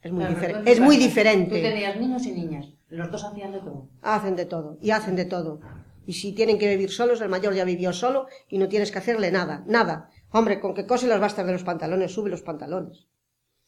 es 0.02 0.12
muy, 0.14 0.24
Claro, 0.24 0.62
es 0.66 0.80
muy 0.80 0.96
Tú 0.96 1.04
diferente. 1.04 1.62
tenías 1.62 2.00
niños 2.00 2.26
y 2.26 2.32
niñas. 2.32 2.68
Los 2.88 3.12
dos 3.12 3.26
hacían 3.26 3.52
de 3.52 3.60
todo. 3.60 3.90
Hacen 4.02 4.36
de 4.38 4.46
todo, 4.46 4.78
y 4.82 4.92
hacen 4.92 5.16
de 5.18 5.26
todo. 5.26 5.60
Y 6.06 6.14
si 6.14 6.32
tienen 6.32 6.58
que 6.58 6.70
vivir 6.70 6.90
solos, 6.90 7.20
el 7.22 7.28
mayor 7.30 7.54
ya 7.54 7.66
vivió 7.66 7.92
solo 7.92 8.28
y 8.48 8.58
no 8.58 8.70
tienes 8.70 8.92
que 8.92 8.98
hacerle 9.00 9.30
nada, 9.32 9.64
nada. 9.68 10.10
Hombre, 10.32 10.60
con 10.62 10.74
que 10.74 10.88
cose 10.88 11.06
las 11.08 11.20
bastas 11.20 11.46
de 11.46 11.52
los 11.52 11.64
pantalones, 11.64 12.14
sube 12.14 12.30
los 12.30 12.42
pantalones. 12.42 13.08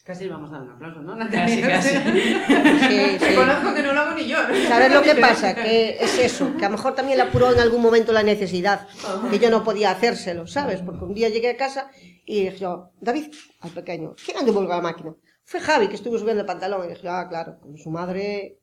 Casi 0.04 0.28
vamos 0.28 0.50
a 0.50 0.54
dar 0.54 0.64
un 0.64 0.72
aplauso, 0.72 1.02
¿no? 1.02 1.18
Casi, 1.30 1.62
casi. 1.62 1.90
Sí, 2.90 3.18
sí. 3.20 3.26
Reconozco 3.26 3.74
que 3.74 3.84
no 3.84 3.94
lo 3.94 4.00
hago 4.00 4.16
ni 4.16 4.28
yo. 4.28 4.38
¿Sabes 4.68 4.92
lo 4.92 5.02
que 5.04 5.16
pasa? 5.22 5.54
Que 5.54 5.98
es 6.00 6.18
eso, 6.18 6.56
que 6.58 6.66
a 6.66 6.70
lo 6.70 6.78
mejor 6.78 6.96
también 6.96 7.18
le 7.18 7.24
apuró 7.24 7.54
en 7.54 7.60
algún 7.60 7.82
momento 7.82 8.12
la 8.12 8.24
necesidad, 8.24 8.88
que 9.30 9.38
yo 9.38 9.52
no 9.52 9.64
podía 9.64 9.92
hacérselo, 9.92 10.48
¿sabes? 10.48 10.82
Porque 10.82 11.06
un 11.06 11.14
día 11.14 11.30
llegué 11.30 11.52
a 11.52 11.58
casa 11.58 11.92
y 12.26 12.46
dije 12.46 12.58
yo, 12.58 12.92
David, 13.00 13.32
al 13.60 13.72
pequeño, 13.72 14.16
¿quién 14.24 14.38
ha 14.38 14.44
devuelto 14.44 14.70
la 14.72 14.82
máquina? 14.82 15.14
Fue 15.44 15.60
Javi, 15.60 15.88
que 15.88 15.96
estuvo 15.96 16.18
subiendo 16.18 16.42
el 16.42 16.48
pantalón. 16.48 16.86
Y 16.86 16.90
dije, 16.90 17.08
ah, 17.08 17.28
claro, 17.30 17.60
como 17.60 17.78
su 17.78 17.90
madre... 17.92 18.61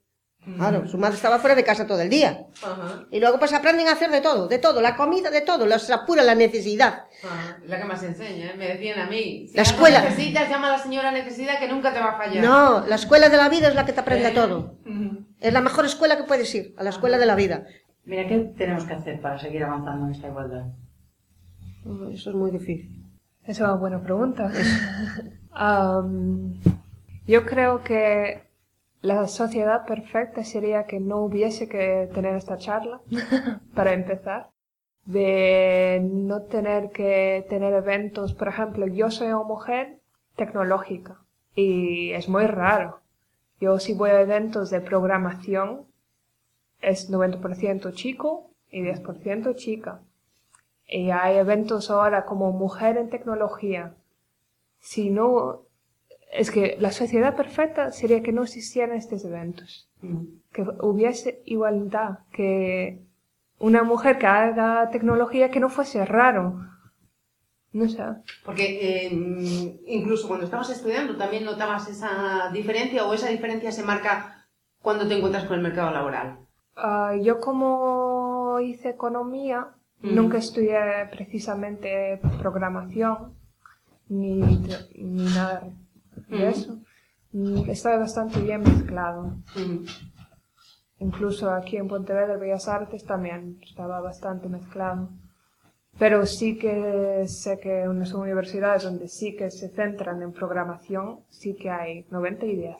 Claro, 0.56 0.88
su 0.88 0.96
madre 0.96 1.16
estaba 1.16 1.38
fuera 1.38 1.54
de 1.54 1.64
casa 1.64 1.86
todo 1.86 2.00
el 2.00 2.08
día. 2.08 2.46
Ajá. 2.62 3.04
Y 3.10 3.20
luego 3.20 3.38
pues 3.38 3.52
aprenden 3.52 3.88
a 3.88 3.92
hacer 3.92 4.10
de 4.10 4.20
todo, 4.20 4.48
de 4.48 4.58
todo, 4.58 4.80
la 4.80 4.96
comida, 4.96 5.30
de 5.30 5.42
todo, 5.42 5.66
les 5.66 5.90
apura 5.90 6.22
la 6.22 6.34
necesidad. 6.34 7.04
La 7.66 7.78
que 7.78 7.84
más 7.84 8.02
enseña, 8.02 8.52
¿eh? 8.52 8.54
me 8.56 8.68
decían 8.68 9.00
a 9.00 9.10
mí. 9.10 9.48
Si 9.48 9.56
La 9.56 9.62
escuela. 9.62 10.02
necesitas, 10.02 10.48
llama 10.48 10.68
a 10.68 10.72
la 10.72 10.78
señora 10.78 11.10
necesidad 11.10 11.58
que 11.58 11.68
nunca 11.68 11.92
te 11.92 12.00
va 12.00 12.12
a 12.12 12.16
fallar. 12.16 12.42
No, 12.42 12.86
la 12.86 12.94
escuela 12.94 13.28
de 13.28 13.36
la 13.36 13.48
vida 13.50 13.68
es 13.68 13.74
la 13.74 13.84
que 13.84 13.92
te 13.92 14.00
aprende 14.00 14.28
¿Eh? 14.28 14.34
todo. 14.34 14.76
Es 15.40 15.52
la 15.52 15.60
mejor 15.60 15.84
escuela 15.84 16.16
que 16.16 16.24
puedes 16.24 16.52
ir, 16.54 16.74
a 16.78 16.82
la 16.82 16.90
escuela 16.90 17.18
de 17.18 17.26
la 17.26 17.34
vida. 17.34 17.64
Mira, 18.04 18.26
¿qué 18.26 18.38
tenemos 18.56 18.84
que 18.84 18.94
hacer 18.94 19.20
para 19.20 19.38
seguir 19.38 19.62
avanzando 19.64 20.06
en 20.06 20.12
esta 20.12 20.28
igualdad? 20.28 20.64
Eso 22.10 22.30
es 22.30 22.36
muy 22.36 22.50
difícil. 22.50 23.04
Es 23.44 23.60
una 23.60 23.74
buena 23.74 24.02
pregunta. 24.02 24.50
Yo 27.26 27.44
creo 27.44 27.84
que 27.84 28.47
La 29.00 29.28
sociedad 29.28 29.86
perfecta 29.86 30.42
sería 30.42 30.86
que 30.86 30.98
no 30.98 31.18
hubiese 31.18 31.68
que 31.68 32.08
tener 32.12 32.34
esta 32.34 32.58
charla, 32.58 33.00
para 33.74 33.92
empezar, 33.92 34.50
de 35.04 36.00
no 36.02 36.42
tener 36.42 36.90
que 36.90 37.46
tener 37.48 37.72
eventos. 37.74 38.34
Por 38.34 38.48
ejemplo, 38.48 38.86
yo 38.86 39.10
soy 39.10 39.28
una 39.28 39.44
mujer 39.44 40.00
tecnológica 40.36 41.18
y 41.54 42.10
es 42.12 42.28
muy 42.28 42.46
raro. 42.46 43.00
Yo 43.60 43.78
si 43.78 43.94
voy 43.94 44.10
a 44.10 44.20
eventos 44.20 44.70
de 44.70 44.80
programación, 44.80 45.86
es 46.80 47.10
90% 47.10 47.92
chico 47.92 48.50
y 48.70 48.82
10% 48.82 49.54
chica. 49.56 50.00
Y 50.86 51.10
hay 51.10 51.36
eventos 51.36 51.90
ahora 51.90 52.24
como 52.24 52.52
mujer 52.52 52.96
en 52.96 53.10
tecnología. 53.10 53.94
Si 54.78 55.10
no, 55.10 55.62
es 56.30 56.50
que 56.50 56.76
la 56.78 56.92
sociedad 56.92 57.36
perfecta 57.36 57.92
sería 57.92 58.22
que 58.22 58.32
no 58.32 58.42
existieran 58.42 58.96
estos 58.96 59.24
eventos. 59.24 59.88
Que 60.52 60.62
hubiese 60.80 61.42
igualdad, 61.44 62.20
que 62.32 63.00
una 63.58 63.82
mujer 63.82 64.18
que 64.18 64.26
haga 64.26 64.90
tecnología 64.90 65.50
que 65.50 65.60
no 65.60 65.68
fuese 65.68 66.04
raro. 66.04 66.64
No 67.72 67.88
sé. 67.88 68.02
Porque 68.44 69.06
eh, 69.06 69.80
incluso 69.86 70.26
cuando 70.28 70.44
estabas 70.46 70.70
estudiando 70.70 71.16
también 71.16 71.44
notabas 71.44 71.88
esa 71.88 72.50
diferencia 72.52 73.06
o 73.06 73.12
esa 73.12 73.28
diferencia 73.28 73.72
se 73.72 73.82
marca 73.82 74.46
cuando 74.80 75.06
te 75.06 75.16
encuentras 75.16 75.44
con 75.44 75.56
el 75.56 75.62
mercado 75.62 75.90
laboral. 75.90 76.38
Ah, 76.76 77.14
yo 77.20 77.40
como 77.40 78.60
hice 78.60 78.90
economía, 78.90 79.68
Ujú. 80.02 80.12
nunca 80.14 80.38
estudié 80.38 80.78
precisamente 81.10 82.20
programación 82.38 83.34
ni, 84.08 84.40
ni 84.94 85.24
nada 85.34 85.68
Ujú. 86.30 86.42
eso. 86.42 86.78
Mm, 87.32 87.68
Estaba 87.70 87.98
bastante 87.98 88.40
bien 88.40 88.62
mezclado. 88.62 89.32
Incluso 91.00 91.50
aquí 91.50 91.76
en 91.76 91.86
Pontevedra, 91.88 92.36
Bellas 92.36 92.66
Artes 92.68 93.04
también 93.04 93.58
estaba 93.62 94.00
bastante 94.00 94.48
mezclado. 94.48 95.10
Pero 95.98 96.26
sí 96.26 96.58
que 96.58 97.24
sé 97.26 97.58
que 97.60 97.82
en 97.82 97.90
unas 97.90 98.12
universidades 98.14 98.84
donde 98.84 99.08
sí 99.08 99.36
que 99.36 99.50
se 99.50 99.68
centran 99.68 100.22
en 100.22 100.32
programación, 100.32 101.20
sí 101.28 101.54
que 101.54 101.70
hay 101.70 102.06
90 102.10 102.46
y 102.46 102.56
10, 102.56 102.76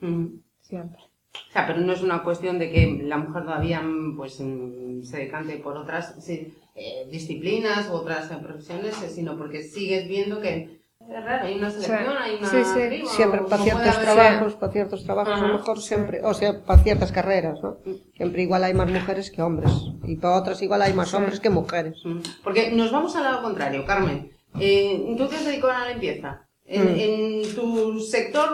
Mm. 0.00 0.26
siempre. 0.60 1.00
O 1.48 1.52
sea, 1.52 1.66
pero 1.66 1.80
no 1.80 1.92
es 1.92 2.02
una 2.02 2.22
cuestión 2.24 2.58
de 2.58 2.70
que 2.70 3.02
la 3.04 3.16
mujer 3.18 3.44
todavía 3.44 3.82
pues, 4.16 4.34
se 4.34 5.16
decante 5.16 5.56
por 5.58 5.76
otras 5.76 6.16
sí, 6.24 6.54
eh, 6.74 7.06
disciplinas 7.10 7.88
u 7.88 7.92
otras 7.92 8.28
profesiones, 8.38 8.94
sino 8.96 9.36
porque 9.36 9.62
sigues 9.62 10.08
viendo 10.08 10.40
que 10.40 10.79
es 11.18 11.24
raro, 11.24 11.46
hay 11.46 11.58
una 11.58 11.70
selección, 11.70 12.16
hay 12.18 12.34
una 12.36 12.48
Sí, 12.48 12.56
sí. 12.64 12.80
criba, 12.88 13.10
Siempre 13.10 13.40
para 13.42 13.62
ciertos 13.62 13.98
trabajos, 14.00 14.54
para 14.54 14.72
ciertos 14.72 15.04
trabajos 15.04 15.34
a 15.40 15.46
lo 15.46 15.52
mejor 15.58 15.80
siempre, 15.80 16.20
o 16.24 16.34
sea, 16.34 16.60
para 16.62 16.82
ciertas 16.82 17.12
carreras, 17.12 17.60
¿no? 17.62 17.78
Siempre 18.16 18.42
igual 18.42 18.64
hay 18.64 18.74
más 18.74 18.88
mujeres 18.90 19.30
que 19.30 19.42
hombres 19.42 19.72
y 20.04 20.16
para 20.16 20.36
otras 20.36 20.62
igual 20.62 20.82
hay 20.82 20.92
más 20.92 21.12
hombres 21.14 21.40
que 21.40 21.50
mujeres. 21.50 21.96
Mm. 22.04 22.18
Porque 22.44 22.70
nos 22.72 22.90
vamos 22.92 23.14
al 23.16 23.24
lado 23.24 23.42
contrario, 23.42 23.84
Carmen. 23.86 24.30
Eh, 24.58 25.14
¿Tú 25.16 25.26
te 25.28 25.36
has 25.36 25.44
dedicado 25.44 25.72
a 25.72 25.80
la 25.80 25.90
limpieza? 25.90 26.46
En, 26.64 26.84
Mm. 26.84 26.98
en 26.98 27.54
tu 27.56 27.98
sector... 28.00 28.48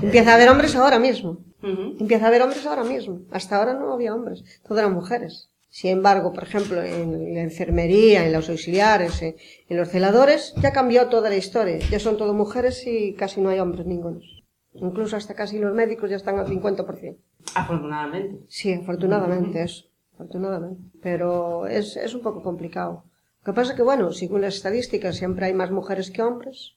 Empieza 0.00 0.30
a 0.32 0.34
haber 0.36 0.48
hombres 0.50 0.76
ahora 0.76 0.98
mismo. 1.00 1.38
Empieza 1.62 2.26
a 2.26 2.28
haber 2.28 2.42
hombres 2.42 2.64
ahora 2.64 2.84
mismo. 2.84 3.22
Hasta 3.32 3.56
ahora 3.56 3.74
no 3.74 3.92
había 3.92 4.14
hombres, 4.14 4.44
todo 4.68 4.78
eran 4.78 4.92
mujeres. 4.94 5.50
Sin 5.78 5.90
embargo, 5.90 6.32
por 6.32 6.44
ejemplo, 6.44 6.82
en 6.82 7.34
la 7.34 7.42
enfermería, 7.42 8.24
en 8.26 8.32
los 8.32 8.48
auxiliares, 8.48 9.20
en, 9.20 9.36
en 9.68 9.76
los 9.76 9.88
celadores, 9.90 10.54
ya 10.62 10.72
cambió 10.72 11.08
toda 11.08 11.28
la 11.28 11.36
historia. 11.36 11.76
Ya 11.92 12.00
son 12.00 12.16
todo 12.16 12.32
mujeres 12.32 12.86
y 12.86 13.12
casi 13.12 13.42
no 13.42 13.50
hay 13.50 13.58
hombres 13.60 13.84
ningunos. 13.84 14.24
Incluso 14.72 15.16
hasta 15.18 15.34
casi 15.34 15.58
los 15.58 15.74
médicos 15.74 16.08
ya 16.08 16.16
están 16.16 16.38
al 16.38 16.46
50%. 16.46 17.18
Afortunadamente. 17.54 18.38
Sí, 18.48 18.72
afortunadamente 18.72 19.62
eso. 19.62 19.84
Afortunadamente. 20.14 20.82
Pero 21.02 21.66
es, 21.66 21.96
es 21.98 22.14
un 22.14 22.22
poco 22.22 22.42
complicado. 22.42 23.04
Lo 23.40 23.52
que 23.52 23.56
pasa 23.56 23.72
es 23.72 23.76
que, 23.76 23.82
bueno, 23.82 24.12
según 24.12 24.40
las 24.40 24.54
estadísticas, 24.56 25.16
siempre 25.16 25.44
hay 25.44 25.52
más 25.52 25.70
mujeres 25.70 26.10
que 26.10 26.22
hombres. 26.22 26.76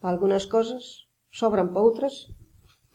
Algunas 0.00 0.48
cosas 0.48 1.06
sobran, 1.30 1.68
para 1.72 1.86
otras 1.86 2.32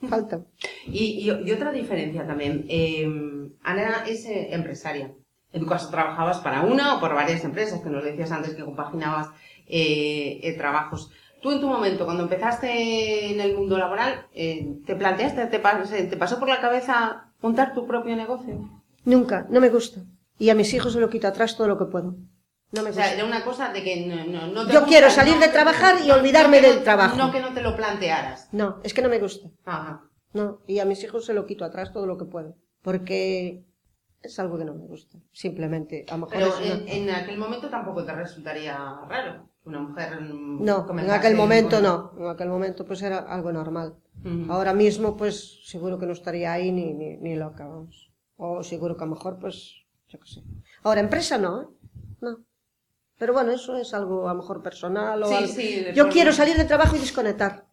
faltan. 0.09 0.45
Y, 0.87 1.05
y- 1.29 1.47
y 1.47 1.51
otra 1.51 1.71
diferencia 1.71 2.27
también. 2.27 2.65
eh, 2.67 3.07
Ana 3.63 4.03
es 4.07 4.25
eh, 4.25 4.53
empresaria. 4.53 5.13
En 5.57 5.63
tu 5.63 5.67
caso 5.67 5.89
trabajabas 5.89 6.37
para 6.37 6.61
una 6.61 6.95
o 6.95 6.99
por 6.99 7.15
varias 7.15 7.43
empresas, 7.43 7.81
que 7.81 7.89
nos 7.89 8.03
decías 8.03 8.31
antes 8.31 8.53
que 8.53 8.63
compaginabas 8.63 9.29
eh, 9.67 10.39
eh, 10.43 10.53
trabajos. 10.55 11.09
Tú 11.41 11.51
en 11.51 11.59
tu 11.59 11.67
momento, 11.67 12.05
cuando 12.05 12.21
empezaste 12.23 13.31
en 13.31 13.39
el 13.41 13.55
mundo 13.55 13.75
laboral, 13.75 14.27
eh, 14.35 14.67
¿te 14.85 14.95
planteaste, 14.95 15.47
te, 15.47 15.61
pas- 15.61 15.89
te 16.09 16.15
pasó 16.17 16.37
por 16.37 16.47
la 16.47 16.61
cabeza 16.61 17.31
montar 17.41 17.73
tu 17.73 17.87
propio 17.87 18.15
negocio? 18.15 18.69
Nunca, 19.03 19.47
no 19.49 19.59
me 19.59 19.69
gusta. 19.69 20.01
Y 20.37 20.51
a 20.51 20.55
mis 20.55 20.71
hijos 20.75 20.93
se 20.93 20.99
lo 20.99 21.09
quito 21.09 21.27
atrás 21.27 21.57
todo 21.57 21.67
lo 21.67 21.79
que 21.79 21.85
puedo. 21.85 22.13
No 22.71 22.83
me 22.83 22.91
O 22.91 22.93
sea, 22.93 23.05
gusta. 23.05 23.13
era 23.15 23.25
una 23.25 23.43
cosa 23.43 23.73
de 23.73 23.83
que 23.83 24.05
no, 24.05 24.25
no- 24.25 24.47
no 24.53 24.67
te 24.67 24.73
Yo 24.73 24.81
gusta, 24.81 24.85
quiero 24.87 25.09
salir 25.09 25.35
no- 25.35 25.39
de 25.41 25.47
trabajar 25.47 25.95
y 26.05 26.11
olvidarme 26.11 26.61
del 26.61 26.83
trabajo. 26.83 27.15
No 27.17 27.31
que 27.31 27.39
no 27.39 27.51
te 27.53 27.61
lo 27.63 27.75
plantearas. 27.75 28.49
No, 28.51 28.77
es 28.83 28.93
que 28.93 29.01
no 29.01 29.09
me 29.09 29.17
gusta. 29.17 29.49
Ajá. 29.65 30.03
No, 30.33 30.59
y 30.67 30.77
a 30.77 30.85
mis 30.85 31.03
hijos 31.03 31.25
se 31.25 31.33
lo 31.33 31.47
quito 31.47 31.65
atrás 31.65 31.91
todo 31.93 32.05
lo 32.05 32.17
que 32.19 32.25
puedo. 32.25 32.53
Porque 32.83 33.63
es 34.27 34.39
algo 34.39 34.57
que 34.57 34.65
no 34.65 34.73
me 34.73 34.85
gusta. 34.85 35.17
Simplemente, 35.31 36.05
a 36.09 36.17
lo 36.17 36.25
mejor 36.25 36.37
Pero 36.37 36.57
una- 36.57 36.91
en, 36.91 37.09
aquel 37.09 37.37
momento 37.37 37.69
tampoco 37.69 38.05
te 38.05 38.13
resultaría 38.13 38.77
raro 39.07 39.49
una 39.65 39.79
mujer... 39.81 40.21
mm, 40.21 40.63
No, 40.63 40.85
en 40.99 41.09
aquel 41.11 41.35
momento 41.35 41.81
no. 41.81 42.13
En 42.17 42.27
aquel 42.27 42.47
momento 42.49 42.85
pues 42.85 43.01
era 43.01 43.19
algo 43.19 43.51
normal. 43.51 43.95
Ahora 44.49 44.73
mismo 44.73 45.15
pues 45.15 45.59
seguro 45.65 45.97
que 45.99 46.05
no 46.05 46.13
estaría 46.13 46.51
ahí 46.53 46.71
ni, 46.71 46.93
ni, 46.93 47.17
ni 47.17 47.35
loca, 47.35 47.65
vamos. 47.67 48.11
O 48.37 48.63
seguro 48.63 48.95
que 48.97 49.03
a 49.03 49.07
lo 49.07 49.15
mejor 49.15 49.39
pues, 49.39 49.83
yo 50.09 50.19
qué 50.19 50.27
sé. 50.27 50.43
Ahora, 50.83 50.99
empresa 51.01 51.37
no, 51.37 51.61
¿eh? 51.61 51.65
No. 52.21 52.37
Pero 53.17 53.33
bueno, 53.33 53.51
eso 53.51 53.75
es 53.77 53.93
algo 53.93 54.27
a 54.29 54.33
lo 54.33 54.39
mejor 54.41 54.61
personal 54.61 55.23
o 55.23 55.27
Sí, 55.27 55.33
algo. 55.35 55.47
sí, 55.53 55.85
Yo 55.95 56.09
quiero 56.09 56.31
salir 56.33 56.55
de 56.57 56.65
trabajo 56.65 56.95
y 56.95 56.99
desconectar. 56.99 57.65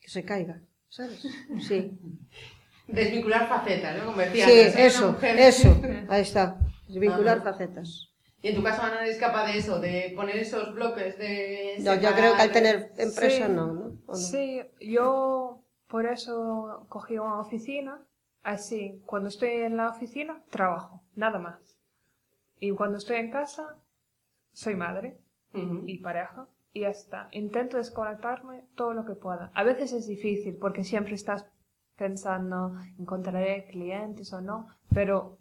Que 0.00 0.08
se 0.08 0.24
caiga, 0.24 0.62
¿sabes? 0.88 1.26
Sí. 1.60 1.98
Desvincular 2.88 3.48
facetas, 3.48 3.98
¿no? 3.98 4.06
Como 4.06 4.18
decías, 4.18 4.48
Sí, 4.50 4.56
de 4.56 4.70
ser 4.70 4.78
una 4.78 4.86
eso, 4.86 5.18
eso. 5.36 5.80
Ahí 6.08 6.22
está. 6.22 6.56
Vincular 6.88 7.38
Ajá. 7.38 7.52
facetas. 7.52 8.10
Y 8.42 8.48
en 8.48 8.54
tu 8.56 8.62
caso, 8.62 8.82
Ana, 8.82 9.04
eres 9.04 9.18
capaz 9.18 9.46
de 9.50 9.58
eso, 9.58 9.80
de 9.80 10.12
poner 10.14 10.36
esos 10.36 10.72
bloques, 10.74 11.18
de... 11.18 11.76
No, 11.80 11.94
yo 11.94 12.00
separar- 12.00 12.16
creo 12.18 12.36
que 12.36 12.42
al 12.42 12.52
tener 12.52 12.92
empresa 12.96 13.46
Sí. 13.46 13.52
no, 13.52 13.66
¿no? 13.72 14.14
Sí, 14.14 14.60
yo 14.80 15.62
por 15.88 16.06
eso 16.06 16.86
cogí 16.88 17.18
una 17.18 17.40
oficina. 17.40 18.00
Así, 18.44 19.02
cuando 19.06 19.28
estoy 19.28 19.50
en 19.50 19.76
la 19.76 19.88
oficina, 19.88 20.40
trabajo, 20.50 21.02
nada 21.16 21.40
más. 21.40 21.58
Y 22.60 22.70
cuando 22.70 22.98
estoy 22.98 23.16
en 23.16 23.30
casa, 23.32 23.76
soy 24.52 24.76
madre 24.76 25.18
y 25.86 25.98
pareja. 25.98 26.46
Y 26.72 26.80
ya 26.82 26.90
está. 26.90 27.28
Intento 27.32 27.78
desconectarme 27.78 28.62
todo 28.76 28.92
lo 28.94 29.04
que 29.04 29.14
pueda. 29.14 29.50
A 29.54 29.64
veces 29.64 29.92
es 29.92 30.06
difícil 30.06 30.56
porque 30.60 30.84
siempre 30.84 31.14
estás 31.14 31.46
pensando, 31.96 32.74
encontraré 32.98 33.66
clientes 33.70 34.32
o 34.32 34.40
no. 34.40 34.68
Pero. 34.94 35.38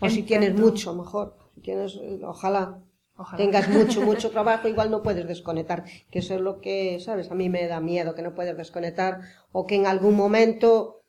O 0.00 0.08
si 0.08 0.22
tienes 0.22 0.54
mucho, 0.54 0.94
mejor. 0.94 1.36
Si 1.54 1.60
tienes, 1.62 1.98
ojalá 2.22 2.82
Ojalá. 3.16 3.36
tengas 3.42 3.68
mucho, 3.68 4.02
mucho 4.10 4.30
trabajo, 4.30 4.68
igual 4.68 4.90
no 4.90 5.02
puedes 5.02 5.26
desconectar. 5.26 5.84
Que 6.10 6.18
eso 6.18 6.34
es 6.34 6.40
lo 6.40 6.60
que, 6.60 7.00
¿sabes? 7.00 7.30
A 7.30 7.34
mí 7.34 7.48
me 7.48 7.66
da 7.66 7.80
miedo 7.80 8.14
que 8.14 8.22
no 8.22 8.34
puedes 8.34 8.56
desconectar 8.56 9.20
o 9.52 9.66
que 9.66 9.76
en 9.76 9.86
algún 9.86 10.16
momento, 10.16 11.02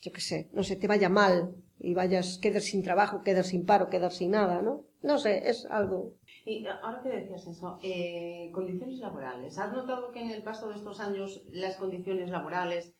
yo 0.00 0.12
qué 0.12 0.20
sé, 0.20 0.50
no 0.52 0.62
sé, 0.62 0.76
te 0.76 0.86
vaya 0.86 1.08
mal 1.08 1.54
y 1.78 1.94
vayas, 1.94 2.38
quedes 2.38 2.66
sin 2.66 2.82
trabajo, 2.82 3.22
quedes 3.24 3.48
sin 3.48 3.64
paro, 3.66 3.88
quedes 3.88 4.14
sin 4.14 4.32
nada, 4.32 4.62
¿no? 4.62 4.84
No 5.02 5.18
sé, 5.18 5.48
es 5.48 5.66
algo. 5.66 6.14
Y 6.44 6.66
ahora 6.66 7.00
que 7.02 7.08
decías 7.08 7.46
eso, 7.46 7.78
eh, 7.82 8.50
condiciones 8.52 8.98
laborales. 8.98 9.58
¿Has 9.58 9.72
notado 9.72 10.12
que 10.12 10.20
en 10.20 10.30
el 10.30 10.42
paso 10.42 10.68
de 10.68 10.76
estos 10.76 11.00
años 11.00 11.42
las 11.50 11.76
condiciones 11.76 12.30
laborales 12.30 12.94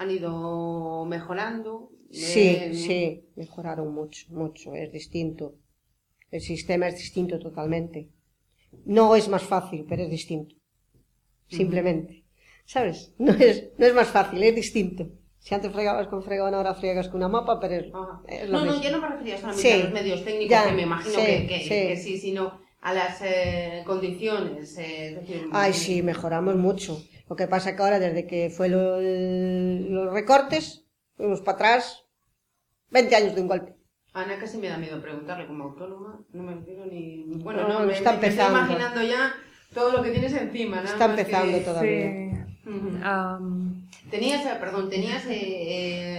han 0.00 0.10
ido 0.18 1.04
mejorando? 1.14 1.90
Sí, 2.10 2.48
Eh, 2.64 2.72
sí, 2.84 3.00
mejoraron 3.36 3.88
mucho, 3.98 4.22
mucho, 4.42 4.74
es 4.74 4.90
distinto. 5.00 5.44
El 6.36 6.42
sistema 6.50 6.88
es 6.88 6.96
distinto 7.04 7.38
totalmente. 7.46 7.98
No 8.98 9.04
es 9.16 9.26
más 9.34 9.44
fácil, 9.54 9.80
pero 9.88 10.02
es 10.04 10.10
distinto. 10.18 10.54
Simplemente. 11.48 12.12
¿Sabes? 12.74 12.98
No 13.18 13.32
es, 13.32 13.54
no 13.78 13.84
es 13.86 13.94
más 13.94 14.08
fácil, 14.08 14.42
es 14.42 14.54
distinto. 14.54 15.02
Si 15.44 15.54
antes 15.54 15.72
fregabas 15.72 16.08
con 16.08 16.22
fregón, 16.22 16.54
ahora 16.54 16.74
fregas 16.74 17.08
con 17.08 17.16
una 17.22 17.28
mapa, 17.28 17.58
pero 17.60 17.74
es, 17.76 17.86
lo 18.50 18.58
no, 18.58 18.64
no, 18.66 18.82
yo 18.82 18.90
no 18.90 19.00
me 19.00 19.08
refería 19.08 19.36
solamente 19.38 19.68
Sí, 19.68 19.74
a 19.74 19.84
los 19.84 19.92
medios 19.92 20.24
técnicos, 20.24 20.50
ya, 20.50 20.68
que 20.68 20.72
me 20.76 20.82
imagino 20.82 21.14
sí, 21.18 21.26
que, 21.26 21.46
que- 21.48 21.60
sí. 21.68 21.68
que 21.88 21.96
sí, 21.96 22.18
sino 22.18 22.60
a 22.82 22.94
las 22.94 23.20
eh, 23.22 23.82
condiciones. 23.86 24.76
eh, 24.78 25.08
es 25.08 25.14
decir, 25.16 25.48
Ay, 25.52 25.72
sí, 25.72 26.02
mejoramos 26.02 26.56
mucho. 26.56 27.02
Lo 27.30 27.36
que 27.36 27.46
pasa 27.46 27.76
que 27.76 27.82
ahora, 27.82 28.00
desde 28.00 28.26
que 28.26 28.50
fue 28.50 28.68
lo- 28.68 28.96
el- 28.98 29.86
los 29.94 30.12
recortes, 30.12 30.84
fuimos 31.16 31.40
para 31.40 31.54
atrás 31.54 32.04
20 32.90 33.14
años 33.14 33.36
de 33.36 33.40
un 33.42 33.46
golpe. 33.46 33.76
Ana 34.12 34.36
casi 34.36 34.58
me 34.58 34.68
da 34.68 34.76
miedo 34.76 35.00
preguntarle 35.00 35.46
como 35.46 35.62
autónoma, 35.62 36.20
no 36.32 36.42
me 36.42 36.60
quiero 36.64 36.84
ni... 36.86 37.22
Bueno, 37.44 37.68
No, 37.68 37.80
no, 37.80 37.86
me, 37.86 37.92
está 37.92 38.14
me- 38.14 38.18
me 38.18 38.26
estoy 38.26 38.30
empezando. 38.44 38.58
imaginando 38.58 39.02
ya 39.04 39.32
todo 39.72 39.92
lo 39.92 40.02
que 40.02 40.10
tienes 40.10 40.32
encima. 40.32 40.82
Está 40.82 41.06
que- 41.06 41.20
empezando 41.20 41.58
todavía. 41.60 42.10
Sí. 42.10 42.30
Am, 43.04 43.88
Tenías, 44.10 44.44
eh, 44.44 44.56
perdón, 44.58 44.90
tenías, 44.90 45.24
eh, 45.26 45.30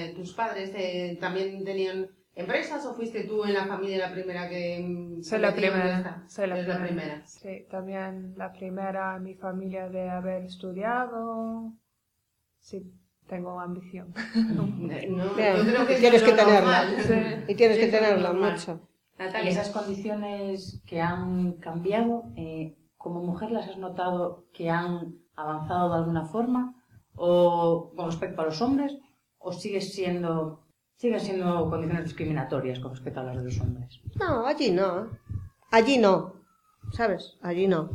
eh, 0.07 0.13
tus 0.15 0.31
padres 0.33 0.71
eh, 0.75 1.17
también 1.19 1.61
tenían 1.65 2.09
empresas 2.41 2.85
o 2.85 2.93
fuiste 2.93 3.23
tú 3.23 3.43
en 3.45 3.53
la 3.53 3.65
familia 3.65 4.07
la 4.07 4.13
primera 4.13 4.49
que... 4.49 4.83
mm, 4.85 5.23
soy 5.23 5.39
que 5.39 5.45
la 5.45 5.55
primera. 5.55 6.23
Soy 6.27 6.47
la 6.47 6.59
Eres 6.59 6.77
primera. 6.77 7.25
Sí, 7.25 7.65
también 7.69 8.33
la 8.37 8.51
primera 8.51 9.15
en 9.15 9.23
mi 9.23 9.35
familia 9.35 9.89
de 9.89 10.09
haber 10.09 10.43
estudiado. 10.43 11.73
Sí, 12.59 12.93
tengo 13.27 13.59
ambición. 13.59 14.13
No, 14.55 14.63
Bien, 14.87 15.15
yo 15.17 15.33
creo 15.35 15.87
que 15.87 15.95
tienes 15.95 16.23
que 16.23 16.33
tenerla. 16.33 16.85
Sí. 16.99 17.13
Y 17.47 17.55
tienes 17.55 17.77
que 17.77 17.85
Eso 17.85 17.95
es 17.95 18.01
tenerla 18.03 18.33
mucho. 18.33 18.87
Y 19.17 19.23
Natalia, 19.23 19.51
esas 19.51 19.69
condiciones 19.69 20.81
que 20.85 20.99
han 20.99 21.53
cambiado, 21.53 22.23
eh, 22.35 22.75
como 22.97 23.23
mujer 23.23 23.51
las 23.51 23.69
has 23.69 23.77
notado 23.77 24.45
que 24.53 24.69
han 24.69 25.15
avanzado 25.35 25.89
de 25.89 25.95
alguna 25.99 26.25
forma 26.25 26.75
o 27.15 27.91
con 27.95 28.05
respecto 28.05 28.41
a 28.41 28.45
los 28.45 28.61
hombres 28.61 28.97
o 29.37 29.51
sigues 29.51 29.93
siendo 29.93 30.65
siguen 31.01 31.19
sendo 31.19 31.67
condiciones 31.67 32.03
discriminatorias 32.03 32.79
con 32.79 32.91
respecto 32.91 33.21
a 33.21 33.23
las 33.23 33.43
dos 33.43 33.59
hombres. 33.59 33.99
No, 34.19 34.45
allí 34.45 34.69
no. 34.71 35.09
Allí 35.71 35.97
no. 35.97 36.35
¿Sabes? 36.91 37.39
Allí 37.41 37.67
no. 37.67 37.89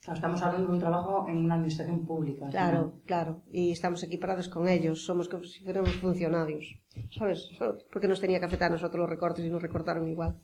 Claro, 0.00 0.14
estamos 0.14 0.40
hablando 0.42 0.68
de 0.68 0.74
un 0.74 0.78
trabajo 0.78 1.26
en 1.28 1.38
una 1.38 1.54
administración 1.54 2.06
pública. 2.06 2.46
Claro, 2.50 3.00
claro. 3.06 3.42
Y 3.50 3.72
estamos 3.72 4.04
equiparados 4.04 4.48
con 4.48 4.68
ellos. 4.68 5.04
Somos 5.04 5.28
como 5.28 5.42
si 5.42 5.64
fuéramos 5.64 5.94
funcionarios. 5.96 6.78
¿Sabes? 7.18 7.48
Porque 7.92 8.06
nos 8.06 8.20
tenía 8.20 8.38
que 8.38 8.46
afectar 8.46 8.70
a 8.70 8.74
nosotros 8.74 9.00
los 9.00 9.10
recortes 9.10 9.44
y 9.44 9.50
nos 9.50 9.62
recortaron 9.62 10.06
igual. 10.08 10.38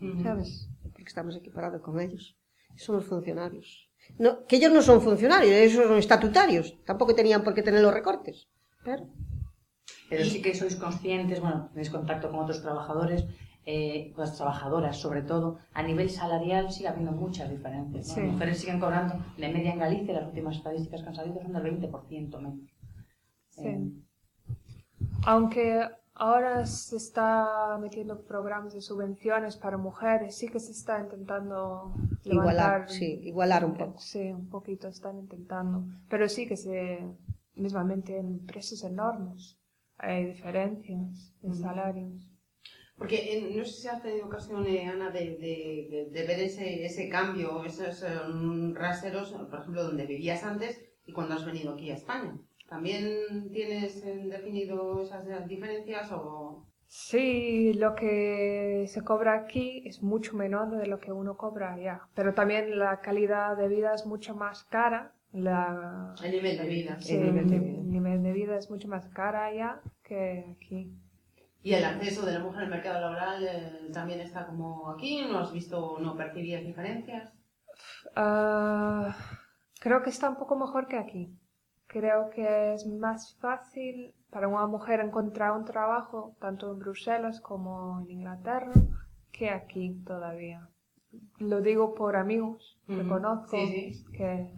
Uh 0.00 0.04
-huh. 0.04 0.22
¿Sabes? 0.24 0.68
Porque 0.82 1.04
estamos 1.04 1.36
equiparados 1.36 1.80
con 1.80 2.00
ellos. 2.00 2.36
Somos 2.74 3.04
funcionarios. 3.04 3.88
No, 4.18 4.44
que 4.46 4.56
ellos 4.56 4.72
no 4.72 4.82
son 4.82 5.00
funcionarios, 5.00 5.52
ellos 5.52 5.86
son 5.86 5.96
estatutarios. 5.96 6.76
Tampoco 6.84 7.14
tenían 7.14 7.44
por 7.44 7.54
qué 7.54 7.62
tener 7.62 7.82
los 7.82 7.94
recortes. 7.94 8.48
Pero 8.82 9.06
Pero 10.12 10.24
sí 10.26 10.42
que 10.42 10.54
sois 10.54 10.76
conscientes, 10.76 11.40
bueno, 11.40 11.68
tenéis 11.72 11.88
contacto 11.88 12.30
con 12.30 12.40
otros 12.40 12.60
trabajadores, 12.60 13.24
eh, 13.64 14.12
con 14.14 14.24
las 14.24 14.36
trabajadoras 14.36 14.98
sobre 14.98 15.22
todo, 15.22 15.58
a 15.72 15.82
nivel 15.82 16.10
salarial 16.10 16.70
sigue 16.70 16.88
habiendo 16.88 17.12
muchas 17.12 17.48
diferencias. 17.48 18.08
¿no? 18.08 18.14
Sí. 18.14 18.20
Las 18.20 18.32
mujeres 18.32 18.58
siguen 18.58 18.78
cobrando, 18.78 19.14
de 19.38 19.48
media 19.48 19.72
en 19.72 19.78
Galicia, 19.78 20.14
las 20.14 20.26
últimas 20.26 20.56
estadísticas 20.56 21.00
que 21.02 21.08
han 21.08 21.14
salido 21.14 21.40
son 21.40 21.52
del 21.54 21.62
20% 21.62 22.38
menos. 22.38 22.70
Sí. 23.50 23.68
Eh, 23.68 23.90
Aunque 25.24 25.88
ahora 26.14 26.66
se 26.66 26.96
está 26.96 27.78
metiendo 27.80 28.20
programas 28.22 28.74
de 28.74 28.82
subvenciones 28.82 29.56
para 29.56 29.78
mujeres, 29.78 30.36
sí 30.36 30.48
que 30.48 30.60
se 30.60 30.72
está 30.72 31.00
intentando 31.00 31.94
levantar. 32.24 32.26
igualar, 32.26 32.90
sí, 32.90 33.20
igualar 33.22 33.64
un 33.64 33.74
poco. 33.74 33.98
Sí, 33.98 34.30
un 34.30 34.50
poquito 34.50 34.88
están 34.88 35.18
intentando. 35.18 35.84
Pero 36.10 36.28
sí 36.28 36.46
que 36.46 36.58
se, 36.58 36.98
mismamente 37.54 38.18
en 38.18 38.44
precios 38.44 38.84
enormes, 38.84 39.58
hay 40.02 40.26
diferencias 40.26 41.34
en 41.42 41.54
salarios. 41.54 42.28
Porque 42.98 43.16
eh, 43.16 43.54
no 43.56 43.64
sé 43.64 43.72
si 43.72 43.88
has 43.88 44.02
tenido 44.02 44.26
ocasión, 44.26 44.66
eh, 44.66 44.84
Ana, 44.86 45.10
de, 45.10 45.20
de- 45.38 45.88
de- 45.90 46.10
de 46.10 46.26
ver 46.26 46.40
ese, 46.40 46.84
ese 46.84 47.08
cambio, 47.08 47.64
esos 47.64 48.02
eh, 48.02 48.08
raseros, 48.74 49.32
por 49.50 49.60
ejemplo, 49.60 49.84
donde 49.84 50.06
vivías 50.06 50.44
antes 50.44 50.84
y 51.06 51.12
cuando 51.12 51.34
has 51.34 51.44
venido 51.46 51.72
aquí 51.72 51.90
a 51.90 51.94
España. 51.94 52.36
¿También 52.68 53.50
tienes 53.52 54.04
eh, 54.04 54.14
definido 54.28 55.00
esas 55.02 55.26
eh, 55.26 55.44
diferencias 55.46 56.10
o...? 56.12 56.66
Sí, 56.86 57.72
lo 57.74 57.94
que 57.94 58.84
se 58.86 59.02
cobra 59.02 59.34
aquí 59.34 59.82
es 59.86 60.02
mucho 60.02 60.36
menor 60.36 60.76
de 60.76 60.86
lo 60.86 60.98
que 61.00 61.10
uno 61.10 61.36
cobra 61.38 61.72
allá. 61.72 62.02
Pero 62.14 62.34
también 62.34 62.78
la 62.78 63.00
calidad 63.00 63.56
de 63.56 63.68
vida 63.68 63.94
es 63.94 64.04
mucho 64.04 64.34
más 64.34 64.64
cara. 64.64 65.14
La, 65.32 66.14
El 66.22 66.30
nivel 66.32 66.58
de 66.58 66.66
vida. 66.68 67.00
sí, 67.00 67.14
el 67.16 67.24
nivel 67.24 67.48
de 67.48 67.58
vida. 67.58 67.78
el 67.80 67.90
nivel 67.90 68.22
de 68.22 68.32
vida 68.32 68.56
es 68.56 68.70
mucho 68.70 68.88
más 68.88 69.08
cara 69.08 69.46
allá 69.46 69.80
que 70.02 70.56
aquí. 70.56 70.92
¿Y 71.62 71.74
el 71.74 71.84
acceso 71.84 72.26
de 72.26 72.32
la 72.32 72.40
mujer 72.40 72.64
al 72.64 72.70
mercado 72.70 73.00
laboral 73.00 73.42
eh, 73.46 73.90
también 73.92 74.20
está 74.20 74.46
como 74.46 74.90
aquí? 74.90 75.22
¿No 75.22 75.38
has 75.38 75.52
visto, 75.52 75.98
no 76.00 76.16
percibías 76.16 76.64
diferencias? 76.64 77.32
Ah, 78.16 79.16
creo 79.80 80.02
que 80.02 80.10
está 80.10 80.28
un 80.28 80.36
poco 80.36 80.56
mejor 80.56 80.86
que 80.86 80.98
aquí. 80.98 81.32
Creo 81.86 82.30
que 82.30 82.74
es 82.74 82.86
más 82.86 83.36
fácil 83.40 84.14
para 84.30 84.48
una 84.48 84.66
mujer 84.66 85.00
encontrar 85.00 85.52
un 85.52 85.64
trabajo, 85.64 86.34
tanto 86.40 86.72
en 86.72 86.78
Bruselas 86.78 87.40
como 87.40 88.00
en 88.00 88.10
Inglaterra, 88.10 88.72
que 89.30 89.50
aquí 89.50 89.94
todavía. 90.04 90.68
Lo 91.38 91.60
digo 91.60 91.94
por 91.94 92.16
amigos 92.16 92.78
que 92.86 93.06
conozco, 93.06 93.56
Sí, 93.56 93.92
sí. 93.92 94.04
Que, 94.12 94.50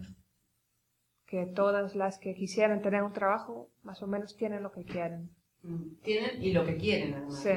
que 1.35 1.45
todas 1.51 1.95
las 1.95 2.17
que 2.19 2.33
quisieran 2.33 2.81
tener 2.81 3.03
un 3.03 3.11
trabajo, 3.11 3.69
más 3.83 4.01
o 4.01 4.07
menos 4.07 4.35
tienen 4.37 4.63
lo 4.63 4.71
que 4.71 4.83
quieren. 4.83 5.29
Mm, 5.63 5.95
Tienen 6.03 6.41
y 6.43 6.53
lo 6.53 6.63
que 6.65 6.77
quieren, 6.77 7.13
además. 7.13 7.39
Sí, 7.43 7.49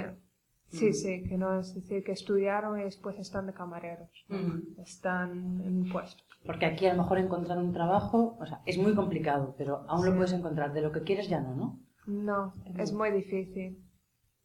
sí, 0.68 0.88
Mm. 0.90 0.92
sí, 0.94 1.22
que 1.28 1.36
no 1.38 1.60
es 1.60 1.74
decir 1.74 2.02
que 2.02 2.12
estudiaron 2.12 2.80
y 2.80 2.84
después 2.84 3.18
están 3.18 3.46
de 3.46 3.52
camareros, 3.52 4.10
Mm. 4.28 4.80
están 4.80 5.30
en 5.60 5.82
un 5.82 5.88
puesto. 5.92 6.22
Porque 6.44 6.66
aquí 6.66 6.86
a 6.86 6.94
lo 6.94 7.02
mejor 7.02 7.18
encontrar 7.18 7.58
un 7.58 7.72
trabajo, 7.72 8.36
o 8.40 8.46
sea, 8.46 8.62
es 8.66 8.78
muy 8.78 8.94
complicado, 8.94 9.54
pero 9.58 9.84
aún 9.88 10.04
lo 10.06 10.12
Sí. 10.12 10.16
puedes 10.16 10.32
encontrar. 10.32 10.72
De 10.72 10.80
lo 10.80 10.90
que 10.92 11.02
quieres 11.02 11.28
ya 11.28 11.40
no, 11.40 11.54
¿no? 11.54 11.80
No, 12.06 12.52
es 12.78 12.92
muy 12.92 13.10
difícil. 13.10 13.84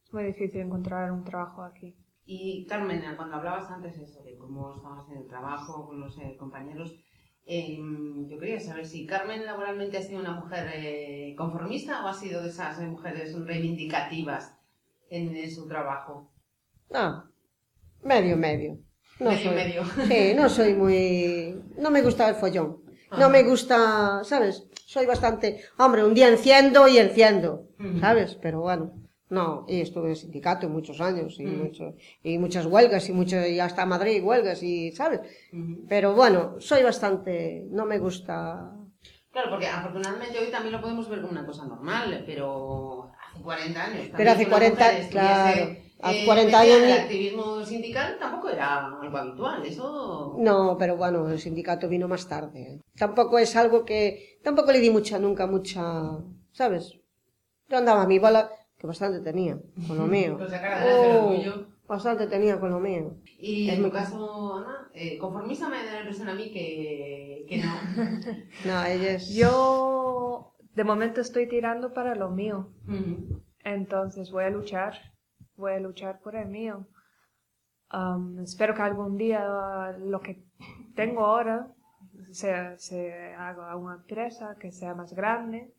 Es 0.04 0.12
muy 0.12 0.24
difícil 0.24 0.60
encontrar 0.60 1.10
un 1.10 1.24
trabajo 1.24 1.62
aquí. 1.62 1.96
Y 2.26 2.66
Carmen, 2.66 3.02
cuando 3.16 3.36
hablabas 3.36 3.70
antes 3.70 3.96
eso, 3.98 4.22
de 4.22 4.36
cómo 4.36 4.74
estabas 4.74 5.08
en 5.10 5.18
el 5.18 5.26
trabajo 5.26 5.86
con 5.86 6.00
los 6.00 6.16
eh, 6.18 6.36
compañeros, 6.38 6.94
eh, 7.46 7.78
yo 8.28 8.38
quería 8.38 8.60
saber 8.60 8.86
si 8.86 9.06
Carmen 9.06 9.44
laboralmente 9.44 9.98
ha 9.98 10.02
sido 10.02 10.20
una 10.20 10.32
mujer 10.32 10.70
eh, 10.74 11.34
conformista 11.36 12.04
o 12.04 12.08
ha 12.08 12.14
sido 12.14 12.42
de 12.42 12.48
esas 12.48 12.78
eh, 12.80 12.86
mujeres 12.86 13.34
reivindicativas 13.38 14.56
en, 15.10 15.36
en 15.36 15.50
su 15.50 15.68
trabajo. 15.68 16.32
No, 16.90 17.30
medio, 18.02 18.36
medio. 18.36 18.78
No 19.20 19.30
medio, 19.30 19.44
soy, 19.44 19.54
medio. 19.54 19.82
Sí, 20.08 20.32
no 20.34 20.48
soy 20.48 20.74
muy... 20.74 21.62
No 21.76 21.90
me 21.90 22.02
gusta 22.02 22.28
el 22.28 22.34
follón. 22.34 22.82
No 23.18 23.30
me 23.30 23.44
gusta, 23.44 24.24
¿sabes? 24.24 24.66
Soy 24.86 25.06
bastante... 25.06 25.60
Hombre, 25.78 26.04
un 26.04 26.14
día 26.14 26.28
enciendo 26.28 26.88
y 26.88 26.98
enciendo. 26.98 27.68
¿sabes? 28.00 28.36
Pero 28.40 28.60
bueno, 28.62 28.92
no. 29.30 29.64
Y 29.68 29.80
estuve 29.80 30.10
en 30.10 30.16
sindicato 30.16 30.68
muchos 30.68 31.00
años 31.00 31.38
y, 31.40 31.44
Mm. 31.46 31.62
mucho, 31.62 31.94
y 32.22 32.38
muchas 32.38 32.66
huelgas 32.66 33.08
y, 33.08 33.12
mucho, 33.12 33.44
y 33.46 33.58
hasta 33.60 33.86
Madrid 33.86 34.22
huelgas 34.22 34.62
y, 34.62 34.92
¿sabes? 34.92 35.20
Ujú. 35.52 35.86
Pero 35.88 36.14
bueno, 36.14 36.56
soy 36.60 36.82
bastante... 36.82 37.66
No 37.70 37.84
me 37.86 37.98
gusta... 37.98 38.70
Claro, 39.32 39.50
porque 39.50 39.66
afortunadamente 39.66 40.38
hoy 40.38 40.50
también 40.50 40.72
lo 40.74 40.80
podemos 40.80 41.08
ver 41.08 41.20
como 41.20 41.32
una 41.32 41.44
cosa 41.44 41.66
normal, 41.66 42.22
pero 42.24 43.10
hace 43.32 43.42
40 43.42 43.84
años. 43.84 44.06
Pero 44.16 44.30
hace 44.30 44.42
que 44.42 44.46
una 44.48 44.56
40 44.58 44.84
mujer 44.84 45.00
estuviese, 45.00 45.10
claro, 45.10 45.76
hace 46.02 46.20
eh, 46.20 46.24
40 46.24 46.44
metida 46.58 46.60
años 46.60 46.76
en 46.78 46.86
ni- 46.86 46.92
El 46.92 46.98
activismo 47.00 47.64
sindical 47.64 48.16
tampoco 48.20 48.50
era 48.50 49.00
algo 49.00 49.16
habitual, 49.18 49.64
eso... 49.66 50.36
No, 50.38 50.76
pero 50.78 50.96
bueno, 50.96 51.28
el 51.28 51.40
sindicato 51.40 51.88
vino 51.88 52.06
más 52.06 52.28
tarde. 52.28 52.80
Tampoco 52.96 53.38
es 53.40 53.56
algo 53.56 53.84
que... 53.84 54.38
Tampoco 54.44 54.70
le 54.70 54.78
di 54.78 54.90
mucha, 54.90 55.18
nunca 55.18 55.46
mucha... 55.48 55.82
¿Sabes? 56.52 56.94
Yo 57.68 57.76
andaba 57.78 58.02
a 58.02 58.06
mi 58.06 58.20
bola, 58.20 58.50
que 58.78 58.86
bastante 58.86 59.20
tenía, 59.20 59.58
con 59.86 59.96
lo 59.98 60.06
mío. 60.16 60.38
Lo 60.38 60.46
Oh, 60.46 61.64
bastante 61.86 62.26
tenía 62.26 62.58
con 62.58 62.70
lo 62.70 62.80
mío. 62.80 63.16
Y 63.38 63.68
Es 63.68 63.74
en 63.74 63.82
tu 63.82 63.88
muy- 63.88 63.90
caso, 63.92 64.56
Ana, 64.56 64.88
eh, 64.94 65.18
conformista 65.18 65.68
me 65.68 65.84
da 65.84 65.92
la 65.92 65.98
impresión 66.00 66.28
a 66.28 66.34
mí 66.34 66.50
que, 66.52 67.44
que 67.48 67.58
no. 67.58 67.72
No, 68.64 68.84
ella 68.84 69.12
es... 69.14 69.34
Yo, 69.34 70.54
de 70.74 70.84
momento, 70.84 71.20
estoy 71.20 71.48
tirando 71.48 71.92
para 71.92 72.14
lo 72.14 72.30
mío. 72.30 72.70
Entonces 73.62 74.30
voy 74.30 74.44
a 74.44 74.50
luchar. 74.50 74.94
Voy 75.56 75.72
a 75.72 75.80
luchar 75.80 76.20
por 76.20 76.34
el 76.36 76.48
mío. 76.48 76.86
Espero 78.42 78.74
que 78.74 78.82
algún 78.82 79.16
día 79.16 79.92
lo 79.98 80.20
que 80.20 80.42
tengo 80.96 81.24
ahora 81.26 81.68
se, 82.32 82.76
se 82.78 83.34
haga 83.34 83.76
una 83.76 83.94
empresa 83.96 84.56
que 84.58 84.72
sea 84.72 84.94
más 84.94 85.12
grande, 85.14 85.72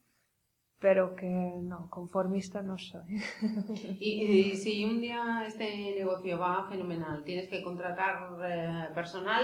pero 0.85 1.15
que 1.15 1.25
no, 1.71 1.89
conformista 1.89 2.61
no 2.61 2.77
soy. 2.77 3.09
Y, 3.99 4.11
y 4.51 4.55
si 4.55 4.85
un 4.85 5.01
día 5.01 5.43
este 5.47 5.65
negocio 5.97 6.37
va 6.37 6.67
fenomenal, 6.69 7.23
tienes 7.23 7.47
que 7.49 7.63
contratar 7.63 8.13
eh, 8.47 8.89
personal, 8.93 9.43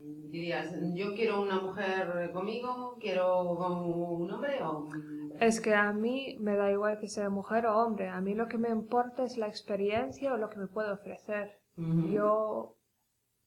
dirías, 0.00 0.66
yo 1.00 1.14
quiero 1.14 1.42
una 1.42 1.60
mujer 1.60 2.32
conmigo, 2.32 2.96
quiero 3.00 3.26
un 4.18 4.28
hombre 4.32 4.54
o... 4.64 4.88
Es 5.38 5.60
que 5.60 5.74
a 5.76 5.92
mí 5.92 6.36
me 6.40 6.56
da 6.56 6.72
igual 6.72 6.98
que 6.98 7.06
sea 7.06 7.30
mujer 7.30 7.66
o 7.66 7.78
hombre. 7.82 8.08
A 8.08 8.20
mí 8.20 8.34
lo 8.34 8.48
que 8.48 8.58
me 8.58 8.70
importa 8.70 9.22
es 9.22 9.36
la 9.38 9.46
experiencia 9.46 10.34
o 10.34 10.38
lo 10.38 10.50
que 10.50 10.58
me 10.58 10.66
puede 10.66 10.90
ofrecer. 10.90 11.60
Ujú. 11.78 12.08
Yo, 12.16 12.76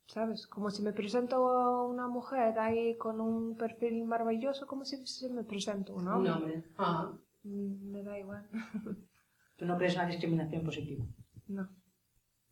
¿sabes? 0.08 0.48
Como 0.48 0.70
si 0.70 0.82
me 0.82 0.94
presento 0.94 1.36
a 1.50 1.86
una 1.86 2.08
mujer 2.08 2.58
ahí 2.58 2.96
con 2.98 3.20
un 3.20 3.58
perfil 3.58 4.06
maravilloso, 4.06 4.66
como 4.66 4.86
si 4.86 4.96
me 5.30 5.44
presento 5.44 5.94
un 5.94 6.08
Un 6.08 6.14
hombre. 6.14 6.32
hombre. 6.32 6.64
Ajá. 6.78 7.12
Mm, 7.44 7.91
Me 7.91 8.04
da 8.04 8.18
igual. 8.20 8.48
Tú 9.58 9.66
no 9.66 9.78
crees 9.78 9.94
en 9.94 10.00
la 10.02 10.08
discriminación 10.08 10.64
positiva. 10.64 11.06
No. 11.48 11.70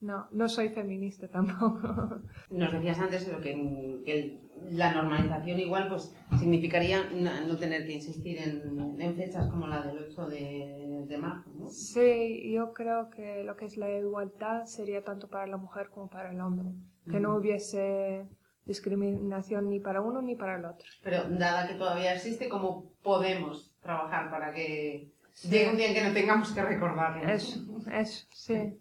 No, 0.02 0.28
no 0.32 0.50
soy 0.50 0.70
feminista 0.70 1.28
tampoco. 1.28 2.22
Nos 2.50 2.72
decías 2.72 2.98
antes 3.00 3.28
lo 3.28 3.40
que, 3.40 4.02
que 4.04 4.42
la 4.72 4.94
normalización 4.94 5.60
igual 5.60 5.90
pues 5.90 6.16
significaría 6.40 7.04
no, 7.12 7.30
no 7.48 7.58
tener 7.58 7.86
que 7.86 7.94
insistir 7.94 8.40
en, 8.40 9.00
en 9.00 9.16
fechas 9.16 9.48
como 9.48 9.68
la 9.68 9.84
del 9.84 10.00
8 10.10 10.26
de, 10.28 11.06
de 11.08 11.18
marzo, 11.20 11.52
¿no? 11.54 11.68
Sí, 11.70 12.52
yo 12.52 12.74
creo 12.74 13.12
que 13.12 13.44
lo 13.44 13.56
que 13.56 13.66
es 13.66 13.78
la 13.78 13.96
igualdad 13.96 14.66
sería 14.66 15.04
tanto 15.04 15.28
para 15.28 15.46
la 15.46 15.58
mujer 15.58 15.90
como 15.92 16.10
para 16.10 16.32
el 16.32 16.42
hombre. 16.42 16.70
Que 17.10 17.20
no 17.20 17.36
hubiese 17.36 18.28
discriminación 18.66 19.70
ni 19.70 19.80
para 19.80 20.02
uno 20.02 20.22
ni 20.22 20.36
para 20.36 20.58
el 20.58 20.66
otro. 20.66 20.86
Pero 21.04 21.30
dada 21.30 21.68
que 21.68 21.76
todavía 21.76 22.14
existe, 22.16 22.50
¿cómo 22.50 22.92
podemos 23.04 23.71
trabajar 23.82 24.30
para 24.30 24.54
que 24.54 25.12
llegue 25.44 25.70
un 25.70 25.78
día 25.78 25.88
en 25.88 25.94
que 25.94 26.04
no 26.04 26.14
tengamos 26.14 26.52
que 26.52 26.62
recordarlo? 26.62 27.30
Eso, 27.30 27.60
eso, 27.92 28.28
sí. 28.32 28.80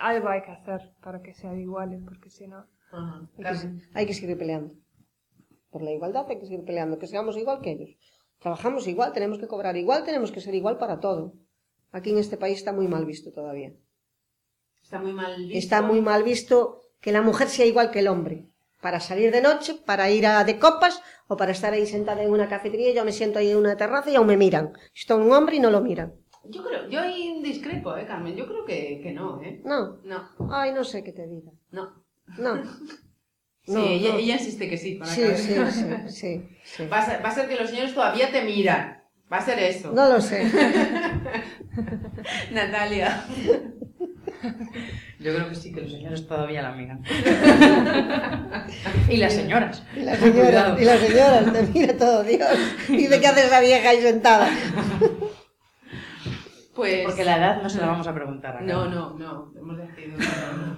Algo 0.00 0.28
hay 0.28 0.42
que 0.42 0.52
hacer 0.52 0.92
para 1.02 1.22
que 1.22 1.34
sean 1.34 1.60
iguales, 1.60 2.00
porque 2.04 2.30
si 2.30 2.46
no... 2.46 2.66
Ajá. 2.92 3.28
Hay 3.38 3.58
que, 3.58 3.82
hay 3.94 4.06
que 4.06 4.14
seguir 4.14 4.38
peleando. 4.38 4.74
Por 5.70 5.82
la 5.82 5.92
igualdad 5.92 6.26
hay 6.28 6.38
que 6.38 6.46
seguir 6.46 6.64
peleando, 6.64 6.98
que 6.98 7.06
seamos 7.06 7.36
igual 7.36 7.60
que 7.60 7.72
ellos. 7.72 7.96
Trabajamos 8.38 8.86
igual, 8.86 9.12
tenemos 9.12 9.38
que 9.38 9.48
cobrar 9.48 9.76
igual, 9.76 10.04
tenemos 10.04 10.30
que 10.32 10.40
ser 10.40 10.54
igual 10.54 10.78
para 10.78 11.00
todo. 11.00 11.34
Aquí 11.92 12.10
en 12.10 12.18
este 12.18 12.36
país 12.36 12.58
está 12.58 12.72
muy 12.72 12.88
mal 12.88 13.04
visto 13.04 13.32
todavía. 13.32 13.72
Está 14.82 14.98
muy 15.00 15.12
mal 15.12 15.36
visto. 15.36 15.58
Está 15.58 15.82
muy 15.82 16.00
mal 16.00 16.22
visto 16.22 16.82
que 17.00 17.12
la 17.12 17.22
mujer 17.22 17.48
sea 17.48 17.66
igual 17.66 17.90
que 17.90 18.00
el 18.00 18.08
hombre. 18.08 18.46
Para 18.80 19.00
salir 19.00 19.32
de 19.32 19.40
noche, 19.40 19.74
para 19.84 20.10
ir 20.10 20.26
a 20.26 20.44
de 20.44 20.58
copas 20.58 21.00
o 21.28 21.36
para 21.36 21.52
estar 21.52 21.72
ahí 21.72 21.86
sentada 21.86 22.22
en 22.22 22.30
una 22.30 22.48
cafetería. 22.48 22.92
Yo 22.94 23.04
me 23.04 23.12
siento 23.12 23.38
ahí 23.38 23.50
en 23.50 23.56
una 23.56 23.76
terraza 23.76 24.10
y 24.10 24.16
aún 24.16 24.26
me 24.26 24.36
miran. 24.36 24.72
Está 24.94 25.16
un 25.16 25.32
hombre 25.32 25.56
y 25.56 25.60
no 25.60 25.70
lo 25.70 25.80
miran. 25.80 26.12
Yo 26.48 26.62
creo, 26.64 26.88
yo 26.88 27.00
ahí 27.00 27.40
discrepo, 27.42 27.96
¿eh, 27.96 28.06
Carmen? 28.06 28.36
Yo 28.36 28.46
creo 28.46 28.64
que, 28.64 29.00
que 29.02 29.12
no, 29.12 29.42
¿eh? 29.42 29.60
No. 29.64 29.98
No, 30.04 30.28
Ay, 30.52 30.72
no 30.72 30.84
sé 30.84 31.02
qué 31.02 31.12
te 31.12 31.26
diga. 31.26 31.50
no. 31.72 32.04
No. 32.38 32.62
Sí, 33.68 33.72
No, 33.72 33.84
ella, 33.84 34.12
no. 34.12 34.18
ella 34.18 34.34
insiste 34.34 34.68
que 34.70 34.78
sí. 34.78 34.94
Para 34.94 35.10
Sí, 35.10 35.22
que- 35.22 35.36
sí, 35.36 35.54
sí, 35.72 35.84
sí, 36.08 36.48
sí. 36.62 36.86
Va, 36.86 36.98
a 36.98 37.04
ser, 37.04 37.24
va 37.24 37.30
a 37.30 37.34
ser 37.34 37.48
que 37.48 37.56
los 37.56 37.68
señores 37.68 37.92
todavía 37.94 38.30
te 38.30 38.44
miran. 38.44 39.02
Va 39.32 39.38
a 39.38 39.44
ser 39.44 39.58
eso. 39.58 39.90
No 39.90 40.08
lo 40.08 40.20
sé. 40.20 40.44
Natalia. 42.52 43.24
Yo 45.18 45.34
creo 45.34 45.48
que 45.48 45.54
sí, 45.54 45.72
que 45.72 45.80
los 45.80 45.90
señores 45.92 46.26
todavía 46.28 46.60
la 46.62 46.72
miran. 46.72 47.02
y 49.08 49.16
las 49.16 49.32
señoras. 49.32 49.82
Y 49.96 50.00
la 50.00 50.14
señora, 50.16 50.42
Cuidado. 50.74 50.78
y 50.80 50.84
la 50.84 50.96
señora, 50.98 51.52
te 51.52 51.62
mira 51.72 51.96
todo 51.96 52.22
Dios. 52.22 52.48
Dice 52.88 53.18
que 53.20 53.26
hace 53.26 53.46
esa 53.46 53.60
vieja 53.60 53.88
ahí 53.90 54.00
sentada. 54.02 54.48
Pues. 56.74 57.04
Porque 57.06 57.24
la 57.24 57.38
edad 57.38 57.62
no 57.62 57.70
se 57.70 57.78
la 57.80 57.86
vamos 57.86 58.06
a 58.06 58.14
preguntar. 58.14 58.58
a 58.58 58.60
No, 58.60 58.84
no, 58.90 59.14
no. 59.18 59.52
Hemos 59.58 59.78
decidido. 59.78 60.18
que 60.18 60.24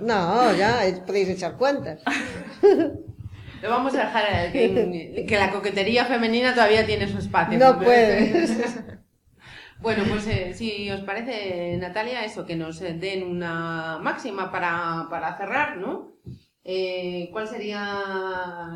no. 0.05 0.45
No, 0.47 0.55
ya, 0.57 0.87
eh, 0.87 1.03
podéis 1.05 1.29
echar 1.31 1.57
cuentas. 1.57 2.01
Lo 3.63 3.71
vamos 3.71 3.93
a 3.97 3.99
dejar 4.05 4.25
en- 4.55 5.27
que 5.27 5.37
la 5.37 5.51
coquetería 5.51 6.05
femenina 6.05 6.55
todavía 6.55 6.87
tiene 6.87 7.09
su 7.09 7.19
espacio. 7.19 7.59
No 7.59 7.75
¿me 7.77 7.85
puedes. 7.85 8.57
Bueno, 9.81 10.03
pues 10.11 10.27
eh, 10.27 10.55
si 10.55 10.91
os 10.91 11.01
parece, 11.03 11.77
Natalia, 11.77 12.25
eso, 12.25 12.45
que 12.45 12.57
nos 12.57 12.81
eh, 12.83 12.95
den 12.95 13.23
una 13.23 13.99
máxima 14.03 14.51
para, 14.51 15.07
para 15.09 15.37
cerrar, 15.37 15.77
¿no? 15.77 16.13
Eh, 16.65 17.29
¿Cuál 17.33 17.47
sería 17.49 17.81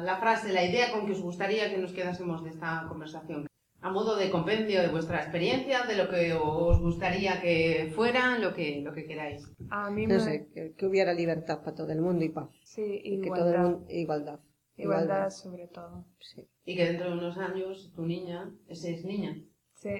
la 0.03 0.17
frase, 0.21 0.53
la 0.53 0.65
idea 0.65 0.93
con 0.93 1.05
que 1.07 1.13
os 1.13 1.21
gustaría 1.21 1.71
que 1.71 1.79
nos 1.79 1.93
quedásemos 1.93 2.43
de 2.45 2.51
esta 2.51 2.87
conversación? 2.89 3.47
A 3.81 3.91
modo 3.91 4.15
de 4.17 4.31
compendio 4.31 4.81
de 4.81 4.89
vuestra 4.89 5.19
experiencia, 5.21 5.83
de 5.83 5.97
lo 5.97 6.09
que 6.09 6.33
os 6.35 6.81
gustaría 6.81 7.41
que 7.41 7.93
fuera, 7.97 8.39
lo 8.39 8.55
que, 8.55 8.81
lo 8.81 8.93
que 8.95 9.07
queráis. 9.07 9.43
A 9.71 9.91
mí 9.91 10.07
No 10.07 10.15
me... 10.15 10.21
sé, 10.21 10.49
que, 10.55 10.73
que 10.77 10.87
hubiera 10.87 11.13
libertad 11.13 11.59
para 11.65 11.75
todo 11.75 11.91
el 11.91 12.01
mundo 12.01 12.25
y 12.25 12.29
paz. 12.29 12.49
Sí, 12.63 13.01
Que 13.03 13.29
todo 13.29 13.49
el 13.49 13.55
igualdad. 13.55 13.79
igualdad. 13.89 14.41
Igualdad 14.77 15.31
sobre 15.31 15.67
todo. 15.67 16.07
Sí. 16.21 16.49
Y 16.65 16.77
que 16.77 16.87
dentro 16.87 17.11
de 17.11 17.19
unos 17.19 17.37
años 17.39 17.93
tu 17.95 18.07
niña, 18.07 18.55
ese 18.69 18.95
es 18.95 19.05
niña, 19.05 19.37
Sí, 19.75 19.91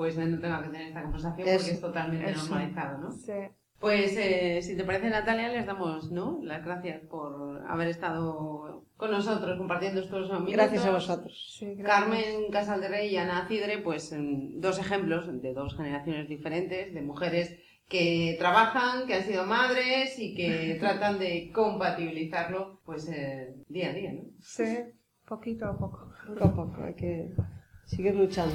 pues 0.00 0.16
no 0.16 0.40
tenga 0.40 0.62
que 0.62 0.70
tener 0.70 0.88
esta 0.88 1.02
conversación 1.02 1.46
porque 1.46 1.72
es 1.72 1.78
totalmente 1.78 2.30
eso. 2.30 2.48
normalizado, 2.48 2.98
¿no? 3.02 3.10
sí. 3.12 3.32
Pues 3.78 4.16
eh, 4.16 4.62
si 4.62 4.74
te 4.74 4.84
parece 4.84 5.10
Natalia, 5.10 5.48
les 5.50 5.66
damos 5.66 6.10
¿no? 6.10 6.40
las 6.42 6.64
gracias 6.64 7.02
por 7.02 7.62
haber 7.68 7.88
estado 7.88 8.86
con 8.96 9.10
nosotros 9.10 9.58
compartiendo 9.58 10.00
estos 10.00 10.30
minutos. 10.30 10.52
Gracias 10.54 10.86
a 10.86 10.90
vosotros. 10.92 11.54
sí 11.58 11.74
gracias. 11.74 11.86
Carmen 11.86 12.50
Casal 12.50 12.80
de 12.80 12.88
Rey 12.88 13.10
y 13.10 13.18
Ana 13.18 13.46
Cidre, 13.46 13.76
pues 13.76 14.10
en 14.12 14.58
dos 14.62 14.78
ejemplos 14.78 15.26
de 15.42 15.52
dos 15.52 15.76
generaciones 15.76 16.30
diferentes, 16.30 16.94
de 16.94 17.02
mujeres 17.02 17.58
que 17.86 18.36
trabajan, 18.38 19.06
que 19.06 19.16
han 19.16 19.24
sido 19.24 19.44
madres 19.44 20.18
y 20.18 20.34
que 20.34 20.76
tratan 20.80 21.18
de 21.18 21.52
compatibilizarlo 21.52 22.80
pues 22.86 23.06
eh, 23.10 23.54
día 23.68 23.90
a 23.90 23.92
día, 23.92 24.14
¿no? 24.14 24.22
Sí, 24.40 24.64
poquito 25.28 25.66
a 25.66 25.76
poco. 25.76 26.10
Poco 26.26 26.44
a 26.44 26.54
poco, 26.54 26.84
hay 26.84 26.94
que 26.94 27.34
seguir 27.84 28.14
luchando. 28.14 28.54